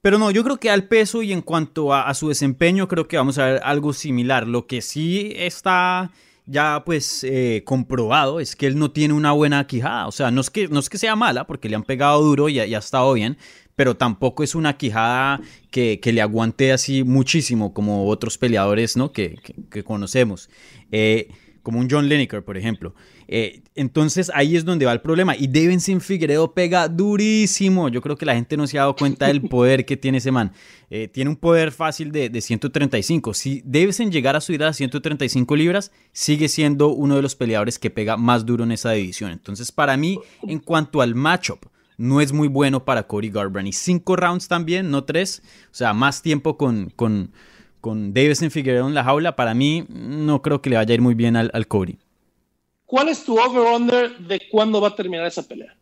pero 0.00 0.18
no, 0.18 0.30
yo 0.30 0.44
creo 0.44 0.58
que 0.58 0.70
al 0.70 0.84
peso 0.84 1.22
y 1.22 1.32
en 1.32 1.42
cuanto 1.42 1.92
a, 1.92 2.12
su 2.14 2.28
desempeño, 2.28 2.86
creo 2.86 3.08
que 3.08 3.16
vamos 3.16 3.38
a 3.38 3.46
ver 3.46 3.60
algo 3.64 3.92
similar. 3.92 4.46
Lo 4.46 4.66
que 4.66 4.80
sí 4.80 5.32
está 5.36 6.10
ya 6.46 6.82
pues 6.86 7.24
eh, 7.24 7.62
comprobado 7.66 8.40
es 8.40 8.56
que 8.56 8.66
él 8.66 8.78
no 8.78 8.90
tiene 8.90 9.14
una 9.14 9.32
buena 9.32 9.66
quijada. 9.66 10.06
O 10.06 10.12
sea, 10.12 10.30
no 10.30 10.40
es 10.40 10.50
que, 10.50 10.68
no 10.68 10.78
es 10.78 10.88
que 10.88 10.98
sea 10.98 11.16
mala, 11.16 11.46
porque 11.46 11.68
le 11.68 11.76
han 11.76 11.82
pegado 11.82 12.22
duro 12.22 12.48
y, 12.48 12.60
ha 12.60 12.78
estado 12.78 13.12
bien, 13.12 13.36
pero 13.74 13.96
tampoco 13.96 14.44
es 14.44 14.54
una 14.54 14.76
quijada 14.76 15.40
que, 15.70 16.00
le 16.04 16.22
aguante 16.22 16.72
así 16.72 17.02
muchísimo 17.02 17.74
como 17.74 18.06
otros 18.06 18.38
peleadores 18.38 18.96
¿no? 18.96 19.12
que, 19.12 19.36
que, 19.70 19.82
conocemos. 19.82 20.48
Eh, 20.92 21.28
como 21.62 21.80
un 21.80 21.88
John 21.90 22.08
Lineker, 22.08 22.44
por 22.44 22.56
ejemplo. 22.56 22.94
Eh, 23.30 23.60
entonces 23.74 24.30
ahí 24.34 24.56
es 24.56 24.64
donde 24.64 24.86
va 24.86 24.92
el 24.92 25.02
problema. 25.02 25.36
Y 25.36 25.46
Davidson 25.46 26.00
Figueredo 26.00 26.52
pega 26.54 26.88
durísimo. 26.88 27.88
Yo 27.90 28.00
creo 28.00 28.16
que 28.16 28.26
la 28.26 28.34
gente 28.34 28.56
no 28.56 28.66
se 28.66 28.78
ha 28.78 28.82
dado 28.82 28.96
cuenta 28.96 29.26
del 29.26 29.42
poder 29.42 29.84
que 29.84 29.96
tiene 29.96 30.18
ese 30.18 30.32
man. 30.32 30.52
Eh, 30.90 31.08
tiene 31.08 31.30
un 31.30 31.36
poder 31.36 31.70
fácil 31.70 32.10
de, 32.10 32.30
de 32.30 32.40
135. 32.40 33.34
Si 33.34 33.62
Davidson 33.64 34.10
llegara 34.10 34.38
a 34.38 34.40
subir 34.40 34.64
a 34.64 34.72
135 34.72 35.54
libras, 35.54 35.92
sigue 36.12 36.48
siendo 36.48 36.88
uno 36.88 37.16
de 37.16 37.22
los 37.22 37.36
peleadores 37.36 37.78
que 37.78 37.90
pega 37.90 38.16
más 38.16 38.46
duro 38.46 38.64
en 38.64 38.72
esa 38.72 38.92
división. 38.92 39.30
Entonces, 39.30 39.70
para 39.70 39.96
mí, 39.96 40.18
en 40.42 40.58
cuanto 40.58 41.02
al 41.02 41.14
matchup, 41.14 41.66
no 41.98 42.20
es 42.20 42.32
muy 42.32 42.48
bueno 42.48 42.84
para 42.84 43.06
Cody 43.06 43.28
Garbrandt. 43.28 43.68
Y 43.68 43.72
cinco 43.72 44.16
rounds 44.16 44.48
también, 44.48 44.90
no 44.90 45.04
tres. 45.04 45.42
O 45.70 45.74
sea, 45.74 45.92
más 45.92 46.22
tiempo 46.22 46.56
con, 46.56 46.90
con, 46.96 47.32
con 47.82 48.14
Davison 48.14 48.50
Figueredo 48.50 48.88
en 48.88 48.94
la 48.94 49.04
jaula, 49.04 49.36
para 49.36 49.52
mí 49.52 49.84
no 49.90 50.40
creo 50.40 50.62
que 50.62 50.70
le 50.70 50.76
vaya 50.76 50.92
a 50.92 50.94
ir 50.94 51.02
muy 51.02 51.14
bien 51.14 51.36
al, 51.36 51.50
al 51.52 51.66
Cody. 51.66 51.98
¿Cuál 52.88 53.10
es 53.10 53.22
tu 53.22 53.38
over-under 53.38 54.16
de 54.16 54.40
cuándo 54.50 54.80
va 54.80 54.88
a 54.88 54.96
terminar 54.96 55.26
esa 55.26 55.42
pelea? 55.42 55.76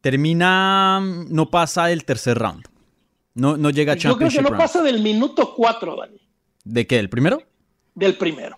Termina, 0.00 1.00
no 1.00 1.50
pasa 1.50 1.90
el 1.90 2.04
tercer 2.04 2.38
round. 2.38 2.64
No, 3.34 3.56
no 3.56 3.70
llega 3.70 3.94
a 3.94 3.96
Yo 3.96 4.16
creo 4.16 4.30
que 4.30 4.40
no 4.40 4.56
pasa 4.56 4.80
del 4.80 5.02
minuto 5.02 5.52
4, 5.56 5.96
Dani. 5.96 6.20
¿De 6.62 6.86
qué? 6.86 6.98
¿Del 6.98 7.10
primero? 7.10 7.42
Del 7.96 8.16
primero. 8.16 8.56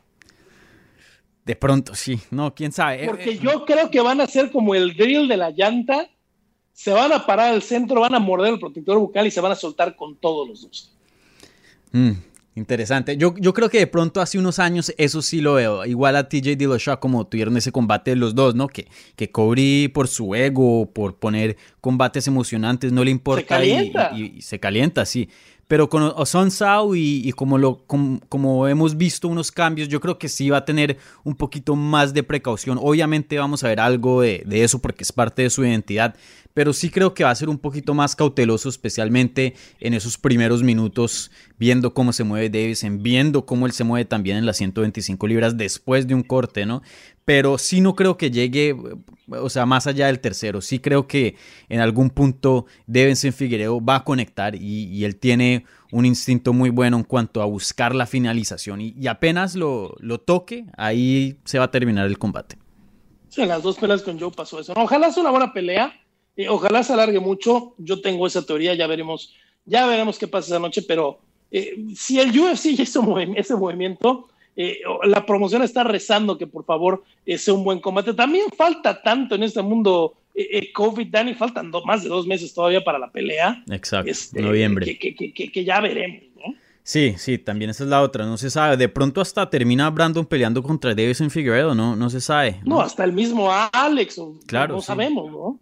De 1.47 1.57
pronto, 1.57 1.95
sí. 1.95 2.21
No, 2.31 2.55
quién 2.55 2.73
sabe. 2.73 3.07
Porque 3.07 3.39
yo 3.39 3.65
creo 3.65 3.91
que 3.91 4.03
van 4.03 4.21
a 4.21 4.27
ser 4.27 4.53
como 4.53 4.75
el 4.75 4.95
drill 4.95 5.27
de 5.27 5.39
la 5.39 5.51
llanta. 5.51 6.11
Se 6.75 6.93
van 6.93 7.11
a 7.15 7.25
parar 7.25 7.55
al 7.55 7.63
centro, 7.63 8.03
van 8.03 8.15
a 8.15 8.19
morder 8.19 8.53
el 8.53 8.61
protector 8.61 8.99
bucal 8.99 9.27
y 9.27 9.31
se 9.31 9.41
van 9.41 9.53
a 9.53 9.57
soltar 9.57 9.97
con 9.97 10.15
todos 10.17 10.47
los 10.47 10.61
dos. 10.61 10.93
Mm, 11.93 12.13
Interesante. 12.57 13.19
Yo, 13.19 13.35
yo 13.39 13.53
creo 13.53 13.69
que 13.69 13.79
de 13.79 13.87
pronto 13.87 14.23
hace 14.23 14.39
unos 14.39 14.59
años 14.59 14.91
eso 14.97 15.21
sí 15.21 15.43
lo 15.43 15.55
veo. 15.55 15.85
Igual 15.85 16.17
a 16.17 16.27
TJ 16.27 16.57
Dillashaw 16.57 16.99
como 16.99 17.27
tuvieron 17.27 17.55
ese 17.59 17.71
combate 17.71 18.13
de 18.13 18.17
los 18.17 18.35
dos, 18.35 18.55
¿no? 18.55 18.67
Que, 18.67 18.89
que 19.15 19.31
Cody 19.31 19.89
por 19.89 20.09
su 20.09 20.35
ego, 20.35 20.91
por 20.91 21.19
poner 21.19 21.59
combates 21.83 22.27
emocionantes, 22.27 22.93
no 22.93 23.05
le 23.05 23.11
importa 23.11 23.63
y, 23.63 24.41
se 24.41 24.59
calienta, 24.59 25.05
sí. 25.05 25.29
Pero 25.69 25.91
con 25.91 26.03
Oson 26.03 26.51
Sao 26.51 26.95
y, 26.95 27.31
como, 27.33 27.59
lo, 27.59 27.85
como, 27.87 28.69
hemos 28.69 28.97
visto 28.97 29.29
unos 29.29 29.53
cambios, 29.53 29.89
yo 29.89 30.01
creo 30.01 30.17
que 30.17 30.29
sí 30.29 30.49
va 30.49 30.59
a 30.59 30.65
tener 30.65 30.97
un 31.25 31.35
poquito 31.35 31.77
más 31.77 32.15
de 32.15 32.23
precaución. 32.23 32.79
Obviamente 32.81 33.37
vamos 33.37 33.65
a 33.65 33.69
ver 33.69 33.81
algo 33.81 34.23
de, 34.23 34.45
de 34.47 34.65
eso 34.65 34.79
porque 34.79 35.03
es 35.03 35.13
parte 35.13 35.43
de 35.43 35.51
su 35.51 35.65
identidad, 35.65 36.15
pero 36.57 36.73
sí 36.73 36.89
creo 36.89 37.13
que 37.13 37.23
va 37.23 37.29
a 37.29 37.35
ser 37.35 37.51
un 37.51 37.59
poquito 37.59 37.93
más 37.93 38.17
cauteloso, 38.17 38.71
especialmente 38.71 39.53
en 39.79 39.93
esos 39.93 40.17
primeros 40.17 40.63
minutos, 40.63 41.31
viendo 41.59 41.93
cómo 41.93 42.15
se 42.15 42.25
mueve 42.25 42.49
Davison, 42.49 43.03
viendo 43.03 43.45
cómo 43.45 43.67
él 43.67 43.73
se 43.73 43.85
mueve 43.85 44.07
también 44.07 44.39
en 44.39 44.47
las 44.47 44.57
125 44.57 45.27
libras 45.27 45.59
después 45.59 46.07
de 46.07 46.15
un 46.15 46.23
corte, 46.23 46.65
¿no? 46.65 46.81
Pero 47.27 47.59
sí 47.59 47.83
no 47.83 47.95
creo 47.95 48.17
que 48.17 48.31
llegue, 48.31 48.75
o 49.29 49.51
sea, 49.51 49.67
más 49.67 49.87
allá 49.87 50.07
del 50.07 50.19
tercero. 50.19 50.63
Sí 50.63 50.79
creo 50.79 51.07
que 51.07 51.37
en 51.69 51.81
algún 51.81 52.09
punto 52.09 52.65
Davison 52.87 53.35
Figueiredo 53.35 53.85
va 53.85 53.97
a 53.97 54.05
conectar 54.05 54.55
y, 54.55 55.05
él 55.05 55.17
tiene 55.17 55.67
un 55.93 56.07
instinto 56.07 56.55
muy 56.55 56.71
bueno 56.71 56.97
en 56.97 57.05
cuanto 57.05 57.43
a 57.43 57.45
buscar 57.45 57.95
la 57.95 58.07
finalización 58.07 58.81
y, 58.81 59.07
apenas 59.09 59.57
lo, 59.57 59.95
lo 60.01 60.21
toque, 60.21 60.65
ahí 60.79 61.39
se 61.45 61.59
va 61.59 61.67
a 61.67 61.71
terminar 61.71 62.07
el 62.07 62.19
combate. 62.19 62.57
En 63.37 63.49
las 63.49 63.63
dos 63.63 63.77
peleas 63.77 64.01
con 64.01 64.19
Joe 64.19 64.31
pasó 64.35 64.59
eso. 64.59 64.73
Ojalá 64.75 65.13
sea 65.13 65.21
una 65.21 65.31
buena 65.31 65.53
pelea 65.53 65.93
eh, 66.37 66.49
ojalá 66.49 66.83
se 66.83 66.93
alargue 66.93 67.21
mucho. 67.21 67.75
Yo 67.79 68.01
tengo 68.01 68.27
esa 68.27 68.45
teoría, 68.45 68.75
ya 68.75 68.87
veremos, 68.87 69.35
ya 69.65 69.87
veremos 69.87 70.19
qué 70.19 70.29
pasa 70.29 70.49
esa 70.49 70.59
noche, 70.59 70.83
pero 70.83 71.19
eh, 71.51 71.77
si 71.97 72.21
el 72.21 72.39
UFC 72.39 72.67
hizo 72.67 73.19
ese 73.37 73.57
movimiento, 73.57 74.29
eh, 74.55 74.81
la 75.05 75.25
promoción 75.25 75.63
está 75.63 75.85
rezando 75.85 76.39
que 76.39 76.47
por 76.47 76.65
favor 76.65 77.05
sea 77.27 77.55
un 77.55 77.65
buen 77.65 77.81
combate. 77.81 78.15
También 78.15 78.47
falta 78.57 79.03
tanto 79.03 79.35
en 79.35 79.43
este 79.43 79.63
mundo 79.63 80.15
COVID, 80.75 81.09
Dani, 81.09 81.33
faltan 81.33 81.73
más 81.87 82.03
de 82.03 82.11
dos 82.11 82.27
meses 82.27 82.53
todavía 82.53 82.85
para 82.85 82.99
la 82.99 83.11
pelea. 83.11 83.65
Exacto, 83.71 84.11
este, 84.11 84.43
noviembre. 84.43 84.99
Que, 84.99 85.65
ya 85.65 85.81
veremos, 85.81 86.25
¿no? 86.37 86.55
Sí, 86.83 87.15
sí, 87.17 87.39
también 87.39 87.71
esa 87.71 87.85
es 87.85 87.91
la 87.91 88.03
otra, 88.03 88.27
no 88.27 88.37
se 88.37 88.51
sabe. 88.51 88.77
De 88.77 88.89
pronto 88.91 89.23
hasta 89.23 89.49
termina 89.49 89.89
Brandon 89.89 90.27
peleando 90.27 90.63
contra 90.63 90.95
Davison 90.95 91.31
Figueredo, 91.31 91.75
¿no? 91.75 91.97
No 91.97 92.11
se 92.11 92.21
sabe. 92.21 92.61
No, 92.65 92.81
hasta 92.83 93.03
el 93.03 93.15
mismo 93.15 93.51
Alex, 93.73 94.21
claro, 94.47 94.75
no 94.75 94.83
sabemos, 94.83 95.33
¿no? 95.33 95.59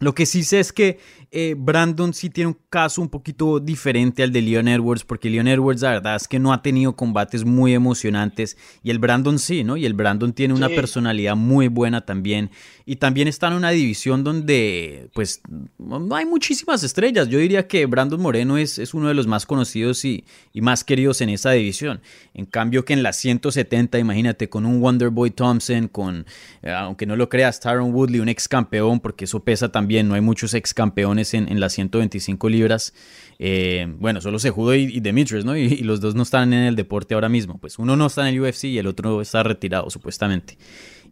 Lo 0.00 0.14
que 0.14 0.26
sí 0.26 0.44
sé 0.44 0.60
es 0.60 0.72
que 0.72 0.98
eh, 1.30 1.54
Brandon 1.58 2.14
sí 2.14 2.30
tiene 2.30 2.48
un 2.48 2.58
caso 2.70 3.02
un 3.02 3.08
poquito 3.08 3.60
diferente 3.60 4.22
al 4.22 4.32
de 4.32 4.40
Leon 4.40 4.66
Edwards, 4.66 5.04
porque 5.04 5.28
Leon 5.28 5.46
Edwards 5.46 5.82
la 5.82 5.90
verdad 5.90 6.16
es 6.16 6.26
que 6.26 6.38
no 6.38 6.52
ha 6.52 6.62
tenido 6.62 6.96
combates 6.96 7.44
muy 7.44 7.74
emocionantes 7.74 8.56
y 8.82 8.90
el 8.90 8.98
Brandon 8.98 9.38
sí, 9.38 9.62
¿no? 9.62 9.76
Y 9.76 9.84
el 9.84 9.92
Brandon 9.92 10.32
tiene 10.32 10.54
una 10.54 10.68
personalidad 10.68 11.36
muy 11.36 11.68
buena 11.68 12.06
también 12.06 12.50
y 12.86 12.96
también 12.96 13.28
está 13.28 13.48
en 13.48 13.54
una 13.54 13.70
división 13.70 14.24
donde 14.24 15.10
pues 15.12 15.42
no 15.78 16.16
hay 16.16 16.24
muchísimas 16.24 16.82
estrellas. 16.82 17.28
Yo 17.28 17.38
diría 17.38 17.68
que 17.68 17.84
Brandon 17.84 18.20
Moreno 18.20 18.56
es, 18.56 18.78
es 18.78 18.94
uno 18.94 19.08
de 19.08 19.14
los 19.14 19.26
más 19.26 19.44
conocidos 19.44 20.06
y, 20.06 20.24
y, 20.54 20.62
más 20.62 20.84
queridos 20.84 21.20
en 21.20 21.28
esa 21.28 21.50
división. 21.50 22.00
En 22.32 22.46
cambio 22.46 22.86
que 22.86 22.94
en 22.94 23.02
las 23.02 23.16
170, 23.16 23.98
imagínate, 23.98 24.48
con 24.48 24.64
un 24.64 24.80
Wonderboy 24.80 25.30
Thompson, 25.30 25.88
con, 25.88 26.24
eh, 26.62 26.70
aunque 26.70 27.04
no 27.04 27.16
lo 27.16 27.28
creas, 27.28 27.60
Tyron 27.60 27.92
Woodley, 27.92 28.20
un 28.20 28.30
ex 28.30 28.48
campeón, 28.48 29.00
porque 29.00 29.26
eso 29.26 29.40
pesa 29.44 29.70
también, 29.70 30.08
no 30.08 30.14
hay 30.14 30.22
muchos 30.22 30.54
ex 30.54 30.72
campeones 30.72 31.17
en, 31.18 31.60
las 31.60 31.72
125 31.74 32.48
libras. 32.48 32.94
Eh, 33.38 33.86
bueno, 33.98 34.20
solo 34.20 34.38
Sejudo 34.38 34.74
y, 34.74 34.84
y 34.84 35.00
Demetrius, 35.00 35.44
¿no? 35.44 35.56
Y, 35.56 35.78
los 35.78 36.00
dos 36.00 36.14
no 36.14 36.22
están 36.22 36.52
en 36.52 36.64
el 36.64 36.76
deporte 36.76 37.14
ahora 37.14 37.28
mismo. 37.28 37.58
Pues 37.58 37.78
uno 37.78 37.96
no 37.96 38.06
está 38.06 38.28
en 38.28 38.34
el 38.34 38.40
UFC 38.40 38.64
y 38.64 38.78
el 38.78 38.86
otro 38.86 39.20
está 39.20 39.42
retirado, 39.42 39.90
supuestamente. 39.90 40.58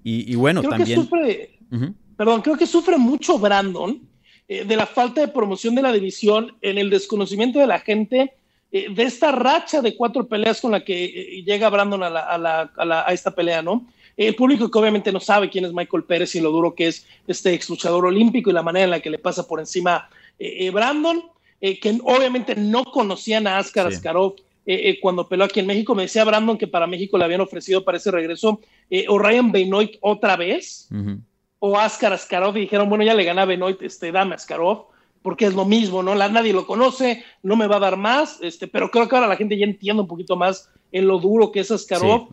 Y, 0.09 0.37
bueno, 0.37 0.63
también. 0.63 1.01
sufre, 1.01 1.59
Perdón, 2.17 2.41
creo 2.41 2.57
que 2.57 2.67
sufre 2.67 2.97
mucho 2.97 3.39
Brandon 3.39 4.01
eh, 4.47 4.65
de 4.65 4.77
la 4.77 4.87
falta 4.87 5.21
de 5.21 5.29
promoción 5.29 5.75
de 5.75 5.83
la 5.83 5.93
división, 5.93 6.57
en 6.63 6.79
el 6.79 6.91
desconocimiento 6.91 7.59
de 7.59 7.67
la 7.67 7.81
gente. 7.81 8.35
Eh, 8.71 8.87
de 8.95 9.03
esta 9.03 9.33
racha 9.33 9.81
de 9.81 9.97
cuatro 9.97 10.29
peleas 10.29 10.61
con 10.61 10.73
la 10.73 10.85
que 10.85 11.43
llega 11.45 11.71
Brandon 11.71 12.03
a, 12.03 12.71
a, 12.77 13.13
esta 13.13 13.35
pelea, 13.35 13.63
¿no? 13.63 13.87
El 14.17 14.35
público 14.35 14.71
que 14.71 14.79
obviamente 14.79 15.13
no 15.13 15.21
sabe 15.21 15.51
quién 15.51 15.67
es 15.67 15.73
Michael 15.73 16.05
Pérez 16.05 16.35
y 16.35 16.41
lo 16.41 16.51
duro 16.51 16.75
que 16.75 16.89
es 16.89 17.07
este 17.27 17.53
ex 17.53 17.69
luchador 17.69 18.07
olímpico 18.07 18.51
y 18.51 18.53
la 18.55 18.63
manera 18.63 18.85
en 18.85 18.91
la 18.91 19.01
que 19.01 19.11
le 19.11 19.19
pasa 19.19 19.47
por 19.47 19.61
encima 19.61 20.09
eh, 20.39 20.67
eh, 20.67 20.71
Brandon, 20.71 21.23
eh, 21.61 21.79
que 21.79 21.99
obviamente 22.03 22.55
no 22.57 22.85
conocían 22.85 23.47
a 23.47 23.59
Askar 23.59 23.87
Askarov 23.87 24.37
cuando 25.01 25.29
peló 25.29 25.45
aquí 25.45 25.61
en 25.61 25.67
México. 25.67 25.95
Me 25.95 26.03
decía 26.03 26.25
Brandon 26.25 26.59
que 26.59 26.67
para 26.67 26.87
México 26.87 27.17
le 27.19 27.25
habían 27.25 27.41
ofrecido 27.41 27.85
para 27.85 27.99
ese 27.99 28.11
regreso 28.11 28.61
o 29.09 29.19
Ryan 29.19 29.53
Benoit 29.53 29.97
otra 30.01 30.37
vez 30.37 30.89
o 31.61 31.79
Askar 31.79 32.13
Askarov 32.13 32.57
y 32.57 32.63
dijeron, 32.63 32.89
bueno, 32.89 33.05
ya 33.05 33.15
le 33.15 33.25
gana 33.25 33.45
Benoit, 33.45 33.81
este, 33.83 34.11
dame 34.11 34.35
Askarov 34.35 34.87
porque 35.27 35.47
es 35.47 35.55
lo 35.55 35.65
mismo, 35.65 36.05
¿no? 36.05 36.15
La, 36.15 36.29
nadie 36.29 36.53
lo 36.53 36.69
conoce, 36.69 37.25
no 37.43 37.57
me 37.57 37.67
va 37.67 37.77
a 37.77 37.81
dar 37.81 37.97
más, 37.97 38.39
este, 38.43 38.69
pero 38.69 38.93
creo 38.93 39.09
que 39.09 39.17
ahora 39.17 39.27
la 39.27 39.35
gente 39.35 39.59
ya 39.59 39.65
entiende 39.65 40.03
un 40.03 40.07
poquito 40.07 40.37
más 40.37 40.71
en 40.97 41.07
lo 41.07 41.19
duro 41.19 41.53
que 41.53 41.61
es 41.61 41.71
Askarov, 41.71 42.29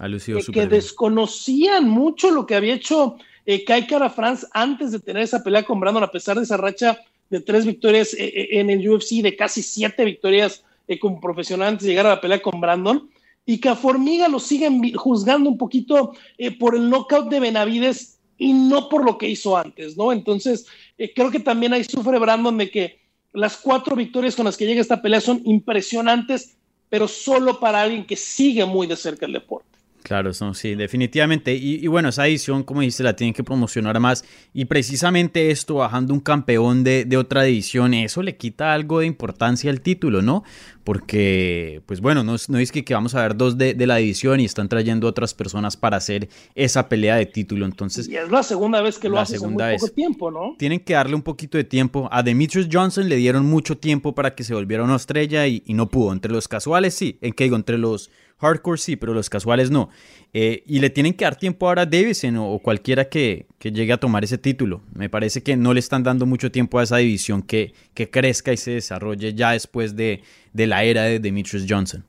que 0.51 0.67
desconocían 0.67 1.87
mucho 1.87 2.31
lo 2.31 2.45
que 2.45 2.55
había 2.55 2.73
hecho 2.73 3.17
eh, 3.45 3.63
Kai 3.63 3.87
Kara 3.87 4.09
France 4.09 4.47
antes 4.53 4.91
de 4.91 4.99
tener 4.99 5.23
esa 5.23 5.43
pelea 5.43 5.63
con 5.63 5.79
Brandon, 5.79 6.03
a 6.03 6.11
pesar 6.11 6.37
de 6.37 6.43
esa 6.43 6.57
racha 6.57 6.99
de 7.29 7.41
tres 7.41 7.65
victorias 7.65 8.13
eh, 8.13 8.25
eh, 8.25 8.59
en 8.59 8.69
el 8.69 8.87
UFC, 8.87 9.21
de 9.21 9.35
casi 9.35 9.61
siete 9.61 10.05
victorias 10.05 10.63
eh, 10.87 10.99
como 10.99 11.19
profesional 11.19 11.69
antes 11.69 11.85
de 11.85 11.91
llegar 11.91 12.05
a 12.05 12.15
la 12.15 12.21
pelea 12.21 12.41
con 12.41 12.61
Brandon, 12.61 13.09
y 13.45 13.59
que 13.59 13.69
a 13.69 13.75
Formiga 13.75 14.27
lo 14.27 14.39
siguen 14.39 14.93
juzgando 14.95 15.49
un 15.49 15.57
poquito 15.57 16.13
por 16.59 16.75
el 16.75 16.89
knockout 16.89 17.29
de 17.29 17.41
Benavides 17.41 18.13
y 18.37 18.53
no 18.53 18.89
por 18.89 19.05
lo 19.05 19.17
que 19.17 19.29
hizo 19.29 19.57
antes, 19.57 19.97
¿no? 19.97 20.11
Entonces, 20.11 20.65
eh, 20.97 21.13
creo 21.13 21.31
que 21.31 21.39
también 21.39 21.73
ahí 21.73 21.83
sufre 21.83 22.19
Brandon 22.19 22.57
de 22.57 22.69
que 22.69 22.99
las 23.33 23.57
cuatro 23.57 23.95
victorias 23.95 24.35
con 24.35 24.45
las 24.45 24.57
que 24.57 24.65
llega 24.65 24.81
esta 24.81 25.01
pelea 25.01 25.21
son 25.21 25.41
impresionantes, 25.45 26.57
pero 26.93 27.07
solo 27.07 27.59
para 27.59 27.81
alguien 27.81 28.05
que 28.05 28.15
sigue 28.15 28.63
muy 28.65 28.85
de 28.85 28.95
cerca 28.95 29.25
el 29.25 29.33
deporte. 29.33 29.72
Claro, 30.03 30.33
sí, 30.33 30.75
definitivamente. 30.75 31.55
Y, 31.55 31.87
bueno, 31.87 32.09
esa 32.09 32.27
edición, 32.27 32.63
como 32.63 32.81
dijiste, 32.81 33.03
la 33.03 33.15
tienen 33.15 33.33
que 33.33 33.43
promocionar 33.43 33.97
más. 34.01 34.25
Y 34.53 34.65
precisamente 34.65 35.49
esto, 35.49 35.75
bajando 35.75 36.13
un 36.13 36.19
campeón 36.19 36.83
de, 36.83 37.05
de, 37.05 37.15
otra 37.15 37.45
edición, 37.45 37.93
eso 37.93 38.21
le 38.21 38.35
quita 38.35 38.73
algo 38.73 38.99
de 38.99 39.05
importancia 39.05 39.71
al 39.71 39.79
título, 39.79 40.21
¿no? 40.21 40.43
Porque, 40.83 41.81
pues 41.85 42.01
bueno, 42.01 42.21
no, 42.21 42.35
no 42.49 42.57
es 42.57 42.73
que, 42.73 42.83
que, 42.83 42.93
vamos 42.93 43.15
a 43.15 43.21
ver 43.21 43.37
dos 43.37 43.57
de, 43.57 43.73
de, 43.73 43.87
la 43.87 43.95
división 43.95 44.41
y 44.41 44.45
están 44.45 44.67
trayendo 44.67 45.07
otras 45.07 45.33
personas 45.33 45.77
para 45.77 45.95
hacer 45.95 46.27
esa 46.53 46.89
pelea 46.89 47.15
de 47.15 47.25
título. 47.25 47.65
Entonces, 47.65 48.09
y 48.09 48.17
es 48.17 48.29
la 48.29 48.43
segunda 48.43 48.81
vez 48.81 48.99
que 48.99 49.07
lo 49.07 49.17
hace 49.19 49.37
en 49.37 49.53
muy 49.53 49.63
poco 49.77 49.87
tiempo, 49.87 50.31
¿no? 50.31 50.55
Tienen 50.59 50.81
que 50.81 50.93
darle 50.95 51.15
un 51.15 51.21
poquito 51.21 51.57
de 51.57 51.63
tiempo. 51.63 52.09
A 52.11 52.21
Demetrius 52.23 52.67
Johnson 52.69 53.07
le 53.07 53.15
dieron 53.15 53.45
mucho 53.45 53.77
tiempo 53.77 54.13
para 54.13 54.35
que 54.35 54.43
se 54.43 54.53
volviera 54.53 54.83
una 54.83 54.97
estrella 54.97 55.47
y, 55.47 55.63
y 55.65 55.73
no 55.73 55.87
pudo. 55.89 56.11
Entre 56.11 56.29
los 56.29 56.49
casuales, 56.49 56.93
sí. 56.93 57.17
¿En 57.21 57.31
qué 57.31 57.45
digo? 57.45 57.55
Entre 57.55 57.77
los 57.77 58.11
Hardcore 58.43 58.77
sí, 58.77 58.95
pero 58.95 59.13
los 59.13 59.29
casuales 59.29 59.71
no. 59.71 59.89
Eh, 60.33 60.63
y 60.65 60.79
le 60.79 60.89
tienen 60.89 61.13
que 61.13 61.25
dar 61.25 61.35
tiempo 61.35 61.67
ahora 61.67 61.83
a 61.83 61.85
Davison 61.85 62.35
o, 62.37 62.59
cualquiera 62.59 63.05
que, 63.05 63.45
llegue 63.61 63.93
a 63.93 63.97
tomar 63.97 64.23
ese 64.23 64.37
título. 64.37 64.81
Me 64.93 65.09
parece 65.09 65.41
que 65.41 65.55
no 65.55 65.73
le 65.73 65.79
están 65.79 66.03
dando 66.03 66.25
mucho 66.25 66.51
tiempo 66.51 66.79
a 66.79 66.83
esa 66.83 66.97
división 66.97 67.41
que, 67.41 67.73
que 67.93 68.09
crezca 68.09 68.51
y 68.51 68.57
se 68.57 68.71
desarrolle 68.71 69.33
ya 69.33 69.51
después 69.51 69.95
de, 69.95 70.21
la 70.53 70.83
era 70.83 71.03
de 71.03 71.19
Demetrius 71.19 71.65
Johnson. 71.67 72.05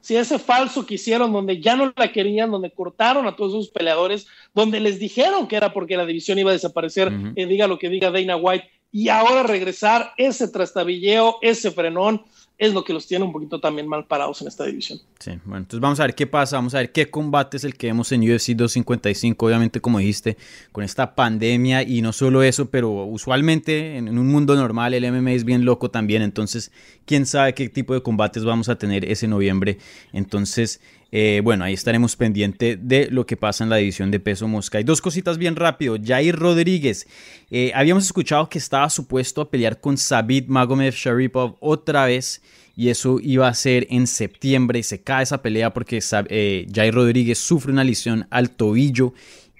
Si 0.00 0.16
ese 0.16 0.40
falso 0.40 0.84
que 0.84 0.94
hicieron, 0.94 1.32
donde 1.32 1.60
ya 1.60 1.76
no 1.76 1.92
la 1.96 2.10
querían, 2.10 2.50
donde 2.50 2.72
cortaron 2.72 3.26
a 3.28 3.36
todos 3.36 3.52
esos 3.52 3.68
peleadores, 3.68 4.26
donde 4.52 4.80
les 4.80 4.98
dijeron 4.98 5.46
que 5.46 5.56
era 5.56 5.72
porque 5.72 5.96
la 5.96 6.04
división 6.04 6.38
iba 6.40 6.50
a 6.50 6.54
desaparecer, 6.54 7.12
eh, 7.36 7.46
diga 7.46 7.68
lo 7.68 7.78
que 7.78 7.88
diga 7.88 8.10
Dana 8.10 8.36
White, 8.36 8.68
y 8.92 9.08
ahora 9.08 9.42
regresar 9.42 10.12
ese 10.18 10.48
trastabilleo, 10.48 11.36
ese 11.40 11.70
frenón, 11.70 12.22
es 12.58 12.72
lo 12.72 12.84
que 12.84 12.92
los 12.92 13.08
tiene 13.08 13.24
un 13.24 13.32
poquito 13.32 13.58
también 13.58 13.88
mal 13.88 14.06
parados 14.06 14.40
en 14.42 14.46
esta 14.46 14.64
división. 14.64 15.00
Sí, 15.18 15.32
bueno, 15.44 15.58
entonces 15.58 15.80
vamos 15.80 15.98
a 15.98 16.04
ver 16.04 16.14
qué 16.14 16.28
pasa, 16.28 16.56
vamos 16.56 16.74
a 16.74 16.78
ver 16.78 16.92
qué 16.92 17.10
combate 17.10 17.56
es 17.56 17.64
el 17.64 17.74
que 17.74 17.88
vemos 17.88 18.12
en 18.12 18.20
UFC 18.20 18.50
255, 18.50 19.46
obviamente 19.46 19.80
como 19.80 19.98
dijiste, 19.98 20.36
con 20.70 20.84
esta 20.84 21.16
pandemia 21.16 21.82
y 21.82 22.02
no 22.02 22.12
solo 22.12 22.42
eso, 22.44 22.70
pero 22.70 22.90
usualmente 23.04 23.96
en 23.96 24.16
un 24.16 24.28
mundo 24.28 24.54
normal 24.54 24.94
el 24.94 25.10
MMA 25.10 25.32
es 25.32 25.44
bien 25.44 25.64
loco 25.64 25.90
también, 25.90 26.22
entonces 26.22 26.70
quién 27.04 27.26
sabe 27.26 27.54
qué 27.54 27.68
tipo 27.68 27.94
de 27.94 28.02
combates 28.02 28.44
vamos 28.44 28.68
a 28.68 28.76
tener 28.76 29.06
ese 29.06 29.26
noviembre, 29.26 29.78
entonces 30.12 30.80
eh, 31.14 31.42
bueno, 31.44 31.64
ahí 31.64 31.74
estaremos 31.74 32.16
pendiente 32.16 32.78
de 32.80 33.08
lo 33.10 33.26
que 33.26 33.36
pasa 33.36 33.62
en 33.62 33.68
la 33.68 33.76
división 33.76 34.10
de 34.10 34.18
peso 34.18 34.48
mosca. 34.48 34.78
Hay 34.78 34.84
dos 34.84 35.02
cositas 35.02 35.36
bien 35.36 35.56
rápido. 35.56 35.98
Jair 36.02 36.34
Rodríguez, 36.34 37.06
eh, 37.50 37.70
habíamos 37.74 38.06
escuchado 38.06 38.48
que 38.48 38.56
estaba 38.56 38.88
supuesto 38.88 39.42
a 39.42 39.50
pelear 39.50 39.78
con 39.78 39.98
Sabit 39.98 40.48
Magomed 40.48 40.94
Sharipov 40.94 41.58
otra 41.60 42.06
vez 42.06 42.40
y 42.74 42.88
eso 42.88 43.18
iba 43.20 43.46
a 43.46 43.52
ser 43.52 43.86
en 43.90 44.06
septiembre. 44.06 44.82
Se 44.82 45.02
cae 45.02 45.24
esa 45.24 45.42
pelea 45.42 45.74
porque 45.74 46.00
eh, 46.30 46.66
Jair 46.72 46.94
Rodríguez 46.94 47.38
sufre 47.38 47.72
una 47.72 47.84
lesión 47.84 48.26
al 48.30 48.50
tobillo 48.50 49.12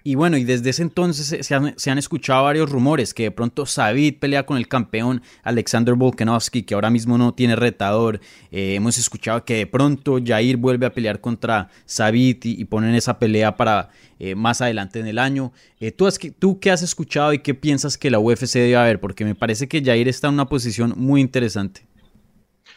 y 0.04 0.16
bueno, 0.16 0.36
y 0.36 0.44
desde 0.44 0.70
ese 0.70 0.82
entonces 0.82 1.46
se 1.46 1.54
han, 1.90 1.98
escuchado 1.98 2.44
varios 2.44 2.70
rumores 2.70 3.14
que 3.14 3.24
de 3.24 3.30
pronto 3.30 3.66
Sabit 3.66 4.18
pelea 4.18 4.44
con 4.44 4.56
el 4.56 4.66
campeón 4.66 5.22
Alexander 5.44 5.94
Volkanovski, 5.94 6.64
que 6.64 6.74
ahora 6.74 6.90
mismo 6.90 7.18
no 7.18 7.34
tiene 7.34 7.54
retador. 7.54 8.20
Eh, 8.50 8.74
hemos 8.74 8.98
escuchado 8.98 9.44
que 9.44 9.58
de 9.58 9.66
pronto 9.66 10.18
Jair 10.24 10.56
vuelve 10.56 10.86
a 10.86 10.92
pelear 10.92 11.20
contra 11.20 11.68
Sabit 11.84 12.46
y, 12.46 12.64
ponen 12.64 12.94
esa 12.94 13.18
pelea 13.18 13.56
para 13.56 13.90
eh, 14.18 14.34
más 14.34 14.60
adelante 14.60 14.98
en 14.98 15.06
el 15.06 15.18
año. 15.18 15.52
Eh, 15.78 15.92
¿tú, 15.92 16.06
has, 16.06 16.18
¿Tú 16.38 16.58
qué 16.58 16.70
has 16.70 16.82
escuchado 16.82 17.32
y 17.32 17.38
qué 17.38 17.54
piensas 17.54 17.96
que 17.96 18.10
la 18.10 18.18
UFC 18.18 18.54
debe 18.54 18.76
haber? 18.76 18.98
Porque 18.98 19.24
me 19.24 19.34
parece 19.34 19.68
que 19.68 19.84
Jair 19.84 20.08
está 20.08 20.28
en 20.28 20.34
una 20.34 20.48
posición 20.48 20.94
muy 20.96 21.20
interesante. 21.20 21.82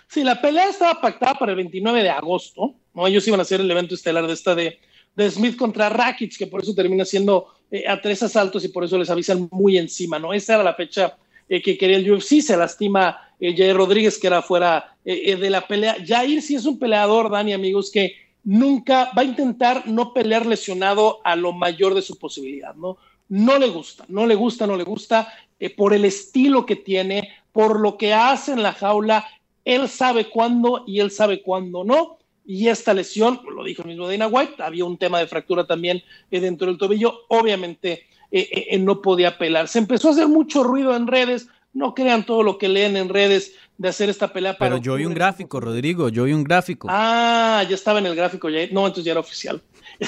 Sí, 0.08 0.24
la 0.24 0.40
pelea 0.40 0.70
estaba 0.70 1.02
pactada 1.02 1.34
para 1.34 1.54
el 1.54 1.56
29 1.58 2.04
de 2.04 2.10
agosto. 2.10 2.76
¿no? 2.94 3.08
Ellos 3.08 3.28
iban 3.28 3.40
a 3.40 3.44
hacer 3.44 3.62
el 3.62 3.72
evento 3.72 3.96
estelar 3.96 4.28
de 4.28 4.34
esta 4.34 4.54
de 4.54 4.80
de 5.16 5.30
Smith 5.30 5.56
contra 5.56 5.90
Rakic, 5.90 6.38
que 6.38 6.48
por 6.48 6.62
eso 6.62 6.74
termina 6.74 7.06
siendo 7.06 7.48
eh, 7.72 7.88
a 7.88 8.02
tres 8.02 8.24
asaltos 8.24 8.64
y 8.66 8.70
por 8.70 8.84
eso 8.84 8.98
les 8.98 9.10
avisan 9.10 9.48
muy 9.52 9.78
encima, 9.78 10.20
¿no? 10.20 10.34
Esa 10.34 10.56
era 10.56 10.64
la 10.64 10.74
fecha 10.74 11.18
eh, 11.48 11.62
que 11.62 11.78
quería 11.78 11.98
el 11.98 12.12
UFC, 12.12 12.42
se 12.42 12.58
lastima 12.58 13.20
Jair 13.40 13.76
Rodríguez, 13.76 14.18
que 14.18 14.28
era 14.28 14.42
fuera 14.42 14.98
de 15.04 15.50
la 15.50 15.68
pelea. 15.68 15.98
Jair 16.04 16.42
sí 16.42 16.56
es 16.56 16.66
un 16.66 16.80
peleador, 16.80 17.30
Dani, 17.30 17.54
amigos, 17.54 17.92
que 17.92 18.14
nunca 18.44 19.12
va 19.16 19.22
a 19.22 19.26
intentar 19.26 19.88
no 19.88 20.14
pelear 20.14 20.46
lesionado 20.46 21.20
a 21.24 21.36
lo 21.36 21.52
mayor 21.52 21.94
de 21.94 22.02
su 22.02 22.18
posibilidad, 22.18 22.74
¿no? 22.76 22.98
No 23.28 23.60
le 23.60 23.68
gusta, 23.68 24.06
no 24.08 24.26
le 24.26 24.36
gusta, 24.36 24.66
no 24.66 24.78
le 24.78 24.84
gusta, 24.84 25.34
por 25.76 25.94
el 25.94 26.06
estilo 26.06 26.66
que 26.66 26.76
tiene, 26.76 27.30
por 27.52 27.80
lo 27.80 27.98
que 27.98 28.14
hace 28.14 28.52
en 28.52 28.64
la 28.64 28.74
jaula, 28.74 29.26
él 29.66 29.90
sabe 29.90 30.30
cuándo 30.30 30.84
y 30.86 31.00
él 31.00 31.10
sabe 31.10 31.42
cuándo 31.42 31.84
no. 31.84 32.18
Y 32.46 32.68
esta 32.68 32.94
lesión, 32.94 33.42
lo 33.54 33.64
dijo 33.64 33.82
el 33.82 33.90
mismo 33.90 34.08
Dana 34.08 34.28
White, 34.28 34.62
había 34.62 34.86
un 34.86 34.98
tema 34.98 35.20
de 35.20 35.28
fractura 35.28 35.66
también 35.66 36.04
eh, 36.30 36.40
dentro 36.40 36.68
del 36.68 36.78
tobillo, 36.78 37.26
obviamente 37.30 38.06
eh, 38.32 38.68
eh, 38.70 38.80
no 38.80 39.02
podía 39.02 39.38
pelar. 39.38 39.68
Se 39.68 39.80
empezó 39.80 40.10
a 40.10 40.12
hacer 40.12 40.28
mucho 40.28 40.64
ruido 40.64 40.96
en 40.96 41.08
redes, 41.08 41.48
no 41.74 41.96
crean 41.96 42.26
todo 42.26 42.44
lo 42.44 42.58
que 42.60 42.70
leen 42.70 42.98
en 42.98 43.10
redes 43.10 43.54
de 43.78 43.90
hacer 43.90 44.10
esta 44.10 44.32
pelea 44.32 44.58
para. 44.58 44.72
Pero 44.72 44.82
yo 44.82 44.96
vi 44.96 45.06
un 45.06 45.16
gráfico, 45.16 45.60
Rodrigo, 45.60 46.10
yo 46.10 46.26
vi 46.26 46.34
un 46.34 46.44
gráfico. 46.44 46.88
Ah, 46.92 47.64
ya 47.68 47.76
estaba 47.76 47.98
en 47.98 48.06
el 48.06 48.16
gráfico, 48.16 48.48
ya, 48.50 48.60
no, 48.72 48.86
entonces 48.86 49.06
ya 49.06 49.12
era 49.12 49.22
oficial. 49.22 49.62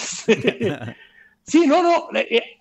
sí, 1.44 1.66
no, 1.66 1.82
no, 1.82 2.10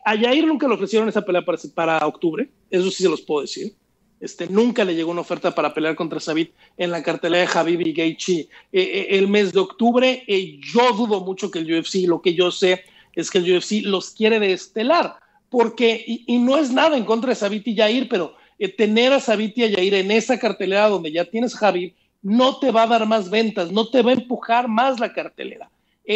a 0.04 0.16
Jair 0.16 0.46
nunca 0.46 0.66
le 0.66 0.74
ofrecieron 0.74 1.08
esa 1.08 1.22
pelea 1.22 1.44
para, 1.44 1.58
para 1.74 2.06
octubre, 2.06 2.48
eso 2.70 2.90
sí 2.90 3.02
se 3.02 3.10
los 3.10 3.20
puedo 3.20 3.42
decir. 3.42 3.74
Este, 4.18 4.48
nunca 4.48 4.84
le 4.84 4.94
llegó 4.94 5.10
una 5.10 5.20
oferta 5.20 5.54
para 5.54 5.74
pelear 5.74 5.94
contra 5.94 6.20
Sabit 6.20 6.52
en 6.78 6.90
la 6.90 7.02
cartelera 7.02 7.42
de 7.42 7.46
Javib 7.46 7.86
y 7.86 7.92
Gaethje 7.92 8.32
eh, 8.32 8.48
eh, 8.72 9.06
el 9.10 9.28
mes 9.28 9.52
de 9.52 9.60
octubre. 9.60 10.24
Eh, 10.26 10.58
yo 10.60 10.92
dudo 10.92 11.20
mucho 11.20 11.50
que 11.50 11.58
el 11.58 11.78
UFC, 11.78 12.06
lo 12.06 12.22
que 12.22 12.34
yo 12.34 12.50
sé 12.50 12.84
es 13.14 13.30
que 13.30 13.38
el 13.38 13.56
UFC 13.56 13.82
los 13.82 14.10
quiere 14.10 14.40
de 14.40 14.52
estelar, 14.52 15.16
porque, 15.50 16.02
y, 16.06 16.38
no 16.38 16.56
es 16.56 16.70
nada 16.70 16.96
en 16.96 17.04
contra 17.04 17.30
de 17.30 17.36
Sabit 17.36 17.66
y 17.68 17.76
Jair, 17.76 18.08
pero 18.08 18.34
tener 18.76 19.12
a 19.12 19.20
Sabit 19.20 19.56
y 19.58 19.64
a 19.64 19.70
Jair 19.70 19.94
en 19.94 20.10
esa 20.10 20.38
cartelera 20.38 20.88
donde 20.88 21.12
ya 21.12 21.24
tienes 21.24 21.54
Javib 21.54 21.94
no 22.22 22.58
te 22.58 22.70
va 22.70 22.82
a 22.82 22.86
dar 22.86 23.06
más 23.06 23.30
ventas, 23.30 23.70
no 23.70 23.88
te 23.88 24.02
va 24.02 24.10
a 24.10 24.14
empujar 24.14 24.66
más 24.66 24.98
la 24.98 25.12
cartelera. 25.12 25.70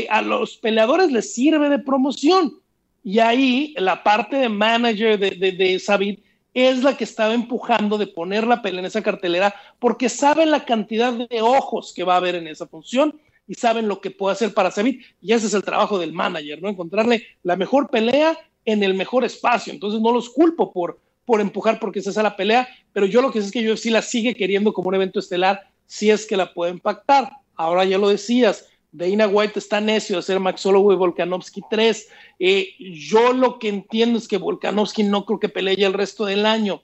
a 0.08 0.22
los 0.22 0.56
peleadores 0.56 1.12
les 1.12 1.34
sirve 1.34 1.68
de 1.68 1.78
promoción. 1.78 2.54
Y 3.02 3.18
ahí 3.18 3.74
la 3.78 4.02
parte 4.02 4.36
de 4.36 4.48
manager 4.48 5.18
de, 5.18 5.30
de, 5.30 5.52
de 5.52 5.78
Sabit 5.78 6.20
es 6.54 6.82
la 6.82 6.96
que 6.96 7.04
estaba 7.04 7.34
empujando 7.34 7.98
de 7.98 8.06
poner 8.06 8.46
la 8.46 8.62
pelea 8.62 8.80
en 8.80 8.86
esa 8.86 9.02
cartelera 9.02 9.54
porque 9.78 10.08
saben 10.08 10.50
la 10.50 10.64
cantidad 10.64 11.12
de 11.12 11.42
ojos 11.42 11.92
que 11.94 12.04
va 12.04 12.14
a 12.14 12.18
haber 12.18 12.34
en 12.34 12.46
esa 12.46 12.66
función 12.66 13.20
y 13.46 13.54
saben 13.54 13.88
lo 13.88 14.00
que 14.00 14.10
puede 14.10 14.34
hacer 14.34 14.54
para 14.54 14.70
Sabit 14.70 15.02
y 15.20 15.32
ese 15.32 15.46
es 15.46 15.54
el 15.54 15.64
trabajo 15.64 15.98
del 15.98 16.12
manager, 16.12 16.62
¿no? 16.62 16.68
Encontrarle 16.68 17.26
la 17.42 17.56
mejor 17.56 17.90
pelea 17.90 18.38
en 18.64 18.82
el 18.82 18.94
mejor 18.94 19.24
espacio. 19.24 19.72
Entonces 19.72 20.00
no 20.00 20.12
los 20.12 20.30
culpo 20.30 20.72
por, 20.72 21.00
por 21.24 21.40
empujar 21.40 21.80
porque 21.80 22.00
esa 22.00 22.10
es 22.10 22.16
la 22.16 22.36
pelea, 22.36 22.68
pero 22.92 23.06
yo 23.06 23.22
lo 23.22 23.32
que 23.32 23.40
sé 23.40 23.46
es 23.46 23.52
que 23.52 23.72
UFC 23.72 23.86
la 23.86 24.02
sigue 24.02 24.34
queriendo 24.34 24.72
como 24.72 24.88
un 24.88 24.94
evento 24.94 25.18
estelar 25.18 25.68
si 25.86 26.10
es 26.10 26.26
que 26.26 26.36
la 26.36 26.54
puede 26.54 26.72
impactar. 26.72 27.30
Ahora 27.56 27.84
ya 27.84 27.98
lo 27.98 28.08
decías, 28.08 28.68
Dana 28.92 29.28
White 29.28 29.58
está 29.58 29.80
necio 29.80 30.16
de 30.16 30.20
hacer 30.20 30.40
Max 30.40 30.64
Holloway 30.66 30.96
Volkanovski 30.96 31.62
3. 31.70 32.08
Eh, 32.38 32.74
yo 32.78 33.32
lo 33.32 33.58
que 33.58 33.68
entiendo 33.68 34.18
es 34.18 34.26
que 34.26 34.38
Volkanovski 34.38 35.04
no 35.04 35.24
creo 35.24 35.38
que 35.38 35.48
pelee 35.48 35.74
el 35.84 35.92
resto 35.92 36.24
del 36.24 36.46
año. 36.46 36.82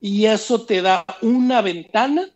Y 0.00 0.26
eso 0.26 0.64
te 0.64 0.82
da 0.82 1.04
una 1.22 1.60
ventana 1.60 2.30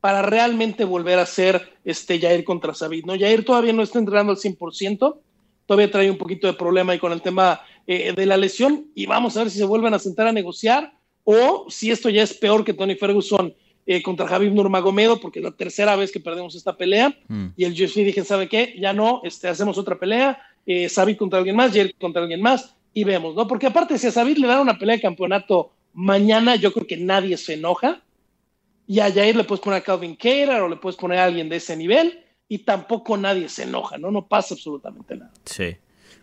para 0.00 0.22
realmente 0.22 0.84
volver 0.84 1.18
a 1.18 1.26
ser 1.26 1.76
este 1.84 2.20
Jair 2.20 2.44
contra 2.44 2.74
Sabit. 2.74 3.04
¿no? 3.04 3.18
Jair 3.18 3.44
todavía 3.44 3.72
no 3.72 3.82
está 3.82 3.98
entrenando 3.98 4.32
al 4.32 4.38
100%, 4.38 5.18
todavía 5.66 5.90
trae 5.90 6.10
un 6.10 6.18
poquito 6.18 6.46
de 6.46 6.52
problema 6.54 6.92
ahí 6.92 6.98
con 6.98 7.12
el 7.12 7.20
tema 7.20 7.60
eh, 7.86 8.12
de 8.12 8.26
la 8.26 8.36
lesión 8.36 8.86
y 8.94 9.06
vamos 9.06 9.36
a 9.36 9.40
ver 9.40 9.50
si 9.50 9.58
se 9.58 9.64
vuelven 9.64 9.94
a 9.94 9.98
sentar 9.98 10.26
a 10.26 10.32
negociar 10.32 10.92
o 11.24 11.66
si 11.68 11.90
esto 11.90 12.08
ya 12.08 12.22
es 12.22 12.32
peor 12.32 12.64
que 12.64 12.72
Tony 12.72 12.94
Ferguson 12.94 13.54
eh, 13.90 14.02
contra 14.02 14.28
Javier 14.28 14.52
Nurmagomedov, 14.52 15.18
porque 15.18 15.38
es 15.38 15.44
la 15.46 15.50
tercera 15.50 15.96
vez 15.96 16.12
que 16.12 16.20
perdemos 16.20 16.54
esta 16.54 16.76
pelea. 16.76 17.16
Mm. 17.26 17.46
Y 17.56 17.64
el 17.64 17.72
UFC 17.72 17.94
dije, 18.04 18.22
¿sabe 18.22 18.46
qué? 18.46 18.76
Ya 18.78 18.92
no, 18.92 19.22
este, 19.24 19.48
hacemos 19.48 19.78
otra 19.78 19.98
pelea. 19.98 20.42
Eh, 20.66 20.90
contra 21.16 21.38
alguien 21.38 21.56
más, 21.56 21.72
Jerry 21.72 21.94
contra 21.94 22.20
alguien 22.20 22.42
más, 22.42 22.74
y 22.92 23.04
vemos, 23.04 23.34
¿no? 23.34 23.48
Porque 23.48 23.66
aparte, 23.66 23.96
si 23.96 24.06
a 24.06 24.10
Sabit 24.10 24.36
le 24.36 24.46
dan 24.46 24.60
una 24.60 24.78
pelea 24.78 24.96
de 24.96 25.00
campeonato 25.00 25.70
mañana, 25.94 26.56
yo 26.56 26.70
creo 26.74 26.86
que 26.86 26.98
nadie 26.98 27.38
se 27.38 27.54
enoja. 27.54 28.02
Y 28.86 29.00
a 29.00 29.10
Jair 29.10 29.34
le 29.34 29.44
puedes 29.44 29.64
poner 29.64 29.80
a 29.80 29.82
Calvin 29.82 30.16
Keirar 30.16 30.60
o 30.60 30.68
le 30.68 30.76
puedes 30.76 30.98
poner 30.98 31.20
a 31.20 31.24
alguien 31.24 31.48
de 31.48 31.56
ese 31.56 31.74
nivel 31.74 32.20
y 32.46 32.58
tampoco 32.58 33.16
nadie 33.16 33.48
se 33.48 33.62
enoja, 33.62 33.96
¿no? 33.96 34.10
No 34.10 34.26
pasa 34.28 34.52
absolutamente 34.52 35.16
nada. 35.16 35.32
Sí. 35.46 35.76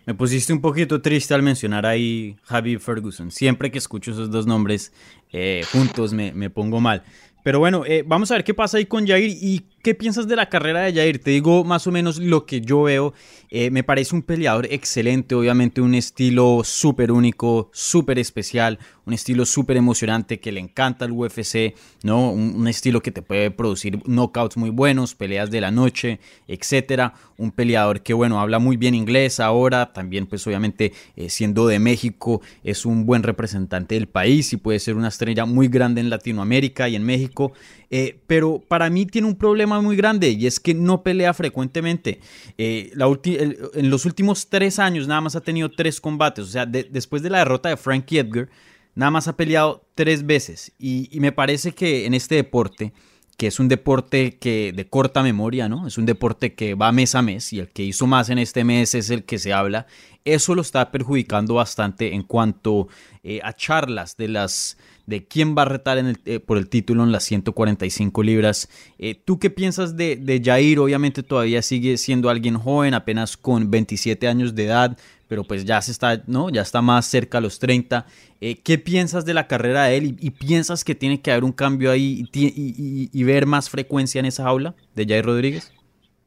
Me 0.05 0.13
pusiste 0.13 0.53
un 0.53 0.61
poquito 0.61 1.01
triste 1.01 1.34
al 1.34 1.41
mencionar 1.41 1.88
ahí 1.88 2.36
Javi 2.43 2.78
Ferguson. 2.78 3.32
Siempre 3.32 3.72
que 3.72 3.80
escucho 3.80 4.11
esos 4.11 4.30
dos 4.30 4.45
nombres 4.45 4.93
eh, 5.32 5.63
juntos 5.72 6.13
me, 6.13 6.32
me, 6.32 6.51
pongo 6.51 6.80
mal. 6.80 7.03
Pero 7.46 7.60
bueno, 7.60 7.84
eh, 7.86 8.04
vamos 8.04 8.32
a 8.32 8.34
ver 8.34 8.43
qué 8.43 8.56
pasa 8.56 8.78
ahí 8.78 8.88
con 8.88 9.06
Jair 9.06 9.30
y 9.30 9.62
qué 9.86 9.93
piensas 9.93 10.27
de 10.27 10.36
la 10.36 10.49
carrera 10.49 10.81
de 10.81 10.93
Jair. 10.93 11.19
Te 11.19 11.29
digo 11.29 11.63
más 11.63 11.86
o 11.86 11.91
menos 11.91 12.17
lo 12.17 12.47
que 12.47 12.59
yo 12.59 12.81
veo. 12.81 13.13
Eh, 13.51 13.69
me 13.69 13.83
parece 13.83 14.15
un 14.15 14.23
peleador 14.23 14.65
excelente, 14.71 15.36
obviamente 15.36 15.79
un 15.79 15.93
estilo 15.93 16.61
súper 16.63 17.11
único, 17.11 17.69
súper 17.71 18.17
especial, 18.17 18.79
un 19.05 19.13
estilo 19.13 19.45
súper 19.45 19.77
emocionante 19.77 20.39
que 20.39 20.51
le 20.51 20.59
encanta 20.59 21.05
al 21.05 21.11
UFC, 21.11 21.75
¿no? 22.01 22.31
Un, 22.31 22.67
estilo 22.67 23.03
que 23.03 23.11
te 23.11 23.21
puede 23.21 23.51
producir 23.51 24.01
knockouts 24.07 24.57
muy 24.57 24.71
buenos, 24.71 25.13
peleas 25.13 25.51
de 25.51 25.61
la 25.61 25.69
noche, 25.69 26.19
etcétera. 26.47 27.13
Un 27.38 27.51
peleador 27.51 28.01
que, 28.01 28.15
bueno, 28.15 28.39
habla 28.39 28.57
muy 28.57 28.77
bien 28.77 28.95
inglés 28.95 29.39
ahora, 29.39 29.93
también 29.93 30.25
pues 30.25 30.47
obviamente 30.47 30.93
eh, 31.15 31.29
siendo 31.29 31.67
de 31.67 31.77
México 31.77 32.41
es 32.63 32.88
un 32.88 33.05
buen 33.05 33.21
representante 33.21 33.93
del 33.93 34.07
país 34.07 34.51
y 34.51 34.57
puede 34.57 34.79
ser 34.79 34.95
una 34.95 35.09
estrella 35.09 35.45
muy 35.45 35.67
grande 35.67 36.01
en 36.01 36.09
Latinoamérica 36.09 36.89
y 36.89 36.95
en 36.95 37.03
México. 37.03 37.53
Eh, 37.98 38.20
pero 38.28 38.62
para 38.68 38.89
mí 38.89 39.06
tiene 39.06 39.26
un 39.26 39.36
problema 39.36 39.80
muy 39.80 39.96
grande 39.96 40.30
y 40.32 40.48
es 40.48 40.60
que 40.60 40.74
no 40.74 41.02
pelea 41.02 41.34
frecuentemente. 41.34 42.20
Eh, 42.58 42.91
en 42.93 43.89
los 43.89 44.04
últimos 44.04 44.50
tres 44.50 44.80
años 44.80 45.08
nada 45.08 45.22
más 45.22 45.38
ha 45.38 45.39
tenido 45.39 45.72
tres 45.72 46.02
combates. 46.02 46.43
O 46.43 46.48
sea, 46.50 46.66
después 46.66 47.24
de 47.24 47.30
la 47.30 47.38
derrota 47.38 47.70
de 47.70 47.78
Frankie 47.78 48.18
Edgar, 48.18 48.50
nada 48.96 49.12
más 49.12 49.30
ha 49.30 49.38
peleado 49.38 49.88
tres 49.96 50.26
veces. 50.26 50.74
Y, 50.78 51.08
me 51.22 51.32
parece 51.32 51.72
que 51.72 52.06
en 52.06 52.14
este 52.14 52.36
deporte, 52.36 52.91
que 53.38 53.48
es 53.48 53.62
un 53.62 53.70
deporte 53.70 54.39
que 54.39 54.74
de 54.76 54.89
corta 54.89 55.24
memoria, 55.24 55.70
¿no? 55.70 55.88
Es 55.88 55.98
un 55.98 56.06
deporte 56.06 56.54
que 56.54 56.74
va 56.74 56.91
mes 56.91 57.16
a 57.16 57.22
mes 57.22 57.54
y 57.54 57.60
el 57.60 57.70
que 57.70 57.84
hizo 57.84 58.08
más 58.08 58.30
en 58.30 58.39
este 58.39 58.66
mes 58.66 58.93
es 58.93 59.10
el 59.10 59.24
que 59.24 59.39
se 59.39 59.54
habla. 59.54 59.88
Eso 60.26 60.54
lo 60.54 60.64
está 60.64 60.91
perjudicando 60.91 61.54
bastante 61.54 62.14
en 62.14 62.24
cuanto 62.24 62.89
eh, 63.24 63.39
a 63.41 63.54
charlas 63.54 64.18
de 64.18 64.28
las 64.28 64.78
de 65.06 65.26
quién 65.28 65.56
va 65.56 65.64
a 65.64 65.66
retar 65.66 65.97
en 65.97 66.18
eh, 66.26 66.39
por 66.39 66.58
el 66.58 66.68
título 66.70 67.03
en 67.03 67.12
las 67.12 67.24
145 67.24 68.24
libras. 68.24 68.70
Eh, 68.97 69.16
¿Tú 69.16 69.39
qué 69.39 69.49
piensas 69.49 69.95
de, 69.95 70.16
de, 70.16 70.41
Jair? 70.43 70.80
Obviamente 70.80 71.24
todavía 71.24 71.62
sigue 71.62 71.97
siendo 71.97 72.30
alguien 72.30 72.58
joven, 72.58 72.93
apenas 72.93 73.38
con 73.38 73.70
27 73.70 74.28
años 74.28 74.56
de 74.56 74.66
edad, 74.66 74.97
pero 75.28 75.43
pues 75.43 75.66
ya 75.66 75.82
se 75.82 75.91
está, 75.91 76.24
¿no? 76.28 76.49
Ya 76.49 76.62
está 76.62 76.82
más 76.82 77.06
cerca 77.06 77.38
a 77.38 77.41
los 77.41 77.60
30. 77.60 78.06
Eh, 78.41 78.58
¿Qué 78.58 78.78
piensas 78.78 79.26
de 79.26 79.34
la 79.34 79.47
carrera 79.47 79.86
de 79.86 79.97
él? 79.97 80.18
¿Y, 80.20 80.30
piensas 80.32 80.84
que 80.84 80.95
tiene 80.95 81.22
que 81.22 81.32
haber 81.32 81.43
un 81.43 81.51
cambio 81.51 81.91
ahí 81.91 82.26
y, 82.34 83.10
y, 83.12 83.24
ver 83.24 83.45
más 83.45 83.70
frecuencia 83.70 84.20
en 84.20 84.26
esa 84.26 84.45
aula 84.45 84.76
de 84.95 85.06
Jair 85.06 85.26
Rodríguez? 85.26 85.72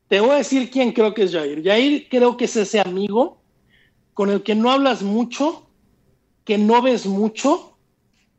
Te 0.09 0.20
voy 0.20 0.31
a 0.31 0.37
decir 0.37 0.70
quién 0.70 0.93
creo 0.93 1.14
que 1.14 1.24
es 1.24 1.33
Jair. 1.33 1.62
Jair 1.62 2.09
creo 2.09 2.37
que 2.37 2.47
es 2.47 2.57
ese 2.57 2.81
amigo 2.81 3.41
con 4.14 4.31
el 4.31 4.43
que 4.43 4.55
no 4.55 4.72
hablas 4.72 5.03
mucho, 5.03 5.68
que 6.45 6.59
no 6.59 6.83
ves 6.83 7.07
mucho, 7.07 7.68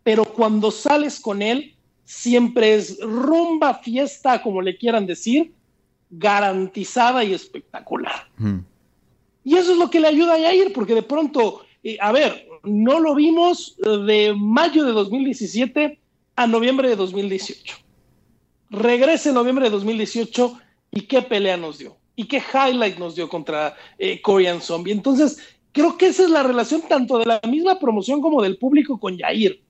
pero 0.09 0.25
cuando 0.25 0.71
sales 0.71 1.19
con 1.19 1.43
él, 1.43 1.75
siempre 2.03 2.73
es 2.73 2.99
rumba, 2.99 3.75
fiesta, 3.75 4.41
como 4.41 4.59
le 4.59 4.75
quieran 4.75 5.05
decir, 5.05 5.53
garantizada 6.09 7.23
y 7.23 7.35
espectacular. 7.35 8.27
Y 9.43 9.55
eso 9.55 9.73
es 9.73 9.77
lo 9.77 9.91
que 9.91 9.99
le 9.99 10.07
ayuda 10.07 10.33
a 10.33 10.51
ir, 10.51 10.73
porque 10.73 10.95
de 10.95 11.03
pronto, 11.03 11.63
eh, 11.83 11.99
a 12.01 12.11
ver, 12.11 12.47
no 12.63 12.99
lo 12.99 13.13
vimos 13.13 13.77
de 13.77 14.33
mayo 14.35 14.83
de 14.83 14.93
2017 14.93 15.99
a 16.35 16.47
noviembre 16.47 16.89
de 16.89 16.95
2018. 16.95 17.77
Regresa 18.71 19.29
en 19.29 19.35
noviembre 19.35 19.65
de 19.65 19.69
2018 19.69 20.59
y 20.89 21.01
qué 21.01 21.21
pelea 21.21 21.55
nos 21.55 21.77
dio. 21.77 21.97
Y 22.15 22.25
qué 22.25 22.41
highlight 22.51 22.97
nos 22.97 23.13
dio 23.13 23.29
contra 23.29 23.77
eh, 23.99 24.19
Korean 24.23 24.59
Zombie. 24.59 24.91
Entonces, 24.91 25.37
creo 25.71 25.99
que 25.99 26.07
esa 26.07 26.23
es 26.23 26.31
la 26.31 26.41
relación 26.41 26.81
tanto 26.89 27.19
de 27.19 27.27
la 27.27 27.39
misma 27.47 27.77
promoción 27.77 28.21
como 28.21 28.41
del 28.41 28.57
público 28.57 28.99
con 28.99 29.15
Yair. 29.15 29.68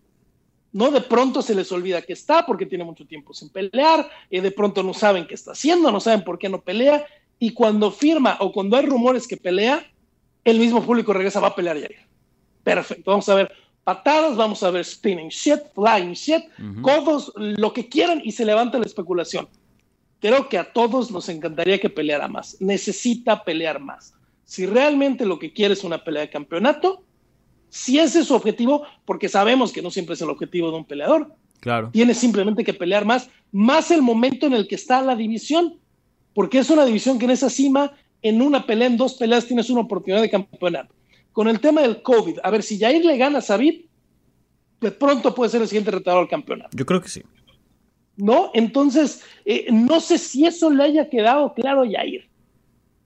¿No? 0.71 0.91
De 0.91 1.01
pronto 1.01 1.41
se 1.41 1.55
les 1.55 1.71
olvida 1.71 2.01
que 2.01 2.13
está 2.13 2.45
porque 2.45 2.65
tiene 2.65 2.83
mucho 2.83 3.05
tiempo 3.05 3.33
sin 3.33 3.49
pelear, 3.49 4.09
y 4.29 4.39
de 4.39 4.51
pronto 4.51 4.83
no 4.83 4.93
saben 4.93 5.27
qué 5.27 5.35
está 5.35 5.51
haciendo, 5.51 5.91
no 5.91 5.99
saben 5.99 6.23
por 6.23 6.37
qué 6.37 6.49
no 6.49 6.61
pelea, 6.61 7.05
y 7.39 7.51
cuando 7.51 7.91
firma 7.91 8.37
o 8.39 8.51
cuando 8.51 8.77
hay 8.77 8.85
rumores 8.85 9.27
que 9.27 9.37
pelea, 9.37 9.85
el 10.43 10.59
mismo 10.59 10.83
público 10.83 11.13
regresa, 11.13 11.39
va 11.39 11.49
a 11.49 11.55
pelear 11.55 11.77
ya. 11.79 11.87
Perfecto, 12.63 13.11
vamos 13.11 13.29
a 13.29 13.35
ver 13.35 13.51
patadas, 13.83 14.35
vamos 14.37 14.61
a 14.61 14.69
ver 14.69 14.85
spinning 14.85 15.29
shit, 15.29 15.59
flying 15.73 16.13
shit, 16.13 16.43
codos, 16.81 17.33
lo 17.35 17.73
que 17.73 17.89
quieran 17.89 18.21
y 18.23 18.31
se 18.31 18.45
levanta 18.45 18.77
la 18.77 18.85
especulación. 18.85 19.47
Creo 20.19 20.49
que 20.49 20.57
a 20.57 20.73
todos 20.73 21.09
nos 21.11 21.29
encantaría 21.29 21.79
que 21.79 21.89
peleara 21.89 22.27
más. 22.27 22.57
Necesita 22.59 23.43
pelear 23.43 23.79
más. 23.79 24.13
Si 24.43 24.65
realmente 24.65 25.25
lo 25.25 25.39
que 25.39 25.53
quiere 25.53 25.73
es 25.73 25.83
una 25.83 26.03
pelea 26.03 26.21
de 26.21 26.29
campeonato, 26.29 27.03
Si 27.69 27.99
ese 27.99 28.21
es 28.21 28.27
su 28.27 28.35
objetivo, 28.35 28.83
porque 29.05 29.29
sabemos 29.29 29.71
que 29.71 29.81
no 29.81 29.91
siempre 29.91 30.15
es 30.15 30.21
el 30.21 30.29
objetivo 30.29 30.71
de 30.71 30.77
un 30.77 30.85
peleador. 30.85 31.33
Claro. 31.59 31.89
Tiene 31.91 32.13
simplemente 32.13 32.63
que 32.63 32.73
pelear 32.73 33.05
más, 33.05 33.29
más 33.51 33.91
el 33.91 34.01
momento 34.01 34.45
en 34.45 34.53
el 34.53 34.67
que 34.67 34.75
está 34.75 35.01
la 35.01 35.15
división, 35.15 35.77
porque 36.33 36.59
es 36.59 36.69
una 36.69 36.85
división 36.85 37.19
que 37.19 37.25
en 37.25 37.31
esa 37.31 37.49
cima, 37.49 37.93
en 38.21 38.41
una 38.41 38.65
pelea, 38.65 38.87
en 38.87 38.97
dos 38.97 39.15
peleas, 39.15 39.45
tienes 39.45 39.69
una 39.69 39.81
oportunidad 39.81 40.21
de 40.21 40.29
campeonar. 40.29 40.89
Con 41.31 41.47
el 41.47 41.59
tema 41.59 41.81
del 41.81 42.01
COVID, 42.01 42.39
a 42.43 42.49
ver 42.49 42.63
si 42.63 42.79
Jair 42.79 43.03
le 43.03 43.17
gana 43.17 43.39
a 43.39 43.41
Sabit, 43.41 43.89
de 44.81 44.91
pronto 44.91 45.35
puede 45.35 45.51
ser 45.51 45.61
el 45.61 45.67
siguiente 45.67 45.91
retador 45.91 46.21
al 46.21 46.29
campeonato. 46.29 46.69
Yo 46.75 46.85
creo 46.85 47.01
que 47.01 47.09
sí. 47.09 47.21
¿No? 48.15 48.51
Entonces, 48.53 49.23
eh, 49.45 49.67
no 49.71 49.99
sé 49.99 50.17
si 50.17 50.45
eso 50.45 50.69
le 50.69 50.83
haya 50.83 51.09
quedado 51.09 51.53
claro 51.53 51.83
a 51.83 51.89
Jair, 51.89 52.29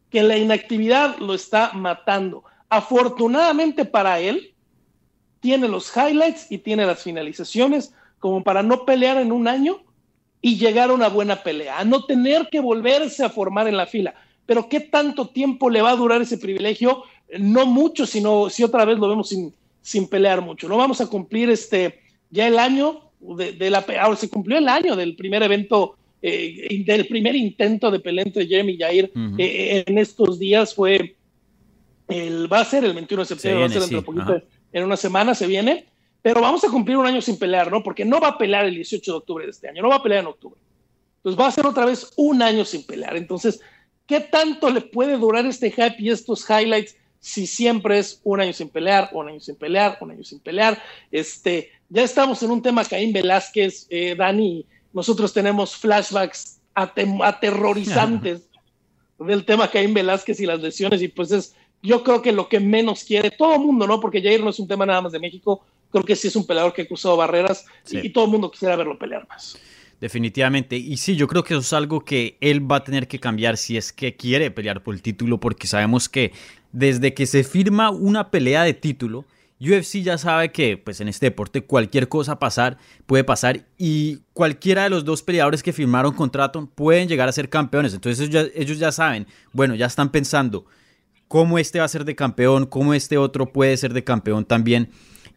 que 0.09 0.23
la 0.23 0.37
inactividad 0.37 1.17
lo 1.17 1.33
está 1.33 1.73
matando. 1.73 2.43
Afortunadamente 2.69 3.85
para 3.85 4.19
él, 4.19 4.52
tiene 5.43 5.67
los 5.67 5.91
highlights 5.95 6.47
y 6.49 6.57
tiene 6.57 6.85
las 6.85 7.03
finalizaciones 7.03 7.93
como 8.17 8.43
para 8.43 8.63
no 8.63 8.85
pelear 8.85 9.17
en 9.17 9.33
un 9.33 9.49
año 9.49 9.83
y 10.41 10.57
llegar 10.57 10.89
a 10.89 10.93
una 10.93 11.09
buena 11.09 11.43
pelea, 11.43 11.79
a 11.79 11.85
no 11.85 12.05
tener 12.05 12.47
que 12.49 12.61
volverse 12.61 13.23
a 13.23 13.29
formar 13.29 13.67
en 13.67 13.75
la 13.75 13.85
fila. 13.85 14.15
Pero 14.45 14.69
¿qué 14.69 14.79
tanto 14.79 15.27
tiempo 15.27 15.69
le 15.69 15.81
va 15.81 15.91
a 15.91 15.95
durar 15.95 16.21
ese 16.21 16.37
privilegio? 16.37 17.03
No 17.37 17.65
mucho, 17.65 18.05
sino 18.05 18.49
si 18.49 18.63
otra 18.63 18.85
vez 18.85 18.97
lo 18.97 19.09
vemos 19.09 19.29
sin, 19.29 19.53
sin 19.81 20.07
pelear 20.07 20.41
mucho. 20.41 20.69
No 20.69 20.77
vamos 20.77 21.01
a 21.01 21.07
cumplir 21.07 21.49
este 21.49 21.99
ya 22.29 22.47
el 22.47 22.57
año 22.57 23.01
de, 23.19 23.69
la 23.69 23.85
ahora 24.01 24.15
se 24.15 24.29
cumplió 24.29 24.57
el 24.57 24.67
año 24.69 24.95
del 24.95 25.15
primer 25.15 25.43
evento 25.43 25.97
eh, 26.21 26.83
del 26.85 27.07
primer 27.07 27.35
intento 27.35 27.91
de 27.91 27.99
pelea 27.99 28.23
entre 28.25 28.47
Jeremy 28.47 28.77
Jair 28.77 29.11
eh, 29.37 29.83
en 29.85 29.97
estos 29.97 30.39
días 30.39 30.73
fue 30.73 31.15
el 32.07 32.51
va 32.51 32.61
a 32.61 32.65
ser 32.65 32.85
el 32.85 32.93
21 32.93 33.23
de 33.23 33.27
septiembre, 33.27 33.59
va 33.61 33.65
a 33.65 33.69
ser 33.69 33.81
dentro 33.81 33.99
de 33.99 34.05
poquito, 34.05 34.47
en 34.73 34.83
una 34.83 34.97
semana 34.97 35.35
se 35.35 35.47
viene, 35.47 35.85
pero 36.21 36.41
vamos 36.41 36.63
a 36.63 36.69
cumplir 36.69 36.97
un 36.97 37.05
año 37.05 37.21
sin 37.21 37.37
pelear, 37.37 37.71
¿no? 37.71 37.83
Porque 37.83 38.03
no 38.03 38.19
va 38.19 38.29
a 38.29 38.37
pelear 38.37 38.65
el 38.65 38.75
18 38.75 39.11
de 39.11 39.17
octubre 39.17 39.45
de 39.45 39.51
este 39.51 39.69
año, 39.69 39.81
no 39.81 39.89
va 39.89 39.97
a 39.97 40.03
pelear 40.03 40.21
en 40.21 40.27
octubre. 40.27 40.59
Entonces 41.17 41.39
va 41.39 41.47
a 41.47 41.51
ser 41.51 41.65
otra 41.65 41.85
vez 41.85 42.11
un 42.17 42.41
año 42.41 42.65
sin 42.65 42.85
pelear. 42.85 43.15
Entonces, 43.15 43.61
¿qué 44.07 44.19
tanto 44.19 44.69
le 44.69 44.81
puede 44.81 45.17
durar 45.17 45.45
este 45.45 45.71
hype 45.71 45.95
y 45.99 46.09
estos 46.09 46.49
highlights 46.49 46.97
si 47.19 47.47
siempre 47.47 47.99
es 47.99 48.19
un 48.23 48.41
año 48.41 48.51
sin 48.51 48.67
pelear, 48.67 49.09
un 49.13 49.29
año 49.29 49.39
sin 49.39 49.55
pelear, 49.55 49.97
un 50.01 50.11
año 50.11 50.23
sin 50.23 50.39
pelear? 50.39 50.81
Este, 51.11 51.71
ya 51.87 52.03
estamos 52.03 52.41
en 52.43 52.51
un 52.51 52.61
tema 52.61 52.83
Caín 52.83 53.13
Velázquez, 53.13 53.87
eh, 53.89 54.15
Dani, 54.15 54.65
nosotros 54.91 55.33
tenemos 55.33 55.75
flashbacks 55.75 56.59
aterrorizantes 56.73 58.41
del 59.19 59.45
tema 59.45 59.69
Caín 59.69 59.93
Velázquez 59.93 60.39
y 60.39 60.45
las 60.45 60.61
lesiones 60.61 61.01
y 61.01 61.07
pues 61.07 61.31
es 61.31 61.55
yo 61.83 62.03
creo 62.03 62.21
que 62.21 62.31
lo 62.31 62.47
que 62.47 62.59
menos 62.59 63.03
quiere 63.03 63.29
todo 63.29 63.55
el 63.55 63.59
mundo, 63.59 63.85
¿no? 63.85 63.99
Porque 63.99 64.21
Jair 64.21 64.41
no 64.41 64.49
es 64.49 64.59
un 64.59 64.67
tema 64.67 64.85
nada 64.85 65.01
más 65.01 65.11
de 65.11 65.19
México, 65.19 65.63
creo 65.91 66.03
que 66.03 66.15
sí 66.15 66.29
es 66.29 66.35
un 66.35 66.47
peleador 66.47 66.73
que 66.73 66.83
ha 66.83 66.87
cruzado 66.87 67.17
barreras 67.17 67.65
y, 67.91 68.09
todo 68.09 68.25
el 68.25 68.31
mundo 68.31 68.49
quisiera 68.49 68.75
verlo 68.75 68.97
pelear 68.97 69.27
más. 69.27 69.57
Definitivamente. 69.99 70.75
Y 70.75 70.97
sí, 70.97 71.15
yo 71.15 71.27
creo 71.27 71.43
que 71.43 71.53
eso 71.53 71.61
es 71.61 71.73
algo 71.73 72.03
que 72.03 72.37
él 72.41 72.69
va 72.69 72.77
a 72.77 72.83
tener 72.83 73.07
que 73.07 73.19
cambiar 73.19 73.57
si 73.57 73.77
es 73.77 73.93
que 73.93 74.15
quiere 74.15 74.49
pelear 74.49 74.81
por 74.81 74.95
el 74.95 75.01
título, 75.01 75.39
porque 75.39 75.67
sabemos 75.67 76.09
que 76.09 76.31
desde 76.71 77.13
que 77.13 77.25
se 77.25 77.43
firma 77.43 77.91
una 77.91 78.31
pelea 78.31 78.63
de 78.63 78.73
título, 78.73 79.25
UFC 79.59 80.01
ya 80.01 80.17
sabe 80.17 80.51
que 80.51 80.77
pues 80.77 80.99
en 80.99 81.07
este 81.07 81.27
deporte 81.27 81.63
cualquier 81.63 82.09
cosa 82.09 82.39
pasar 82.39 82.77
puede 83.05 83.23
pasar 83.23 83.65
y 83.77 84.19
cualquiera 84.33 84.83
de 84.83 84.89
los 84.89 85.05
dos 85.05 85.21
peleadores 85.21 85.63
que 85.63 85.71
firmaron 85.71 86.13
contrato 86.13 86.69
pueden 86.75 87.07
llegar 87.07 87.29
a 87.29 87.31
ser 87.31 87.49
campeones. 87.49 87.93
Entonces 87.93 88.27
ellos 88.27 88.33
ya, 88.33 88.59
ellos 88.61 88.79
ya 88.79 88.91
saben, 88.91 89.27
bueno, 89.53 89.75
ya 89.75 89.85
están 89.85 90.11
pensando, 90.11 90.65
cómo 91.33 91.57
este 91.57 91.79
va 91.79 91.85
a 91.85 91.87
ser 91.87 92.05
de 92.05 92.15
campeón, 92.15 92.67
cómo 92.67 92.93
este 92.93 93.17
otro 93.17 93.51
puede 93.51 93.75
ser 93.75 93.91
de 93.91 94.03
campeón 94.03 94.45
también. 94.45 94.91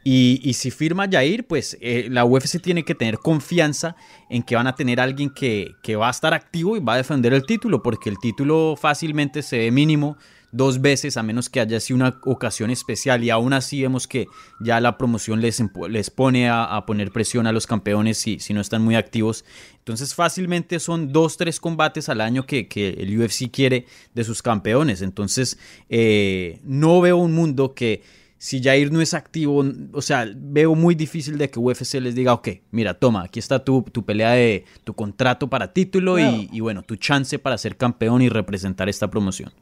Y, 0.05 0.53
si 0.53 0.71
firma 0.71 1.09
Jair, 1.11 1.47
pues 1.47 1.79
eh, 1.81 2.09
la 2.11 2.27
UFC 2.27 2.61
tiene 2.61 2.85
que 2.85 2.95
tener 2.95 3.17
confianza 3.17 3.97
en 4.29 4.43
que 4.43 4.57
van 4.57 4.67
a 4.67 4.75
tener 4.75 5.01
alguien 5.01 5.31
que, 5.31 5.73
que, 5.83 5.97
va 5.97 6.09
a 6.09 6.11
estar 6.11 6.35
activo 6.35 6.77
y 6.77 6.81
va 6.81 6.93
a 6.93 6.97
defender 6.99 7.33
el 7.33 7.47
título, 7.47 7.83
porque 7.83 8.11
el 8.11 8.19
título 8.19 8.77
fácilmente 8.79 9.41
se 9.41 9.57
ve 9.57 9.71
mínimo 9.71 10.19
dos 10.57 10.81
veces, 10.81 11.17
a 11.17 11.23
menos 11.23 11.51
que 11.51 11.61
haya 11.61 11.79
sido 11.81 11.97
una 11.97 12.19
ocasión 12.25 12.71
especial. 12.71 13.23
Y 13.23 13.31
aún 13.31 13.53
así 13.53 13.83
vemos 13.83 14.07
que 14.07 14.27
ya 14.61 14.81
la 14.81 14.97
promoción 14.97 15.41
les, 15.41 15.63
les 15.89 16.11
pone 16.11 16.49
a, 16.49 16.85
poner 16.87 17.13
presión 17.13 17.47
a 17.47 17.53
los 17.53 17.67
campeones 17.67 18.19
si, 18.19 18.39
si 18.39 18.55
no 18.55 18.61
están 18.61 18.83
muy 18.83 18.95
activos. 18.95 19.45
Entonces 19.79 20.15
fácilmente 20.15 20.81
son 20.81 21.13
dos, 21.13 21.37
tres 21.37 21.61
combates 21.61 22.09
al 22.09 22.21
año 22.21 22.47
que, 22.47 22.67
el 22.99 23.21
UFC 23.21 23.51
quiere 23.51 23.87
de 24.15 24.25
sus 24.25 24.43
campeones. 24.43 25.03
Entonces 25.03 25.59
eh, 25.89 26.61
no 26.65 27.01
veo 27.01 27.19
un 27.19 27.35
mundo 27.35 27.75
que 27.75 28.03
si 28.39 28.63
Jair 28.63 28.93
no 28.93 29.01
es 29.01 29.15
activo, 29.15 29.65
o 29.93 30.03
sea, 30.03 30.31
veo 30.37 30.75
muy 30.75 30.95
difícil 30.95 31.39
de 31.39 31.51
que 31.51 31.59
UFC 31.59 31.95
les 31.95 32.15
diga, 32.15 32.35
ok, 32.35 32.49
mira, 32.71 32.95
toma, 32.95 33.23
aquí 33.25 33.39
está 33.39 33.65
tu, 33.65 33.83
tu 33.83 34.05
pelea 34.05 34.33
de 34.33 34.65
tu 34.85 34.95
contrato 34.95 35.49
para 35.49 35.73
título 35.73 36.19
y, 36.19 36.49
y, 36.53 36.61
bueno, 36.61 36.83
tu 36.83 36.97
chance 36.97 37.39
para 37.39 37.57
ser 37.57 37.77
campeón 37.77 38.23
y 38.23 38.29
representar 38.29 38.89
esta 38.89 39.11
promoción. 39.11 39.53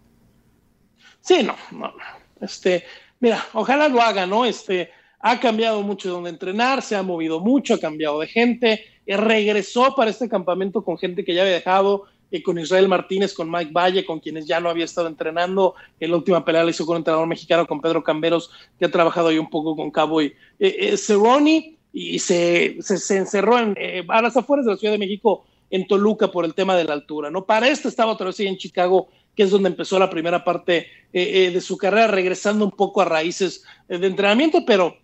Sí, 1.24 1.42
no, 1.42 1.56
no. 1.72 1.90
Este, 2.42 2.84
mira, 3.18 3.42
ojalá 3.54 3.88
lo 3.88 4.02
haga, 4.02 4.26
¿no? 4.26 4.44
Este, 4.44 4.90
ha 5.20 5.40
cambiado 5.40 5.80
mucho 5.80 6.08
de 6.08 6.14
donde 6.14 6.28
entrenar, 6.28 6.82
se 6.82 6.96
ha 6.96 7.02
movido 7.02 7.40
mucho, 7.40 7.74
ha 7.74 7.80
cambiado 7.80 8.20
de 8.20 8.26
gente, 8.26 8.84
eh, 9.06 9.16
regresó 9.16 9.94
para 9.96 10.10
este 10.10 10.28
campamento 10.28 10.84
con 10.84 10.98
gente 10.98 11.24
que 11.24 11.32
ya 11.32 11.40
había 11.40 11.54
dejado, 11.54 12.04
eh, 12.30 12.42
con 12.42 12.58
Israel 12.58 12.88
Martínez, 12.88 13.32
con 13.32 13.50
Mike 13.50 13.72
Valle, 13.72 14.04
con 14.04 14.20
quienes 14.20 14.46
ya 14.46 14.60
no 14.60 14.68
había 14.68 14.84
estado 14.84 15.06
entrenando. 15.08 15.74
En 15.98 16.10
la 16.10 16.18
última 16.18 16.44
pelea 16.44 16.62
la 16.62 16.70
hizo 16.70 16.84
con 16.84 16.96
un 16.96 17.00
entrenador 17.00 17.26
mexicano, 17.26 17.66
con 17.66 17.80
Pedro 17.80 18.04
Camberos, 18.04 18.50
que 18.78 18.84
ha 18.84 18.90
trabajado 18.90 19.28
ahí 19.28 19.38
un 19.38 19.48
poco 19.48 19.74
con 19.74 19.90
Cowboy 19.90 20.34
eh, 20.58 20.94
Cerrone, 20.98 21.78
y 21.90 22.18
se, 22.18 22.76
se, 22.82 23.16
encerró 23.16 23.58
en, 23.58 23.74
a 24.08 24.20
las 24.20 24.36
afueras 24.36 24.66
de 24.66 24.72
la 24.72 24.76
Ciudad 24.76 24.92
de 24.92 24.98
México, 24.98 25.46
en 25.70 25.86
Toluca, 25.86 26.30
por 26.30 26.44
el 26.44 26.52
tema 26.52 26.76
de 26.76 26.84
la 26.84 26.92
altura, 26.92 27.30
¿no? 27.30 27.46
Para 27.46 27.68
esto 27.68 27.88
estaba 27.88 28.12
otra 28.12 28.26
vez 28.26 28.40
en 28.40 28.58
Chicago 28.58 29.08
que 29.34 29.42
es 29.42 29.50
donde 29.50 29.68
empezó 29.68 29.98
la 29.98 30.10
primera 30.10 30.44
parte 30.44 30.76
eh, 31.12 31.46
eh, 31.46 31.50
de 31.50 31.60
su 31.60 31.76
carrera, 31.76 32.06
regresando 32.06 32.64
un 32.64 32.70
poco 32.70 33.02
a 33.02 33.04
raíces 33.04 33.64
eh, 33.88 33.98
de 33.98 34.06
entrenamiento, 34.06 34.64
pero 34.66 34.98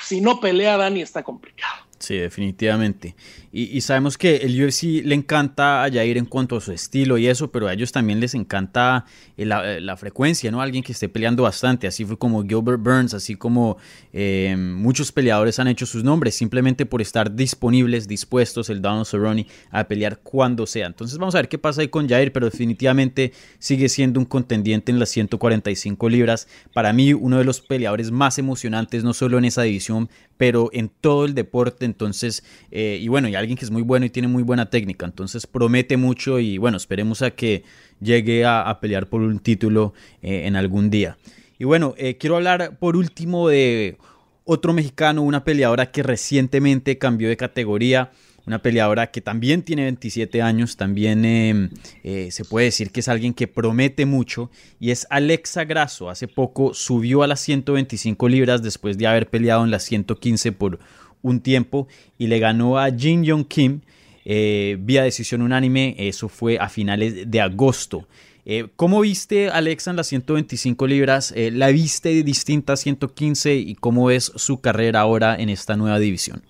si 0.00 0.20
no 0.20 0.40
pelea 0.40 0.76
Dani 0.76 1.02
está 1.02 1.22
complicado. 1.22 1.84
Sí, 2.04 2.18
definitivamente. 2.18 3.16
Y, 3.50 3.80
sabemos 3.80 4.18
que 4.18 4.36
el 4.36 4.62
UFC 4.62 5.02
le 5.04 5.14
encanta 5.14 5.84
a 5.84 5.90
Jair 5.90 6.18
en 6.18 6.26
cuanto 6.26 6.56
a 6.56 6.60
su 6.60 6.70
estilo 6.70 7.16
y 7.16 7.28
eso, 7.28 7.50
pero 7.50 7.66
a 7.66 7.72
ellos 7.72 7.92
también 7.92 8.20
les 8.20 8.34
encanta 8.34 9.06
eh, 9.38 9.48
eh, 9.48 9.80
la, 9.80 9.96
frecuencia, 9.96 10.50
¿no? 10.50 10.60
Alguien 10.60 10.84
que 10.84 10.92
esté 10.92 11.08
peleando 11.08 11.44
bastante. 11.44 11.86
Así 11.86 12.04
fue 12.04 12.18
como 12.18 12.42
Gilbert 12.42 12.82
Burns, 12.82 13.14
así 13.14 13.36
como 13.36 13.78
eh, 14.12 14.54
muchos 14.58 15.12
peleadores 15.12 15.58
han 15.60 15.68
hecho 15.68 15.86
sus 15.86 16.04
nombres 16.04 16.34
simplemente 16.34 16.84
por 16.84 17.00
estar 17.00 17.34
disponibles, 17.34 18.06
dispuestos, 18.06 18.68
el 18.68 18.82
Donald 18.82 19.06
Cerrone, 19.06 19.46
a 19.70 19.84
pelear 19.84 20.18
cuando 20.18 20.66
sea. 20.66 20.86
Entonces 20.86 21.16
vamos 21.16 21.34
a 21.34 21.38
ver 21.38 21.48
qué 21.48 21.56
pasa 21.56 21.80
ahí 21.80 21.88
con 21.88 22.06
Jair, 22.06 22.32
pero 22.32 22.50
definitivamente 22.50 23.32
sigue 23.58 23.88
siendo 23.88 24.20
un 24.20 24.26
contendiente 24.26 24.92
en 24.92 24.98
las 24.98 25.08
145 25.08 26.08
libras. 26.10 26.48
Para 26.74 26.92
mí, 26.92 27.14
uno 27.14 27.38
de 27.38 27.44
los 27.44 27.62
peleadores 27.62 28.10
más 28.10 28.38
emocionantes, 28.38 29.04
no 29.04 29.14
solo 29.14 29.38
en 29.38 29.46
esa 29.46 29.62
división, 29.62 30.10
pero 30.36 30.70
en 30.72 30.88
todo 30.88 31.24
el 31.24 31.34
deporte. 31.34 31.84
Entonces, 31.84 32.44
y 32.70 33.06
bueno, 33.08 33.28
ya 33.28 33.38
alguien 33.38 33.56
que 33.56 33.64
es 33.64 33.70
muy 33.70 33.82
bueno 33.82 34.06
y 34.06 34.10
tiene 34.10 34.28
muy 34.28 34.42
buena 34.42 34.70
técnica, 34.70 35.06
entonces 35.06 35.46
promete 35.46 35.96
mucho 35.96 36.38
y 36.40 36.58
bueno, 36.58 36.76
esperemos 36.76 37.22
a 37.22 37.30
que 37.30 37.62
llegue 38.00 38.44
a, 38.44 38.78
pelear 38.80 39.08
por 39.08 39.22
un 39.22 39.38
título 39.38 39.94
eh, 40.22 40.46
en 40.46 40.56
algún 40.56 40.90
día. 40.90 41.16
Y 41.58 41.64
bueno, 41.64 41.94
eh, 41.96 42.16
quiero 42.16 42.36
hablar 42.36 42.78
por 42.78 42.96
último 42.96 43.48
de 43.48 43.98
otro 44.44 44.72
mexicano, 44.72 45.22
una 45.22 45.44
peleadora 45.44 45.90
que 45.90 46.02
recientemente 46.02 46.98
cambió 46.98 47.28
de 47.28 47.36
categoría, 47.36 48.12
una 48.46 48.60
peleadora 48.60 49.10
que 49.10 49.20
también 49.20 49.62
tiene 49.62 49.82
27 49.84 50.42
años, 50.42 50.76
también 50.76 51.24
em, 51.24 51.70
eh, 52.02 52.28
se 52.30 52.44
puede 52.44 52.66
decir 52.66 52.90
que 52.90 53.00
es 53.00 53.08
alguien 53.08 53.32
que 53.32 53.48
promete 53.48 54.04
mucho 54.06 54.50
y 54.78 54.90
es 54.90 55.06
Alexa 55.10 55.64
Grasso. 55.64 56.10
Hace 56.10 56.28
poco 56.28 56.74
subió 56.74 57.22
a 57.22 57.26
las 57.26 57.40
125 57.40 58.28
libras 58.28 58.62
después 58.62 58.98
de 58.98 59.06
haber 59.06 59.28
peleado 59.28 59.64
en 59.64 59.70
las 59.70 59.84
115 59.84 60.52
por 60.52 60.78
un 61.22 61.40
tiempo 61.40 61.88
y 62.18 62.26
le 62.26 62.38
ganó 62.38 62.78
a 62.78 62.90
Jin 62.90 63.24
Yong 63.24 63.46
Kim 63.46 63.80
eh, 64.26 64.76
vía 64.78 65.02
decisión 65.02 65.40
unánime. 65.40 65.94
Eso 65.98 66.28
fue 66.28 66.58
a 66.58 66.68
finales 66.68 67.30
de 67.30 67.40
agosto. 67.40 68.06
Eh, 68.46 68.66
¿Cómo 68.76 69.00
viste 69.00 69.48
Alexa 69.48 69.90
en 69.90 69.96
las 69.96 70.08
125 70.08 70.86
libras? 70.86 71.32
¿La 71.34 71.68
viste 71.68 72.22
distinta 72.22 72.74
a 72.74 72.76
115 72.76 73.54
y 73.54 73.74
cómo 73.74 74.04
ves 74.06 74.32
su 74.36 74.60
carrera 74.60 75.00
ahora 75.00 75.34
en 75.34 75.48
esta 75.48 75.76
nueva 75.76 75.98
división? 75.98 76.42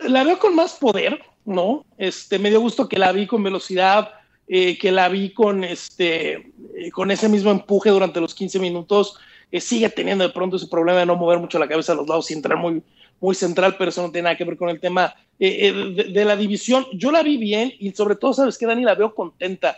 La 0.00 0.24
veo 0.24 0.38
con 0.38 0.54
más 0.54 0.74
poder, 0.74 1.20
¿no? 1.44 1.84
Este, 1.96 2.38
me 2.38 2.50
dio 2.50 2.60
gusto 2.60 2.88
que 2.88 2.98
la 2.98 3.12
vi 3.12 3.26
con 3.26 3.42
velocidad, 3.42 4.10
que 4.46 4.90
la 4.90 5.08
vi 5.08 5.34
con, 5.34 5.62
este, 5.62 6.52
con 6.92 7.10
ese 7.10 7.28
mismo 7.28 7.50
empuje 7.50 7.90
durante 7.90 8.20
los 8.20 8.34
15 8.34 8.58
minutos. 8.60 9.18
sigue 9.52 9.90
teniendo 9.90 10.24
de 10.24 10.32
pronto 10.32 10.56
ese 10.56 10.68
problema 10.68 11.00
de 11.00 11.06
no 11.06 11.16
mover 11.16 11.38
mucho 11.38 11.58
la 11.58 11.68
cabeza 11.68 11.92
a 11.92 11.96
los 11.96 12.08
lados 12.08 12.30
y 12.30 12.34
entrar 12.34 12.56
muy, 12.56 12.82
muy 13.20 13.34
central, 13.34 13.76
pero 13.76 13.90
eso 13.90 14.02
no 14.02 14.10
tiene 14.10 14.24
nada 14.24 14.36
que 14.36 14.44
ver 14.44 14.56
con 14.56 14.68
el 14.68 14.80
tema 14.80 15.14
eh, 15.38 15.68
eh, 15.68 16.04
de, 16.12 16.24
la 16.24 16.36
división. 16.36 16.86
Yo 16.92 17.10
la 17.10 17.22
vi 17.22 17.36
bien 17.36 17.72
y 17.78 17.90
sobre 17.92 18.16
todo, 18.16 18.32
¿sabes 18.32 18.58
que 18.58 18.66
Dani? 18.66 18.82
La 18.82 18.94
veo 18.94 19.14
contenta. 19.14 19.76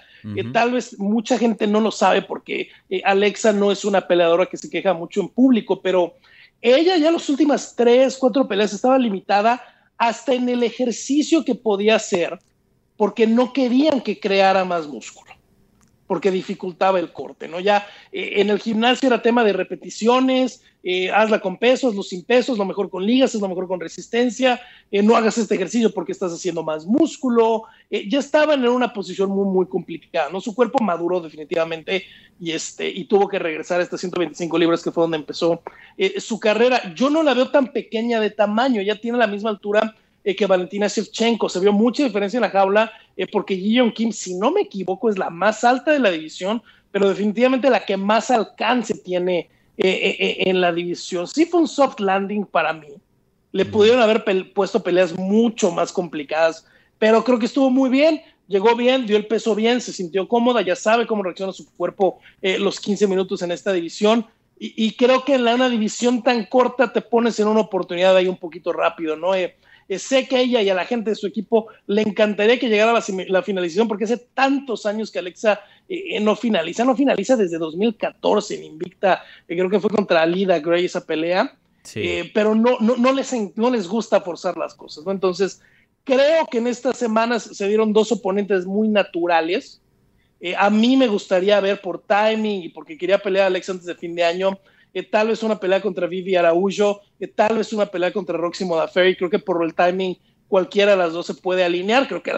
tal 0.53 0.73
vez 0.73 0.99
mucha 0.99 1.39
gente 1.39 1.67
no 1.67 1.81
lo 1.81 1.91
sabe 1.91 2.23
porque 2.23 2.69
Alexa 3.05 3.53
no 3.53 3.73
es 3.73 3.85
una 3.85 4.07
peleadora 4.07 4.47
que 4.47 4.57
se 4.57 4.71
queja 4.71 4.95
mucho 4.95 5.21
en 5.21 5.29
público, 5.29 5.81
pero 5.81 6.15
ella 6.61 6.97
ya 6.97 7.11
las 7.11 7.29
últimas 7.29 7.75
tres, 7.75 8.17
cuatro 8.19 8.47
peleas 8.47 8.73
estaba 8.73 8.99
limitada 8.99 9.63
hasta 10.01 10.33
en 10.33 10.49
el 10.49 10.63
ejercicio 10.63 11.45
que 11.45 11.55
podía 11.55 11.97
hacer 11.97 12.39
porque 12.97 13.27
no 13.27 13.53
querían 13.53 14.01
que 14.01 14.19
creara 14.19 14.65
más 14.65 14.87
músculo 14.87 15.31
porque 16.11 16.33
dificultaba 16.33 16.99
el 16.99 17.13
corte, 17.13 17.47
¿no? 17.47 17.61
Ya 17.61 17.87
eh, 18.11 18.41
en 18.41 18.51
el 18.51 18.59
gimnasio 18.59 19.07
era 19.07 19.23
tema 19.23 19.45
de 19.45 19.53
repeticiones, 19.53 20.61
eh, 20.83 21.09
hazla 21.09 21.39
con 21.39 21.57
pesos, 21.57 21.95
lo 21.95 22.03
sin 22.03 22.25
pesos, 22.25 22.59
lo 22.59 22.65
mejor 22.65 22.91
con 22.91 23.07
ligas, 23.07 23.33
es 23.33 23.41
lo 23.41 23.49
mejor 23.49 23.69
con 23.69 23.79
resistencia, 23.79 24.61
eh, 24.91 25.05
no 25.05 25.15
hagas 25.15 25.39
este 25.39 25.55
ejercicio 25.55 25.95
porque 25.95 26.11
estás 26.11 26.33
haciendo 26.33 26.65
más 26.65 26.85
músculo, 26.85 27.63
ya 28.09 28.19
estaban 28.19 28.65
en 28.65 28.71
una 28.71 28.93
posición 28.93 29.31
muy, 29.31 29.47
muy 29.47 29.67
complicada, 29.67 30.31
¿no? 30.31 30.41
Su 30.41 30.53
cuerpo 30.53 30.83
maduró 30.83 31.21
definitivamente 31.21 32.05
y, 32.41 32.51
este, 32.51 32.89
y 32.91 33.05
tuvo 33.05 33.29
que 33.29 33.39
regresar 33.39 33.79
a 33.79 33.85
estas 33.85 34.01
125 34.01 34.59
libras 34.59 34.83
que 34.83 34.91
fue 34.91 35.03
donde 35.03 35.19
empezó 35.19 35.63
su 36.19 36.41
carrera. 36.41 36.93
Yo 36.93 37.09
no 37.09 37.23
la 37.23 37.35
veo 37.35 37.53
tan 37.53 37.69
pequeña 37.69 38.19
de 38.19 38.31
tamaño, 38.31 38.83
ya 38.83 38.97
tiene 38.97 39.17
la 39.17 39.29
misma 39.29 39.51
altura 39.51 39.95
eh, 40.25 40.37
que 40.37 40.47
Valentina 40.47 40.87
Shevchenko. 40.87 41.49
Se 41.49 41.61
vio 41.61 41.73
mucha 41.73 42.05
diferencia 42.05 42.39
en 42.39 42.43
la 42.43 42.51
jaula 42.51 42.93
eh, 43.17 43.27
porque 43.27 43.57
Ji 43.57 43.79
Kim, 43.93 44.13
si 44.13 44.35
no 44.35 44.51
me 44.51 44.63
equivoco, 44.63 45.09
es 45.09 45.19
la 45.19 45.31
más 45.31 45.65
alta 45.65 45.93
de 45.93 45.99
la 45.99 46.11
división, 46.11 46.63
pero 46.91 47.09
definitivamente 47.09 47.71
la 47.71 47.85
que 47.85 47.97
más 47.97 48.31
alcance 48.31 48.95
tiene 48.95 49.49
eh, 49.79 50.37
en 50.41 50.61
la 50.61 50.73
división. 50.73 51.27
Sí 51.27 51.47
fue 51.47 51.61
un 51.61 51.69
soft 51.69 52.01
landing 52.01 52.45
para 52.45 52.73
mí. 52.73 52.89
Le 53.53 53.65
pudieron 53.65 54.01
haber 54.01 54.25
puesto 54.53 54.83
peleas 54.83 55.17
mucho 55.17 55.73
más 55.73 55.93
complicadas, 55.93 56.67
pero 56.99 57.25
creo 57.25 57.39
que 57.39 57.47
estuvo 57.47 57.71
muy 57.71 57.91
bien. 57.91 58.21
Llegó 58.47 58.75
bien, 58.77 59.07
dio 59.07 59.17
el 59.17 59.27
peso 59.27 59.55
bien, 59.55 59.81
se 59.81 59.93
sintió 59.93 60.27
cómoda, 60.29 60.61
ya 60.61 60.77
sabe 60.77 61.07
cómo 61.07 61.23
reacciona 61.23 61.53
su 61.53 61.71
cuerpo 61.77 62.19
los 62.43 62.81
15 62.81 63.07
minutos 63.07 63.43
en 63.43 63.53
esta 63.53 63.73
división. 63.73 64.27
Y, 64.63 64.93
creo 64.93 65.25
que 65.25 65.37
en 65.37 65.45
la, 65.45 65.55
una 65.55 65.71
división 65.71 66.23
tan 66.23 66.45
corta 66.45 66.93
te 66.93 67.01
pones 67.01 67.41
en 67.41 67.49
una 67.49 67.61
oportunidad 67.61 68.15
ahí 68.15 68.29
un 68.29 68.37
poquito 68.37 68.75
rápido, 68.75 69.17
¿no? 69.17 69.35
Eh, 69.35 69.57
sé 69.99 70.29
que 70.29 70.37
a 70.37 70.41
ella 70.41 70.63
y 70.63 70.69
a 70.69 70.75
la 70.75 70.85
gente 70.85 71.11
de 71.11 71.17
su 71.17 71.27
equipo 71.27 71.67
le 71.87 72.03
encantaría 72.03 72.59
que 72.59 72.69
llegara 72.69 72.93
la, 72.93 73.03
la 73.29 73.43
finalización 73.43 73.89
porque 73.89 74.05
hace 74.05 74.19
tantos 74.19 74.87
años 74.87 75.11
que 75.11 75.19
Alexa 75.19 75.61
eh, 75.89 76.17
eh, 76.17 76.21
no 76.21 76.37
finaliza, 76.37 76.85
no 76.85 76.95
finaliza 76.95 77.37
desde 77.37 77.59
2014 77.59 78.55
en 78.55 78.65
Invicta, 78.65 79.23
creo 79.47 79.69
que 79.69 79.81
fue 79.81 79.91
contra 79.91 80.23
Alida 80.23 80.61
Gray 80.61 80.85
esa 80.85 81.05
pelea, 81.05 81.57
pero 82.33 82.55
no, 82.55 82.79
no, 82.81 82.97
no, 82.97 83.13
les, 83.13 83.35
no 83.57 83.71
les 83.71 83.89
gusta 83.89 84.21
forzar 84.21 84.57
las 84.57 84.75
cosas, 84.75 85.05
¿no? 85.05 85.11
Entonces, 85.11 85.61
creo 86.05 86.47
que 86.47 86.59
en 86.59 86.69
estas 86.69 86.97
semanas 86.97 87.43
se 87.43 87.67
dieron 87.67 87.93
dos 87.93 88.13
oponentes 88.13 88.67
muy 88.67 88.87
naturales. 88.89 89.81
a 90.57 90.71
mí 90.71 90.97
me 90.97 91.09
gustaría 91.09 91.59
ver 91.61 91.81
por 91.81 92.01
timing 92.01 92.63
y 92.63 92.69
porque 92.69 92.97
quería 92.97 93.19
pelear 93.19 93.45
a 93.45 93.47
Alexa 93.49 93.73
antes 93.73 93.87
de 93.87 93.95
fin 93.97 94.15
de 94.15 94.25
año 94.25 94.61
eh, 94.93 95.03
tal 95.03 95.29
vez 95.29 95.43
una 95.43 95.59
pelea 95.59 95.81
contra 95.81 96.07
Vivi 96.07 96.37
Araújo, 96.37 97.01
eh, 97.19 97.29
tal 97.29 97.59
vez 97.59 97.73
una 97.73 97.87
pelea 97.87 98.13
contra 98.13 98.37
Roxy 98.37 98.65
Modafferi. 98.65 99.17
Creo 99.17 99.31
que 99.31 99.39
por 99.39 99.65
el 99.65 99.75
timing 99.75 100.17
cualquiera 100.49 100.93
de 100.93 100.97
las 100.97 101.13
dos 101.13 101.27
se 101.27 101.35
puede 101.35 101.65
alinear. 101.65 102.09
Creo 102.09 102.23
que 102.23 102.33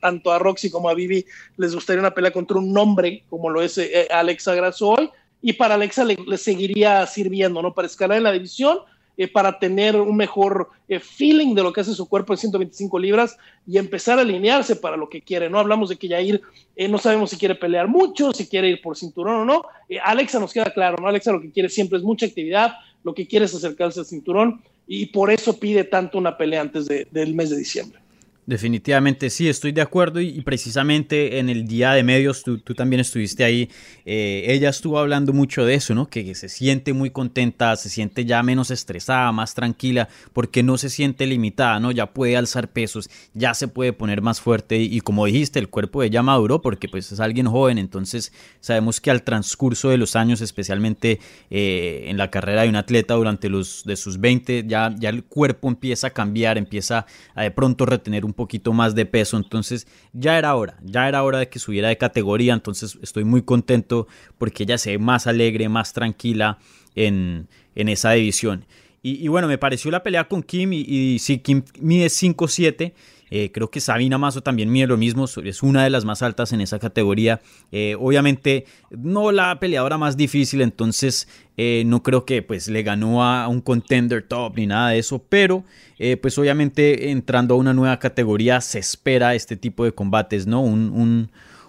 tanto 0.00 0.32
a 0.32 0.38
Roxy 0.38 0.70
como 0.70 0.88
a 0.88 0.94
Vivi 0.94 1.24
les 1.56 1.74
gustaría 1.74 2.00
una 2.00 2.14
pelea 2.14 2.30
contra 2.30 2.58
un 2.58 2.72
nombre 2.72 3.24
como 3.28 3.50
lo 3.50 3.62
es 3.62 3.78
eh, 3.78 4.08
Alexa 4.10 4.54
Grasso 4.54 4.90
hoy. 4.90 5.10
Y 5.40 5.52
para 5.52 5.74
Alexa 5.74 6.04
le, 6.04 6.16
le, 6.26 6.36
seguiría 6.36 7.06
sirviendo, 7.06 7.62
¿no? 7.62 7.72
Para 7.72 7.86
escalar 7.86 8.18
en 8.18 8.24
la 8.24 8.32
división 8.32 8.78
eh, 9.20 9.26
para 9.26 9.58
tener 9.58 9.96
un 9.96 10.16
mejor 10.16 10.70
eh, 10.88 11.00
feeling 11.00 11.52
de 11.52 11.64
lo 11.64 11.72
que 11.72 11.80
hace 11.80 11.92
su 11.92 12.08
cuerpo 12.08 12.32
en 12.32 12.38
125 12.38 13.00
libras 13.00 13.36
y 13.66 13.76
empezar 13.76 14.16
a 14.16 14.22
alinearse 14.22 14.76
para 14.76 14.96
lo 14.96 15.08
que 15.08 15.20
quiere, 15.20 15.50
¿no? 15.50 15.58
Hablamos 15.58 15.88
de 15.88 15.96
que 15.96 16.06
Yair 16.06 16.40
eh, 16.76 16.86
no 16.86 16.98
sabemos 16.98 17.30
si 17.30 17.36
quiere 17.36 17.56
pelear 17.56 17.88
mucho, 17.88 18.32
si 18.32 18.46
quiere 18.46 18.68
ir 18.68 18.80
por 18.80 18.96
cinturón 18.96 19.40
o 19.40 19.44
no. 19.44 19.64
Alexa 20.04 20.38
nos 20.38 20.52
queda 20.52 20.72
claro, 20.72 20.98
¿no? 21.00 21.08
Alexa 21.08 21.32
lo 21.32 21.40
que 21.40 21.50
quiere 21.50 21.68
siempre 21.68 21.98
es 21.98 22.04
mucha 22.04 22.26
actividad, 22.26 22.74
lo 23.02 23.12
que 23.12 23.26
quiere 23.26 23.46
es 23.46 23.54
acercarse 23.56 23.98
al 23.98 24.06
cinturón 24.06 24.62
y 24.86 25.06
por 25.06 25.32
eso 25.32 25.58
pide 25.58 25.82
tanto 25.82 26.16
una 26.16 26.38
pelea 26.38 26.60
antes 26.60 26.86
del 26.86 27.34
mes 27.34 27.50
de 27.50 27.56
diciembre. 27.56 27.98
Definitivamente 28.48 29.28
sí, 29.28 29.46
estoy 29.46 29.72
de 29.72 29.82
acuerdo 29.82 30.22
y, 30.22 30.40
precisamente 30.40 31.38
en 31.38 31.50
el 31.50 31.68
día 31.68 31.92
de 31.92 32.02
medios 32.02 32.42
tú, 32.42 32.58
también 32.74 32.98
estuviste 32.98 33.44
ahí, 33.44 33.68
eh, 34.06 34.46
ella 34.48 34.70
estuvo 34.70 34.98
hablando 34.98 35.34
mucho 35.34 35.66
de 35.66 35.74
eso, 35.74 35.94
¿no? 35.94 36.08
Que, 36.08 36.34
se 36.34 36.48
siente 36.48 36.94
muy 36.94 37.10
contenta, 37.10 37.76
se 37.76 37.90
siente 37.90 38.24
ya 38.24 38.42
menos 38.42 38.70
estresada, 38.70 39.30
más 39.32 39.52
tranquila, 39.52 40.08
porque 40.32 40.62
no 40.62 40.78
se 40.78 40.88
siente 40.88 41.26
limitada, 41.26 41.78
¿no? 41.78 41.90
Ya 41.90 42.14
puede 42.14 42.38
alzar 42.38 42.72
pesos, 42.72 43.10
ya 43.34 43.52
se 43.52 43.68
puede 43.68 43.92
poner 43.92 44.22
más 44.22 44.40
fuerte 44.40 44.78
y, 44.78 44.98
como 45.02 45.26
dijiste, 45.26 45.58
el 45.58 45.68
cuerpo 45.68 46.00
de 46.00 46.06
ella 46.06 46.22
maduró 46.22 46.62
porque 46.62 46.88
pues 46.88 47.12
es 47.12 47.20
alguien 47.20 47.48
joven, 47.48 47.76
entonces 47.76 48.32
sabemos 48.60 48.98
que 49.02 49.10
al 49.10 49.24
transcurso 49.24 49.90
de 49.90 49.98
los 49.98 50.16
años, 50.16 50.40
especialmente 50.40 51.20
eh, 51.50 52.06
en 52.06 52.16
la 52.16 52.30
carrera 52.30 52.62
de 52.62 52.70
un 52.70 52.76
atleta 52.76 53.12
durante 53.12 53.50
los 53.50 53.84
de 53.84 53.96
sus 53.96 54.18
20, 54.18 54.64
ya, 54.66 54.94
ya 54.98 55.10
el 55.10 55.24
cuerpo 55.24 55.68
empieza 55.68 56.06
a 56.06 56.10
cambiar, 56.12 56.56
empieza 56.56 57.04
a 57.34 57.42
de 57.42 57.50
pronto 57.50 57.84
retener 57.84 58.24
un 58.24 58.37
poquito 58.38 58.72
más 58.72 58.94
de 58.94 59.04
peso, 59.04 59.36
entonces 59.36 59.88
ya 60.12 60.38
era 60.38 60.54
hora, 60.54 60.78
ya 60.82 61.08
era 61.08 61.24
hora 61.24 61.40
de 61.40 61.48
que 61.48 61.58
subiera 61.58 61.88
de 61.88 61.98
categoría, 61.98 62.54
entonces 62.54 62.96
estoy 63.02 63.24
muy 63.24 63.42
contento 63.42 64.06
porque 64.38 64.62
ella 64.62 64.78
se 64.78 64.92
ve 64.92 64.98
más 64.98 65.26
alegre, 65.26 65.68
más 65.68 65.92
tranquila 65.92 66.58
en, 66.94 67.48
en 67.74 67.88
esa 67.88 68.12
división. 68.12 68.64
Y, 69.00 69.28
bueno, 69.28 69.48
me 69.48 69.56
pareció 69.56 69.90
la 69.90 70.02
pelea 70.02 70.28
con 70.28 70.42
Kim 70.42 70.72
y, 70.72 70.80
y 70.80 71.18
sí, 71.18 71.38
Kim 71.38 71.62
mide 71.80 72.08
5'7", 72.08 72.92
eh, 73.30 73.50
creo 73.52 73.70
que 73.70 73.80
Sabina 73.80 74.18
Mazo 74.18 74.42
también 74.42 74.70
mide 74.70 74.86
lo 74.86 74.96
mismo, 74.96 75.26
es 75.44 75.62
una 75.62 75.84
de 75.84 75.90
las 75.90 76.04
más 76.04 76.22
altas 76.22 76.52
en 76.52 76.60
esa 76.60 76.78
categoría. 76.78 77.40
Eh, 77.72 77.96
obviamente 77.98 78.66
no 78.90 79.32
la 79.32 79.58
peleadora 79.60 79.98
más 79.98 80.16
difícil, 80.16 80.60
entonces 80.62 81.28
eh, 81.56 81.82
no 81.86 82.02
creo 82.02 82.24
que 82.24 82.42
pues 82.42 82.68
le 82.68 82.82
ganó 82.82 83.24
a 83.24 83.48
un 83.48 83.60
contender 83.60 84.22
top 84.22 84.56
ni 84.56 84.66
nada 84.66 84.90
de 84.90 84.98
eso, 84.98 85.24
pero 85.28 85.64
pues 86.22 86.38
obviamente 86.38 87.10
entrando 87.10 87.54
a 87.54 87.58
una 87.58 87.74
nueva 87.74 87.98
categoría 87.98 88.60
se 88.60 88.78
espera 88.78 89.34
este 89.34 89.56
tipo 89.56 89.84
de 89.84 89.90
combates, 89.90 90.46
¿no? 90.46 90.62
un 90.62 91.28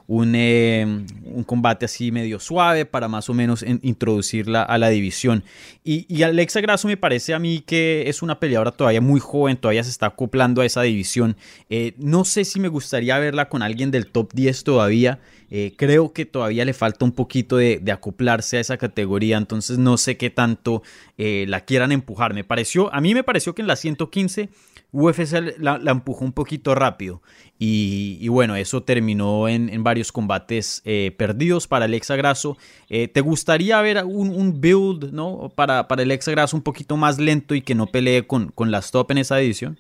un, 0.10 1.44
combate 1.46 1.86
así 1.86 2.12
medio 2.12 2.40
suave 2.40 2.86
para 2.86 3.08
más 3.08 3.30
o 3.30 3.36
menos 3.36 3.64
introducirla 3.64 4.64
a 4.64 4.78
la 4.80 4.90
división. 4.90 5.44
Y, 5.84 6.24
Alexa 6.24 6.62
Grasso 6.62 6.88
me 6.88 6.98
parece 6.98 7.34
a 7.34 7.40
mí 7.40 7.64
que 7.66 8.06
es 8.08 8.24
una 8.24 8.40
peleadora 8.40 8.72
todavía 8.72 9.02
muy 9.02 9.20
joven, 9.20 9.58
todavía 9.58 9.84
se 9.84 9.92
está 9.92 10.08
acoplando 10.08 10.62
a 10.62 10.66
esa 10.66 10.82
división. 10.82 11.38
Eh, 11.70 11.94
no 11.98 12.26
sé 12.26 12.44
si 12.44 12.60
me 12.60 12.68
gustaría 12.70 13.20
verla 13.20 13.50
con 13.50 13.62
alguien 13.62 13.92
del 13.92 14.08
top 14.08 14.34
10 14.34 14.64
todavía. 14.64 15.20
Eh, 15.52 15.74
creo 15.78 16.12
que 16.14 16.26
todavía 16.26 16.66
le 16.66 16.74
falta 16.74 17.06
un 17.06 17.12
poquito 17.12 17.58
de, 17.58 17.82
acoplarse 17.92 18.58
a 18.58 18.60
esa 18.60 18.78
categoría, 18.78 19.38
entonces 19.38 19.80
no 19.80 19.98
sé 19.98 20.16
qué 20.18 20.30
tanto 20.30 20.84
eh, 21.18 21.46
la 21.48 21.62
quieran 21.62 21.92
empujar. 21.92 22.34
Me 22.34 22.44
pareció, 22.44 22.94
a 22.94 23.02
mí 23.02 23.14
me 23.14 23.24
pareció 23.24 23.56
que 23.56 23.62
en 23.62 23.68
la 23.68 23.76
115 23.76 24.50
UFC 24.92 25.58
la, 25.60 25.80
empujó 25.86 26.26
un 26.26 26.34
poquito 26.34 26.74
rápido 26.74 27.22
y, 27.60 28.28
bueno, 28.30 28.56
eso 28.56 28.84
terminó 28.84 29.48
en, 29.48 29.84
varios 29.84 30.12
combates 30.12 30.82
eh, 30.86 31.14
perdidos 31.18 31.68
para 31.68 31.86
Alexa 31.86 32.16
Grasso. 32.16 32.58
Eh, 32.90 33.08
¿Te 33.08 33.22
gustaría 33.22 33.82
ver 33.82 34.04
un, 34.06 34.62
build 34.62 35.12
¿no? 35.12 35.52
para, 35.56 35.88
para 35.88 36.04
Alexa 36.04 36.32
Grasso 36.32 36.56
un 36.56 36.64
poquito 36.64 36.98
más 36.98 37.20
lento 37.20 37.54
y 37.56 37.62
que 37.62 37.76
no 37.76 37.88
pelee 37.88 38.26
con, 38.26 38.50
con 38.50 38.72
las 38.72 38.92
top 38.92 39.12
en 39.12 39.20
esa 39.20 39.40
edición? 39.40 39.78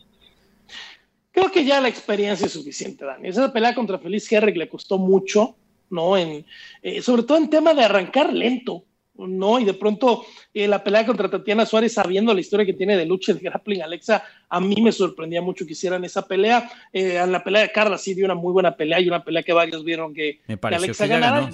Creo 1.32 1.52
que 1.52 1.64
ya 1.64 1.80
la 1.80 1.88
experiencia 1.88 2.48
es 2.48 2.54
suficiente, 2.54 3.06
Dani. 3.06 3.30
Esa 3.30 3.54
pelea 3.54 3.74
contra 3.74 4.00
Feliz 4.00 4.30
Herrick 4.32 4.58
le 4.58 4.68
costó 4.68 4.98
mucho, 4.98 5.56
¿no? 5.90 6.18
En, 6.18 6.46
eh, 6.82 7.02
sobre 7.02 7.24
todo 7.24 7.38
en 7.38 7.50
tema 7.50 7.74
de 7.74 7.84
arrancar 7.84 8.34
lento. 8.34 8.84
¿No? 9.28 9.60
Y 9.60 9.66
de 9.66 9.74
pronto 9.74 10.26
eh, 10.54 10.68
la 10.68 10.84
pelea 10.84 11.06
contra 11.06 11.30
Tatiana 11.30 11.66
Suárez, 11.66 11.94
sabiendo 11.94 12.34
la 12.34 12.40
historia 12.40 12.66
que 12.66 12.74
tiene 12.74 12.98
de 12.98 13.06
lucha 13.06 13.34
de 13.34 13.40
grappling, 13.40 13.82
Alexa, 13.82 14.24
a 14.50 14.60
mí 14.60 14.76
me 14.82 14.92
sorprendía 14.92 15.42
mucho 15.42 15.66
que 15.66 15.74
hicieran 15.74 16.04
esa 16.06 16.28
pelea. 16.28 16.70
Eh, 16.94 17.18
en 17.18 17.32
la 17.32 17.44
pelea 17.44 17.64
de 17.64 17.72
Carla 17.72 17.98
sí 17.98 18.14
dio 18.14 18.26
una 18.26 18.36
muy 18.36 18.54
buena 18.54 18.76
pelea 18.76 19.00
y 19.00 19.08
una 19.08 19.24
pelea 19.24 19.44
que 19.44 19.54
varios 19.54 19.84
vieron 19.84 20.14
que, 20.14 20.42
Alexa 20.62 21.08
ganara. 21.08 21.50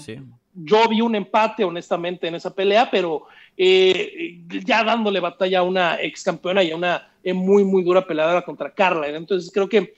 Yo 0.57 0.87
vi 0.87 1.01
un 1.01 1.15
empate, 1.15 1.65
honestamente, 1.65 2.29
en 2.29 2.35
esa 2.35 2.55
pelea, 2.55 2.89
pero 2.89 3.23
eh, 3.57 4.39
ya 4.65 4.85
dándole 4.85 5.19
batalla 5.19 5.59
a 5.59 5.63
una 5.63 6.01
ex 6.01 6.23
campeona 6.23 6.63
y 6.63 6.71
a 6.71 6.77
una 6.77 7.09
muy, 7.33 7.65
muy 7.65 7.83
dura 7.83 8.07
peleadora 8.07 8.41
contra 8.43 8.73
Carla. 8.73 9.09
Entonces 9.09 9.51
creo 9.51 9.67
que 9.67 9.95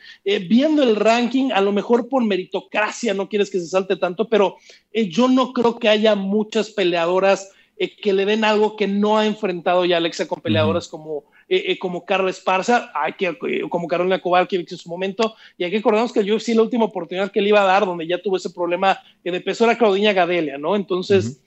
viendo 0.47 0.81
el 0.81 0.95
ranking, 0.95 1.51
a 1.51 1.61
lo 1.61 1.71
mejor 1.71 2.09
por 2.09 2.23
meritocracia 2.23 3.13
no 3.13 3.29
quieres 3.29 3.51
que 3.51 3.59
se 3.59 3.67
salte 3.67 3.97
tanto, 3.97 4.27
pero 4.27 4.57
yo 4.91 5.27
no 5.27 5.53
creo 5.53 5.77
que 5.77 5.89
haya 5.89 6.15
muchas 6.15 6.71
peleadoras 6.71 7.51
eh, 7.77 7.95
que 7.95 8.13
le 8.13 8.25
den 8.25 8.43
algo 8.43 8.75
que 8.75 8.87
no 8.87 9.17
ha 9.17 9.25
enfrentado 9.25 9.85
ya 9.85 9.97
Alexa 9.97 10.27
con 10.27 10.41
peleadoras 10.41 10.87
como, 10.87 11.25
eh, 11.47 11.63
eh, 11.67 11.79
como 11.79 12.05
Carla 12.05 12.29
Esparza, 12.29 12.91
hay 12.93 13.13
que, 13.13 13.37
como 13.69 13.87
Carolina 13.87 14.21
Kowalkiewicz 14.21 14.71
en 14.71 14.77
su 14.77 14.89
momento, 14.89 15.35
y 15.57 15.63
hay 15.63 15.71
que 15.71 15.77
acordarnos 15.77 16.11
que 16.11 16.21
el 16.21 16.31
UFC 16.31 16.49
la 16.49 16.63
última 16.63 16.85
oportunidad 16.85 17.31
que 17.31 17.41
le 17.41 17.49
iba 17.49 17.61
a 17.61 17.65
dar, 17.65 17.85
donde 17.85 18.07
ya 18.07 18.21
tuvo 18.21 18.37
ese 18.37 18.49
problema 18.49 18.99
de 19.23 19.41
peso, 19.41 19.65
era 19.65 19.77
Claudina 19.77 20.13
Gadelia, 20.13 20.57
¿no? 20.57 20.75
Entonces, 20.75 21.41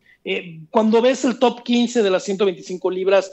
cuando 0.70 1.00
ves 1.00 1.24
el 1.24 1.38
top 1.38 1.62
15 1.62 2.02
de 2.02 2.10
las 2.10 2.24
125 2.24 2.90
libras, 2.90 3.32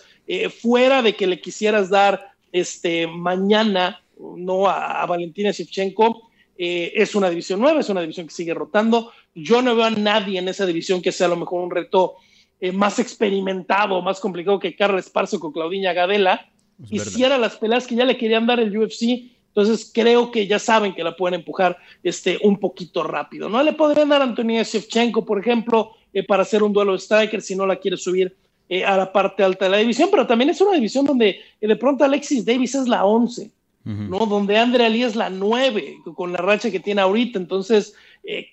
fuera 0.62 1.02
de 1.02 1.16
que 1.16 1.28
le 1.28 1.42
quisieras 1.42 1.90
dar 1.90 2.32
este, 2.52 3.08
mañana 3.08 4.02
no 4.20 4.68
a, 4.68 5.06
Valentina 5.06 5.52
Shevchenko. 5.52 6.30
Eh, 6.58 6.94
es 6.96 7.14
una 7.14 7.30
división 7.30 7.60
nueva, 7.60 7.82
es 7.82 7.90
una 7.90 8.02
división 8.02 8.28
que 8.28 8.34
sigue 8.34 8.54
rotando. 8.54 9.12
Yo 9.36 9.62
no 9.62 9.76
veo 9.76 9.86
a 9.86 9.92
nadie 9.92 10.40
en 10.40 10.48
esa 10.48 10.66
división 10.66 11.02
que 11.02 11.12
sea 11.12 11.28
a 11.28 11.30
lo 11.30 11.36
mejor 11.36 11.64
un 11.64 11.72
reto 11.72 12.16
eh, 12.60 12.72
más 12.72 12.98
experimentado, 12.98 14.02
más 14.02 14.20
complicado 14.20 14.58
que 14.60 14.76
Carla 14.76 15.00
Esparzo 15.00 15.40
con 15.40 15.52
Claudinha 15.52 15.94
Gadela. 15.94 16.50
Hiciera 16.90 17.38
las 17.38 17.56
peleas 17.56 17.86
que 17.86 17.96
ya 17.96 18.04
le 18.04 18.18
querían 18.18 18.48
dar 18.48 18.60
el 18.60 18.76
UFC. 18.76 19.30
Entonces 19.50 19.92
creo 19.94 20.32
que 20.32 20.48
ya 20.48 20.58
saben 20.58 20.96
que 20.96 21.04
la 21.04 21.16
pueden 21.16 21.40
empujar 21.40 21.78
este, 22.02 22.40
un 22.44 22.60
poquito 22.60 23.04
rápido. 23.04 23.48
No 23.48 23.62
le 23.62 23.74
podrían 23.74 24.10
dar 24.10 24.22
a 24.22 24.26
Antonia 24.26 24.64
Shevchenko, 24.64 25.24
por 25.24 25.40
ejemplo, 25.40 25.92
eh, 26.14 26.24
para 26.24 26.44
hacer 26.44 26.64
un 26.64 26.74
duelo 26.74 26.94
de 26.94 27.00
striker 27.00 27.42
si 27.42 27.56
no 27.56 27.66
la 27.68 27.76
quiere 27.76 27.98
subir 27.98 28.36
eh, 28.70 28.84
a 28.84 28.98
la 28.98 29.12
parte 29.12 29.44
alta 29.44 29.66
de 29.66 29.72
la 29.72 29.78
división, 29.78 30.10
pero 30.12 30.26
también 30.26 30.50
es 30.50 30.60
una 30.60 30.74
división 30.74 31.06
donde 31.06 31.40
de 31.62 31.76
pronto 31.76 32.04
Alexis 32.04 32.44
Davis 32.44 32.74
es 32.74 32.88
la 32.88 33.06
11, 33.06 33.52
¿no? 33.86 34.26
Donde 34.26 34.58
Andrea 34.58 34.90
Lee 34.90 35.04
es 35.04 35.16
la 35.16 35.30
9, 35.30 36.00
con 36.16 36.34
la 36.34 36.40
racha 36.40 36.70
que 36.70 36.80
tiene 36.80 37.02
ahorita. 37.02 37.40
Entonces, 37.40 37.96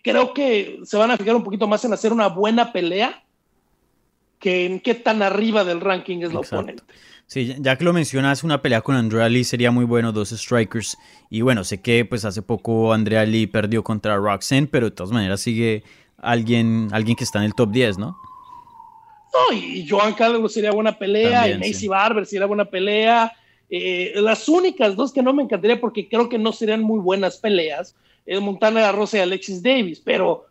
creo 0.04 0.32
que 0.32 0.78
se 0.84 0.96
van 0.96 1.10
a 1.10 1.16
fijar 1.16 1.34
un 1.34 1.42
poquito 1.42 1.66
más 1.66 1.84
en 1.84 1.92
hacer 1.92 2.12
una 2.12 2.28
buena 2.28 2.72
pelea 2.72 3.23
que 4.44 4.66
en 4.66 4.78
qué 4.78 4.94
tan 4.94 5.22
arriba 5.22 5.64
del 5.64 5.80
ranking 5.80 6.18
es 6.18 6.34
la 6.34 6.40
oponente. 6.40 6.82
Sí, 7.26 7.56
ya 7.60 7.78
que 7.78 7.84
lo 7.84 7.94
mencionas, 7.94 8.44
una 8.44 8.60
pelea 8.60 8.82
con 8.82 8.94
Andrea 8.94 9.26
Lee 9.30 9.42
sería 9.42 9.70
muy 9.70 9.86
bueno, 9.86 10.12
dos 10.12 10.28
strikers. 10.28 10.98
Y 11.30 11.40
bueno, 11.40 11.64
sé 11.64 11.80
que 11.80 12.04
pues 12.04 12.26
hace 12.26 12.42
poco 12.42 12.92
Andrea 12.92 13.24
Lee 13.24 13.46
perdió 13.46 13.82
contra 13.82 14.16
Roxanne, 14.16 14.66
pero 14.66 14.90
de 14.90 14.90
todas 14.90 15.12
maneras 15.12 15.40
sigue 15.40 15.82
alguien, 16.18 16.90
alguien 16.92 17.16
que 17.16 17.24
está 17.24 17.38
en 17.38 17.46
el 17.46 17.54
top 17.54 17.70
10, 17.70 17.96
¿no? 17.96 18.18
No, 19.32 19.56
y 19.56 19.88
Joan 19.88 20.12
Calderwood 20.12 20.50
sería 20.50 20.72
buena 20.72 20.98
pelea, 20.98 21.48
y 21.48 21.58
Macy 21.58 21.88
Barber 21.88 22.26
sería 22.26 22.44
buena 22.44 22.66
pelea. 22.66 23.32
Eh, 23.70 24.12
las 24.16 24.46
únicas 24.46 24.94
dos 24.94 25.10
que 25.10 25.22
no 25.22 25.32
me 25.32 25.42
encantaría 25.42 25.80
porque 25.80 26.06
creo 26.06 26.28
que 26.28 26.36
no 26.36 26.52
serían 26.52 26.82
muy 26.82 27.00
buenas 27.00 27.38
peleas 27.38 27.96
es 28.26 28.38
Montana 28.42 28.92
Rosa 28.92 29.16
y 29.16 29.20
Alexis 29.20 29.62
Davis, 29.62 30.02
pero 30.04 30.44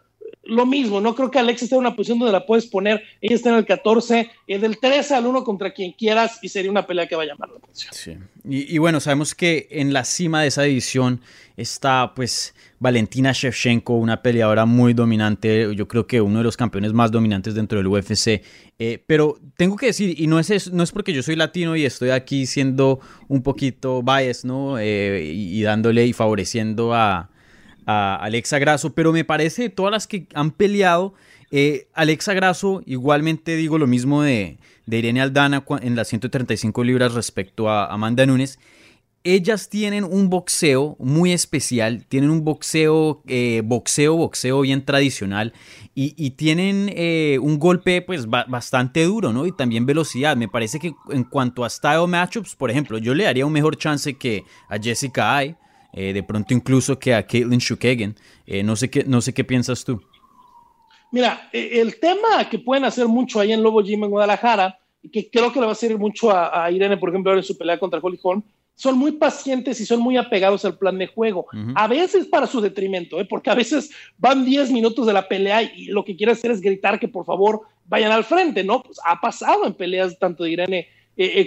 lo 0.46 0.66
mismo, 0.66 1.00
no 1.00 1.16
creo 1.16 1.32
que 1.32 1.40
Alex 1.40 1.64
esté 1.64 1.76
en 1.76 1.80
una 1.80 1.96
posición 1.96 2.20
donde 2.20 2.34
la 2.34 2.46
puedes 2.46 2.66
poner, 2.66 3.02
ella 3.22 3.36
está 3.36 3.50
en 3.50 3.56
el 3.56 3.66
14, 3.66 4.30
el 4.48 4.62
del 4.62 4.78
13 4.78 5.16
al 5.16 5.26
1 5.26 5.44
contra 5.44 5.74
quien 5.74 5.94
quieras 5.94 6.40
y 6.42 6.50
sería 6.50 6.70
una 6.70 6.86
pelea 6.86 7.08
que 7.08 7.16
va 7.16 7.24
a 7.24 7.26
llamar 7.26 7.50
la 7.50 7.58
atención. 7.58 7.94
Sí. 7.94 8.18
Y, 8.46 8.78
bueno, 8.78 9.00
sabemos 9.00 9.36
que 9.36 9.70
en 9.72 9.94
la 9.94 10.04
cima 10.04 10.42
de 10.42 10.50
esa 10.50 10.64
división 10.64 11.22
está 11.56 12.12
pues 12.14 12.54
Valentina 12.80 13.32
Shevchenko, 13.32 13.94
una 13.94 14.22
peleadora 14.22 14.66
muy 14.66 14.94
dominante, 14.94 15.74
yo 15.76 15.88
creo 15.88 16.08
que 16.08 16.20
uno 16.20 16.40
de 16.40 16.44
los 16.44 16.58
campeones 16.58 16.92
más 16.92 17.10
dominantes 17.10 17.56
dentro 17.56 17.78
del 17.78 17.88
UFC, 17.88 18.42
eh, 18.80 19.02
pero 19.08 19.40
tengo 19.56 19.78
que 19.78 19.86
decir, 19.86 20.20
y 20.20 20.28
no 20.28 20.40
es, 20.40 20.74
no 20.74 20.84
es 20.84 20.92
porque 20.92 21.14
yo 21.14 21.24
soy 21.24 21.38
latino 21.38 21.78
y 21.78 21.86
estoy 21.86 22.10
aquí 22.10 22.46
siendo 22.48 23.00
un 23.30 23.44
poquito 23.44 24.04
bias, 24.04 24.44
¿no? 24.44 24.78
Eh, 24.78 25.24
y 25.24 25.62
dándole 25.62 26.06
y 26.06 26.12
favoreciendo 26.12 26.94
a 26.94 27.30
a 27.86 28.16
Alexa 28.16 28.60
Grasso, 28.60 28.94
pero 28.94 29.12
me 29.12 29.24
parece 29.24 29.64
de 29.64 29.70
todas 29.70 29.92
las 29.92 30.08
que 30.08 30.28
han 30.34 30.52
peleado, 30.52 31.14
eh, 31.56 31.88
Alexa 31.94 32.34
Grasso, 32.34 32.82
igualmente 32.88 33.56
digo 33.56 33.78
lo 33.78 33.86
mismo 33.86 34.24
de, 34.24 34.58
Irene 34.88 35.22
Aldana 35.22 35.64
en 35.82 35.96
las 35.96 36.08
135 36.08 36.84
libras 36.84 37.14
respecto 37.14 37.70
a 37.70 37.86
Amanda 37.86 38.26
Nunes. 38.26 38.58
Ellas 39.24 39.70
tienen 39.70 40.04
un 40.04 40.32
boxeo 40.32 40.98
muy 40.98 41.32
especial, 41.32 42.08
tienen 42.08 42.32
un 42.32 42.44
boxeo, 42.44 43.22
eh, 43.28 43.62
boxeo, 43.64 44.16
boxeo 44.16 44.62
bien 44.62 44.84
tradicional 44.84 45.54
y, 45.94 46.32
tienen 46.32 46.92
eh, 46.92 47.38
un 47.40 47.60
golpe 47.60 48.02
pues 48.02 48.28
bastante 48.28 49.04
duro, 49.04 49.32
¿no? 49.32 49.46
Y 49.46 49.52
también 49.52 49.86
velocidad. 49.86 50.36
Me 50.36 50.50
parece 50.50 50.80
que 50.80 50.96
en 51.12 51.24
cuanto 51.24 51.64
a 51.64 51.70
style 51.70 52.08
matchups, 52.08 52.56
por 52.56 52.72
ejemplo, 52.72 52.98
yo 52.98 53.14
le 53.14 53.26
daría 53.26 53.46
un 53.46 53.54
mejor 53.54 53.78
chance 53.78 54.16
que 54.16 54.44
a 54.70 54.80
Jessica 54.80 55.38
Ay 55.38 55.56
eh, 55.94 56.12
de 56.12 56.24
pronto 56.24 56.54
incluso 56.54 56.98
que 56.98 57.14
a 57.14 57.26
Caitlin 57.26 57.60
Shukagan. 57.60 58.16
Eh, 58.46 58.64
no, 58.64 58.76
sé 58.76 58.90
qué, 58.90 59.04
no 59.06 59.22
sé 59.22 59.34
qué 59.34 59.44
piensas 59.44 59.86
tú. 59.86 60.02
Mira, 61.12 61.50
e, 61.54 61.80
el 61.80 62.00
tema 62.00 62.50
que 62.50 62.58
pueden 62.58 62.84
hacer 62.84 63.08
mucho 63.08 63.40
ahí 63.40 63.52
en 63.52 63.62
Lobo 63.62 63.82
Gym 63.84 64.04
en 64.04 64.10
Guadalajara, 64.10 64.80
y 65.04 65.10
que 65.10 65.30
creo 65.30 65.54
que 65.54 65.60
le 65.60 65.68
va 65.68 65.74
a 65.74 65.76
servir 65.76 66.00
mucho 66.00 66.32
a, 66.32 66.72
Irene, 66.72 66.98
por 66.98 67.10
ejemplo, 67.10 67.36
en 67.36 67.44
su 67.44 67.58
pelea 67.58 67.78
contra 67.78 68.00
Holly 68.02 68.20
Holm, 68.24 68.42
son 68.76 68.98
muy 68.98 69.12
pacientes 69.12 69.80
y 69.82 69.86
son 69.86 70.00
muy 70.00 70.18
apegados 70.18 70.66
al 70.66 70.78
plan 70.78 70.98
de 70.98 71.06
juego. 71.06 71.46
A 71.76 71.88
veces 71.88 72.26
para 72.26 72.48
su 72.48 72.60
detrimento, 72.60 73.20
¿eh? 73.20 73.26
porque 73.26 73.52
a 73.52 73.56
veces 73.56 73.92
van 74.18 74.46
10 74.46 74.72
minutos 74.72 75.06
de 75.06 75.14
la 75.14 75.28
pelea 75.28 75.62
y 75.62 75.86
lo 75.88 76.04
que 76.04 76.16
quiere 76.16 76.32
hacer 76.32 76.50
es 76.50 76.62
gritar 76.62 77.00
que 77.00 77.08
por 77.08 77.26
favor 77.26 77.62
vayan 77.86 78.12
al 78.12 78.24
frente, 78.24 78.64
¿no? 78.64 78.82
Pues 78.82 78.98
ha 79.06 79.22
pasado 79.22 79.68
en 79.68 79.74
peleas 79.74 80.18
tanto 80.18 80.46
de 80.46 80.52
Irene 80.52 80.88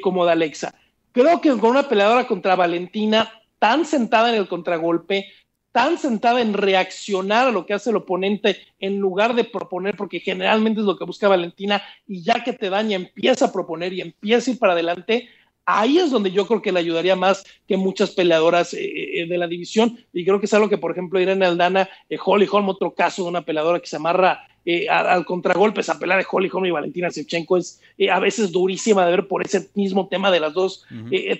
como 0.02 0.24
de 0.24 0.32
Alexa. 0.32 0.74
Creo 1.10 1.40
que 1.40 1.48
con 1.56 1.70
una 1.70 1.88
peleadora 1.88 2.28
contra 2.28 2.54
Valentina 2.54 3.32
tan 3.66 3.84
sentada 3.84 4.28
en 4.28 4.36
el 4.36 4.46
contragolpe, 4.46 5.26
tan 5.72 5.98
sentada 5.98 6.40
en 6.40 6.52
reaccionar 6.52 7.48
a 7.48 7.50
lo 7.50 7.66
que 7.66 7.74
hace 7.74 7.90
el 7.90 7.96
oponente 7.96 8.58
en 8.78 9.00
lugar 9.00 9.34
de 9.34 9.42
proponer, 9.42 9.96
porque 9.96 10.20
generalmente 10.20 10.78
es 10.78 10.86
lo 10.86 10.96
que 10.96 11.04
busca 11.04 11.26
Valentina, 11.26 11.82
y 12.06 12.22
ya 12.22 12.44
que 12.44 12.52
te 12.52 12.70
daña, 12.70 12.94
empieza 12.94 13.46
a 13.46 13.52
proponer 13.52 13.92
y 13.92 14.02
empieza 14.02 14.48
a 14.48 14.54
ir 14.54 14.60
para 14.60 14.74
adelante. 14.74 15.28
Ahí 15.64 15.98
es 15.98 16.12
donde 16.12 16.30
yo 16.30 16.46
creo 16.46 16.62
que 16.62 16.70
le 16.70 16.78
ayudaría 16.78 17.16
más 17.16 17.42
que 17.66 17.76
muchas 17.76 18.12
peleadoras 18.12 18.72
eh, 18.72 19.22
eh, 19.22 19.26
de 19.26 19.36
la 19.36 19.48
división. 19.48 19.98
Y 20.12 20.24
creo 20.24 20.38
que 20.38 20.46
es 20.46 20.54
algo 20.54 20.68
que, 20.68 20.78
por 20.78 20.92
ejemplo, 20.92 21.18
Irene 21.18 21.44
Aldana, 21.44 21.88
eh, 22.08 22.18
Holly 22.24 22.46
Holm, 22.48 22.68
otro 22.68 22.94
caso 22.94 23.24
de 23.24 23.30
una 23.30 23.42
peleadora 23.42 23.80
que 23.80 23.88
se 23.88 23.96
amarra 23.96 24.46
al 24.90 25.24
contragolpe, 25.24 25.80
esa 25.80 25.98
pelea 25.98 26.18
de 26.18 26.26
Holly 26.30 26.50
Holm 26.52 26.66
y 26.66 26.70
Valentina 26.72 27.08
Shevchenko 27.08 27.56
es 27.56 27.80
a 28.12 28.18
veces 28.18 28.50
durísima 28.50 29.04
de 29.04 29.12
ver 29.12 29.28
por 29.28 29.44
ese 29.44 29.70
mismo 29.74 30.08
tema 30.08 30.32
de 30.32 30.40
las 30.40 30.54
dos 30.54 30.84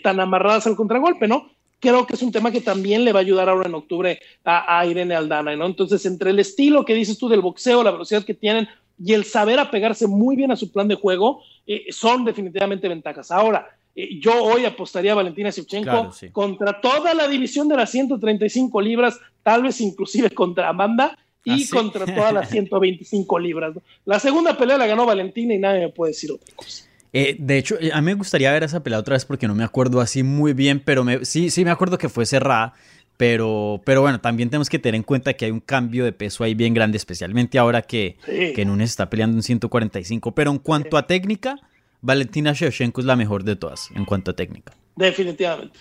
tan 0.05 0.21
amarradas 0.21 0.69
al 0.69 0.77
contragolpe, 0.77 1.27
¿no? 1.27 1.51
Creo 1.81 2.07
que 2.07 2.15
es 2.15 2.23
un 2.23 2.33
tema 2.33 2.51
que 2.51 2.61
también 2.61 3.05
le 3.05 3.13
va 3.13 3.21
a 3.21 3.23
ayudar 3.23 3.49
ahora 3.49 3.69
en 3.69 3.75
octubre 3.75 4.19
a, 4.45 4.85
Irene 4.87 5.15
Aldana, 5.15 5.57
¿no? 5.57 5.67
Entonces, 5.67 6.05
entre 6.07 6.31
el 6.31 6.39
estilo 6.39 6.85
que 6.85 6.95
dices 6.95 7.19
tú 7.19 7.29
del 7.29 7.41
boxeo, 7.41 7.83
la 7.83 7.91
velocidad 7.91 8.25
que 8.25 8.35
tienen 8.35 8.69
y 8.99 9.13
el 9.13 9.25
saber 9.25 9.59
apegarse 9.59 10.07
muy 10.07 10.37
bien 10.37 10.51
a 10.51 10.57
su 10.57 10.73
plan 10.73 10.89
de 10.89 10.95
juego, 10.95 11.43
eh, 11.67 11.87
son 11.91 12.25
definitivamente 12.25 12.89
ventajas. 12.89 13.31
Ahora, 13.31 13.67
eh, 13.95 14.19
yo 14.19 14.43
hoy 14.43 14.65
apostaría 14.65 15.13
a 15.13 15.17
Valentina 15.17 15.51
Shevchenko 15.51 16.13
contra 16.33 16.81
toda 16.81 17.15
la 17.15 17.29
división 17.29 17.69
de 17.69 17.77
las 17.77 17.91
135 17.91 18.81
libras, 18.81 19.19
tal 19.43 19.63
vez 19.63 19.81
inclusive 19.81 20.31
contra 20.31 20.69
Amanda 20.69 21.17
y 21.45 21.63
ah, 21.63 21.67
contra 21.73 22.07
todas 22.07 22.33
las 22.33 22.51
125 22.51 23.39
libras. 23.39 23.75
La 24.05 24.19
segunda 24.19 24.57
pelea 24.57 24.77
la 24.77 24.87
ganó 24.87 25.07
Valentina 25.07 25.55
y 25.55 25.59
nadie 25.59 25.81
me 25.81 25.89
puede 25.91 26.13
decir 26.13 26.33
otra 26.33 26.55
cosa. 26.55 26.85
Eh, 27.19 27.35
de 27.39 27.57
hecho, 27.57 27.79
eh, 27.81 27.93
a 27.95 28.03
mí 28.03 28.05
me 28.05 28.15
gustaría 28.15 28.53
ver 28.53 28.63
esa 28.63 28.83
pelea 28.83 28.99
otra 28.99 29.15
vez 29.15 29.25
porque 29.25 29.49
no 29.49 29.55
me 29.55 29.65
acuerdo 29.65 30.03
así 30.03 30.23
muy 30.23 30.53
bien, 30.53 30.81
pero 30.81 31.03
sí, 31.23 31.49
sí 31.49 31.65
me 31.65 31.71
acuerdo 31.71 31.97
que 31.97 32.11
fue 32.11 32.27
cerrada. 32.27 32.75
Pero, 33.17 33.81
pero 33.87 34.03
bueno, 34.03 34.21
también 34.21 34.51
tenemos 34.51 34.69
que 34.69 34.79
tener 34.79 34.97
en 34.97 35.03
cuenta 35.03 35.33
que 35.33 35.47
hay 35.47 35.51
un 35.51 35.61
cambio 35.61 36.05
de 36.05 36.13
peso 36.13 36.45
ahí 36.45 36.53
bien 36.53 36.75
grande, 36.75 36.99
especialmente 36.99 37.59
ahora 37.59 37.81
que, 37.81 38.19
que 38.55 38.63
Nunes 38.67 38.91
está 38.91 39.09
peleando 39.09 39.39
en 39.39 39.43
145. 39.43 40.35
Pero 40.35 40.51
en 40.51 40.59
cuanto 40.59 40.99
a 40.99 41.07
técnica, 41.07 41.59
Valentina 42.03 42.53
Shevchenko 42.53 43.01
es 43.01 43.07
la 43.07 43.17
mejor 43.17 43.45
de 43.45 43.57
todas, 43.57 43.91
en 43.95 44.05
cuanto 44.05 44.33
a 44.33 44.37
técnica. 44.37 44.75
Definitivamente. 44.97 45.79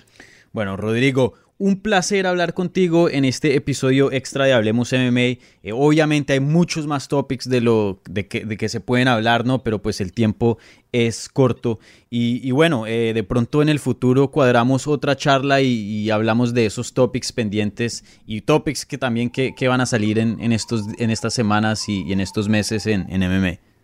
Bueno, 0.53 0.77
Rodrigo, 0.77 1.33
un 1.57 1.81
placer 1.81 2.27
hablar 2.27 2.53
contigo 2.53 3.09
en 3.09 3.23
este 3.23 3.55
episodio 3.55 4.11
extra 4.11 4.45
de 4.45 4.53
Hablemos 4.53 4.91
MMA. 4.91 5.21
Eh, 5.21 5.71
obviamente 5.73 6.33
hay 6.33 6.41
muchos 6.41 6.85
más 6.85 7.07
topics 7.07 7.47
de 7.47 7.61
lo 7.61 8.01
de 8.09 8.27
que, 8.27 8.69
se 8.69 8.81
pueden 8.81 9.07
hablar, 9.07 9.45
¿no? 9.45 9.63
Pero 9.63 9.81
pues 9.81 10.01
el 10.01 10.11
tiempo 10.11 10.57
es 10.91 11.29
corto. 11.29 11.79
Y, 12.09 12.51
bueno, 12.51 12.87
eh, 12.87 13.13
de 13.13 13.23
pronto 13.23 13.61
en 13.61 13.69
el 13.69 13.79
futuro 13.79 14.31
cuadramos 14.31 14.87
otra 14.87 15.15
charla 15.15 15.61
y, 15.61 16.09
hablamos 16.09 16.53
de 16.53 16.65
esos 16.65 16.93
topics 16.93 17.31
pendientes 17.31 18.03
y 18.25 18.41
topics 18.41 18.85
que 18.85 18.97
también 18.97 19.29
que, 19.29 19.67
van 19.67 19.81
a 19.81 19.85
salir 19.85 20.19
en, 20.19 20.51
estos, 20.51 20.85
en 20.97 21.09
estas 21.09 21.33
semanas 21.33 21.87
y, 21.89 22.11
en 22.11 22.19
estos 22.19 22.49
meses 22.49 22.85
en, 22.85 23.05
en 23.09 23.21
MMA. 23.21 23.74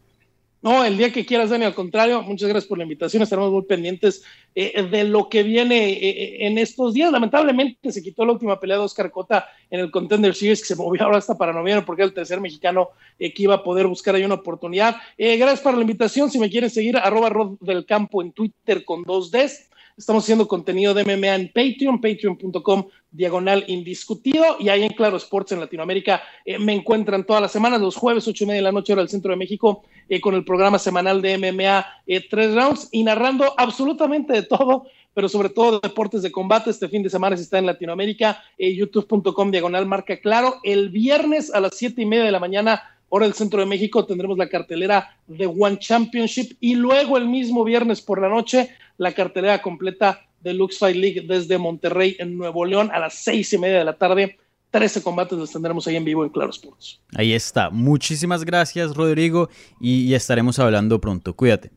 No, 0.64 0.86
el 0.86 0.96
día 0.96 1.12
que 1.12 1.26
quieras, 1.26 1.50
Dani, 1.50 1.66
al 1.66 1.74
contrario, 1.74 2.22
muchas 2.22 2.48
gracias 2.48 2.70
por 2.70 2.78
la 2.78 2.84
invitación. 2.84 3.24
Estaremos 3.24 3.52
muy 3.52 3.64
pendientes 3.64 4.24
eh, 4.54 4.84
de 4.84 5.06
lo 5.06 5.28
que 5.28 5.42
viene 5.42 5.90
eh, 5.90 6.10
eh, 6.10 6.38
en 6.46 6.60
estos 6.60 6.94
días. 6.94 7.12
Lamentablemente 7.12 7.92
se 7.92 8.04
quitó 8.04 8.24
la 8.26 8.34
última 8.34 8.60
pelea 8.60 8.78
de 8.78 8.84
Oscar 8.84 9.10
Cota 9.10 9.50
en 9.72 9.80
el 9.80 9.90
Contender 9.90 10.36
Series, 10.36 10.62
que 10.62 10.68
se 10.68 10.76
movió 10.76 11.04
ahora 11.04 11.18
hasta 11.18 11.36
para 11.36 11.52
noviembre, 11.52 11.84
porque 11.84 12.04
era 12.04 12.10
el 12.10 12.14
tercer 12.14 12.40
mexicano 12.40 12.90
que 13.18 13.34
iba 13.38 13.56
a 13.56 13.64
poder 13.64 13.88
buscar 13.88 14.14
ahí 14.14 14.24
una 14.24 14.36
oportunidad. 14.36 14.98
gracias 15.18 15.62
por 15.62 15.74
la 15.74 15.82
invitación. 15.82 16.30
Si 16.30 16.38
me 16.38 16.50
quieren 16.50 16.70
seguir, 16.70 16.96
arroba 16.96 17.30
Rod 17.30 17.58
del 17.60 17.84
Campo 17.88 18.22
en 18.22 18.32
Twitter 18.32 18.86
con 18.86 19.02
dos 19.02 19.32
Ds. 19.32 19.71
Estamos 20.02 20.24
haciendo 20.24 20.48
contenido 20.48 20.96
de 20.96 21.04
MMA 21.04 21.36
en 21.36 21.48
Patreon, 21.50 22.02
patreon.com 22.02 22.88
diagonal 23.12 23.64
indiscutido. 23.68 24.58
Y 24.60 24.70
ahí 24.70 24.82
en 24.82 24.94
Claro 24.94 25.18
Sports 25.18 25.52
en 25.52 25.60
Latinoamérica 25.60 26.24
eh, 26.44 26.58
me 26.58 26.74
encuentran 26.74 27.24
todas 27.24 27.40
las 27.40 27.52
semanas, 27.52 27.80
los 27.80 27.96
jueves, 27.96 28.28
ocho 28.28 28.44
y 28.44 28.48
media 28.48 28.62
de 28.62 28.64
la 28.64 28.72
noche, 28.72 28.94
hora 28.94 29.04
del 29.04 29.10
centro 29.10 29.30
de 29.30 29.38
México, 29.38 29.84
eh, 30.10 30.20
con 30.20 30.34
el 30.34 30.44
programa 30.44 30.80
semanal 30.80 31.22
de 31.22 31.38
MMA 31.38 31.86
eh, 32.08 32.28
Tres 32.28 32.56
Rounds 32.56 32.90
y 32.92 33.04
narrando 33.04 33.54
absolutamente 33.56 34.34
de 34.34 34.42
todo, 34.42 34.88
pero 35.14 35.30
sobre 35.30 35.50
todo 35.50 35.80
deportes 35.80 36.24
de 36.24 36.32
combate. 36.32 36.72
Este 36.72 36.90
fin 36.90 37.04
de 37.04 37.12
semana 37.12 37.38
si 37.38 37.44
está 37.44 37.60
en 37.60 37.68
Latinoamérica, 37.68 38.42
youtube.com 38.58 39.52
diagonal 39.52 39.86
marca 39.86 40.20
claro. 40.20 40.56
El 40.64 40.90
viernes 40.90 41.54
a 41.54 41.60
las 41.60 41.78
siete 41.78 42.02
y 42.02 42.06
media 42.08 42.24
de 42.24 42.32
la 42.32 42.40
mañana 42.40 42.82
hora 43.14 43.26
del 43.26 43.36
centro 43.36 43.60
de 43.60 43.66
México 43.66 44.06
tendremos 44.06 44.38
la 44.38 44.48
cartelera 44.48 45.16
de 45.28 45.46
One 45.46 45.78
Championship 45.78 46.56
y 46.62 46.76
luego 46.76 47.18
el 47.18 47.28
mismo 47.28 47.64
viernes 47.66 48.02
por 48.02 48.22
la 48.22 48.30
noche 48.30 48.70
la 49.02 49.14
cartelera 49.14 49.64
completa 49.64 50.22
de 50.42 50.54
Lux 50.54 50.78
Fight 50.78 50.96
League 50.96 51.26
desde 51.28 51.58
Monterrey, 51.58 52.16
en 52.20 52.38
Nuevo 52.38 52.66
León, 52.66 52.92
a 52.94 53.00
las 53.00 53.16
seis 53.16 53.52
y 53.52 53.58
media 53.58 53.80
de 53.80 53.84
la 53.84 53.98
tarde. 53.98 54.38
13 54.70 55.02
combates 55.02 55.40
los 55.40 55.52
tendremos 55.52 55.88
ahí 55.88 55.96
en 55.96 56.06
vivo 56.06 56.24
en 56.24 56.30
Claro 56.30 56.52
Sports. 56.52 57.02
Ahí 57.16 57.34
está. 57.34 57.72
Muchísimas 57.72 58.46
gracias, 58.46 58.96
Rodrigo, 58.96 59.50
y, 59.80 60.04
y 60.04 60.14
estaremos 60.14 60.60
hablando 60.60 61.02
pronto. 61.02 61.36
Cuídate. 61.36 61.72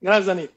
Gracias, 0.00 0.26
Dani. 0.26 0.48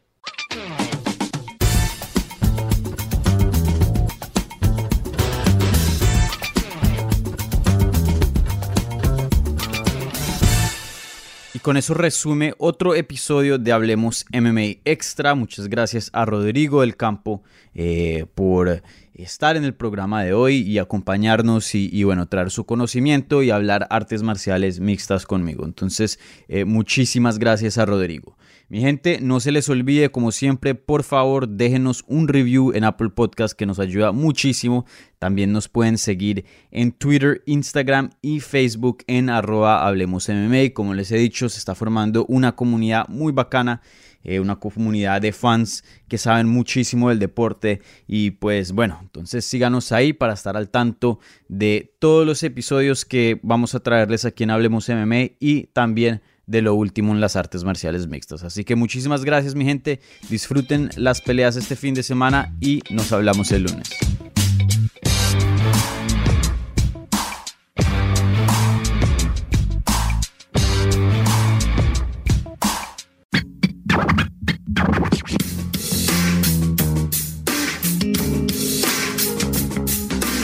Con 11.61 11.77
eso 11.77 11.93
resume 11.93 12.53
otro 12.57 12.95
episodio 12.95 13.57
de 13.57 13.71
Hablemos 13.71 14.25
MMA 14.33 14.81
Extra. 14.83 15.35
Muchas 15.35 15.67
gracias 15.67 16.09
a 16.13 16.25
Rodrigo 16.25 16.81
del 16.81 16.95
Campo 16.95 17.43
eh, 17.75 18.25
por 18.33 18.81
estar 19.13 19.57
en 19.57 19.63
el 19.63 19.73
programa 19.73 20.23
de 20.23 20.33
hoy 20.33 20.57
y 20.57 20.77
acompañarnos 20.77 21.75
y, 21.75 22.03
bueno, 22.03 22.27
traer 22.27 22.51
su 22.51 22.65
conocimiento 22.65 23.43
y 23.43 23.51
hablar 23.51 23.87
artes 23.89 24.23
marciales 24.23 24.79
mixtas 24.79 25.25
conmigo. 25.25 25.65
Entonces, 25.65 26.19
eh, 26.47 26.65
muchísimas 26.65 27.39
gracias 27.39 27.77
a 27.77 27.85
Rodrigo. 27.85 28.37
Mi 28.71 28.79
gente, 28.79 29.19
no 29.19 29.41
se 29.41 29.51
les 29.51 29.67
olvide, 29.67 30.11
como 30.11 30.31
siempre, 30.31 30.75
por 30.75 31.03
favor, 31.03 31.49
déjenos 31.49 32.05
un 32.07 32.29
review 32.29 32.71
en 32.73 32.85
Apple 32.85 33.09
Podcast 33.09 33.53
que 33.53 33.65
nos 33.65 33.79
ayuda 33.79 34.13
muchísimo. 34.13 34.85
También 35.19 35.51
nos 35.51 35.67
pueden 35.67 35.97
seguir 35.97 36.45
en 36.71 36.93
Twitter, 36.93 37.43
Instagram 37.45 38.11
y 38.21 38.39
Facebook 38.39 39.03
en 39.07 39.29
arroba 39.29 39.85
Hablemos 39.85 40.29
MMA. 40.29 40.73
Como 40.73 40.93
les 40.93 41.11
he 41.11 41.17
dicho, 41.17 41.49
se 41.49 41.59
está 41.59 41.75
formando 41.75 42.25
una 42.29 42.55
comunidad 42.55 43.09
muy 43.09 43.33
bacana. 43.33 43.81
Eh, 44.23 44.39
una 44.39 44.57
comunidad 44.57 45.21
de 45.21 45.31
fans 45.31 45.83
que 46.07 46.17
saben 46.17 46.47
muchísimo 46.47 47.09
del 47.09 47.19
deporte 47.19 47.81
y 48.07 48.31
pues 48.31 48.71
bueno, 48.71 48.99
entonces 49.01 49.45
síganos 49.45 49.91
ahí 49.91 50.13
para 50.13 50.33
estar 50.33 50.55
al 50.55 50.69
tanto 50.69 51.19
de 51.47 51.93
todos 51.99 52.25
los 52.25 52.43
episodios 52.43 53.03
que 53.05 53.39
vamos 53.41 53.73
a 53.73 53.79
traerles 53.79 54.25
aquí 54.25 54.43
en 54.43 54.51
Hablemos 54.51 54.89
MMA 54.89 55.31
y 55.39 55.63
también 55.73 56.21
de 56.45 56.61
lo 56.61 56.75
último 56.75 57.13
en 57.13 57.21
las 57.21 57.35
artes 57.35 57.63
marciales 57.63 58.07
mixtas. 58.07 58.43
Así 58.43 58.63
que 58.63 58.75
muchísimas 58.75 59.23
gracias 59.23 59.55
mi 59.55 59.65
gente, 59.65 60.01
disfruten 60.29 60.89
las 60.97 61.21
peleas 61.21 61.55
este 61.55 61.75
fin 61.75 61.93
de 61.93 62.03
semana 62.03 62.55
y 62.59 62.81
nos 62.89 63.11
hablamos 63.11 63.51
el 63.51 63.63
lunes. 63.63 63.89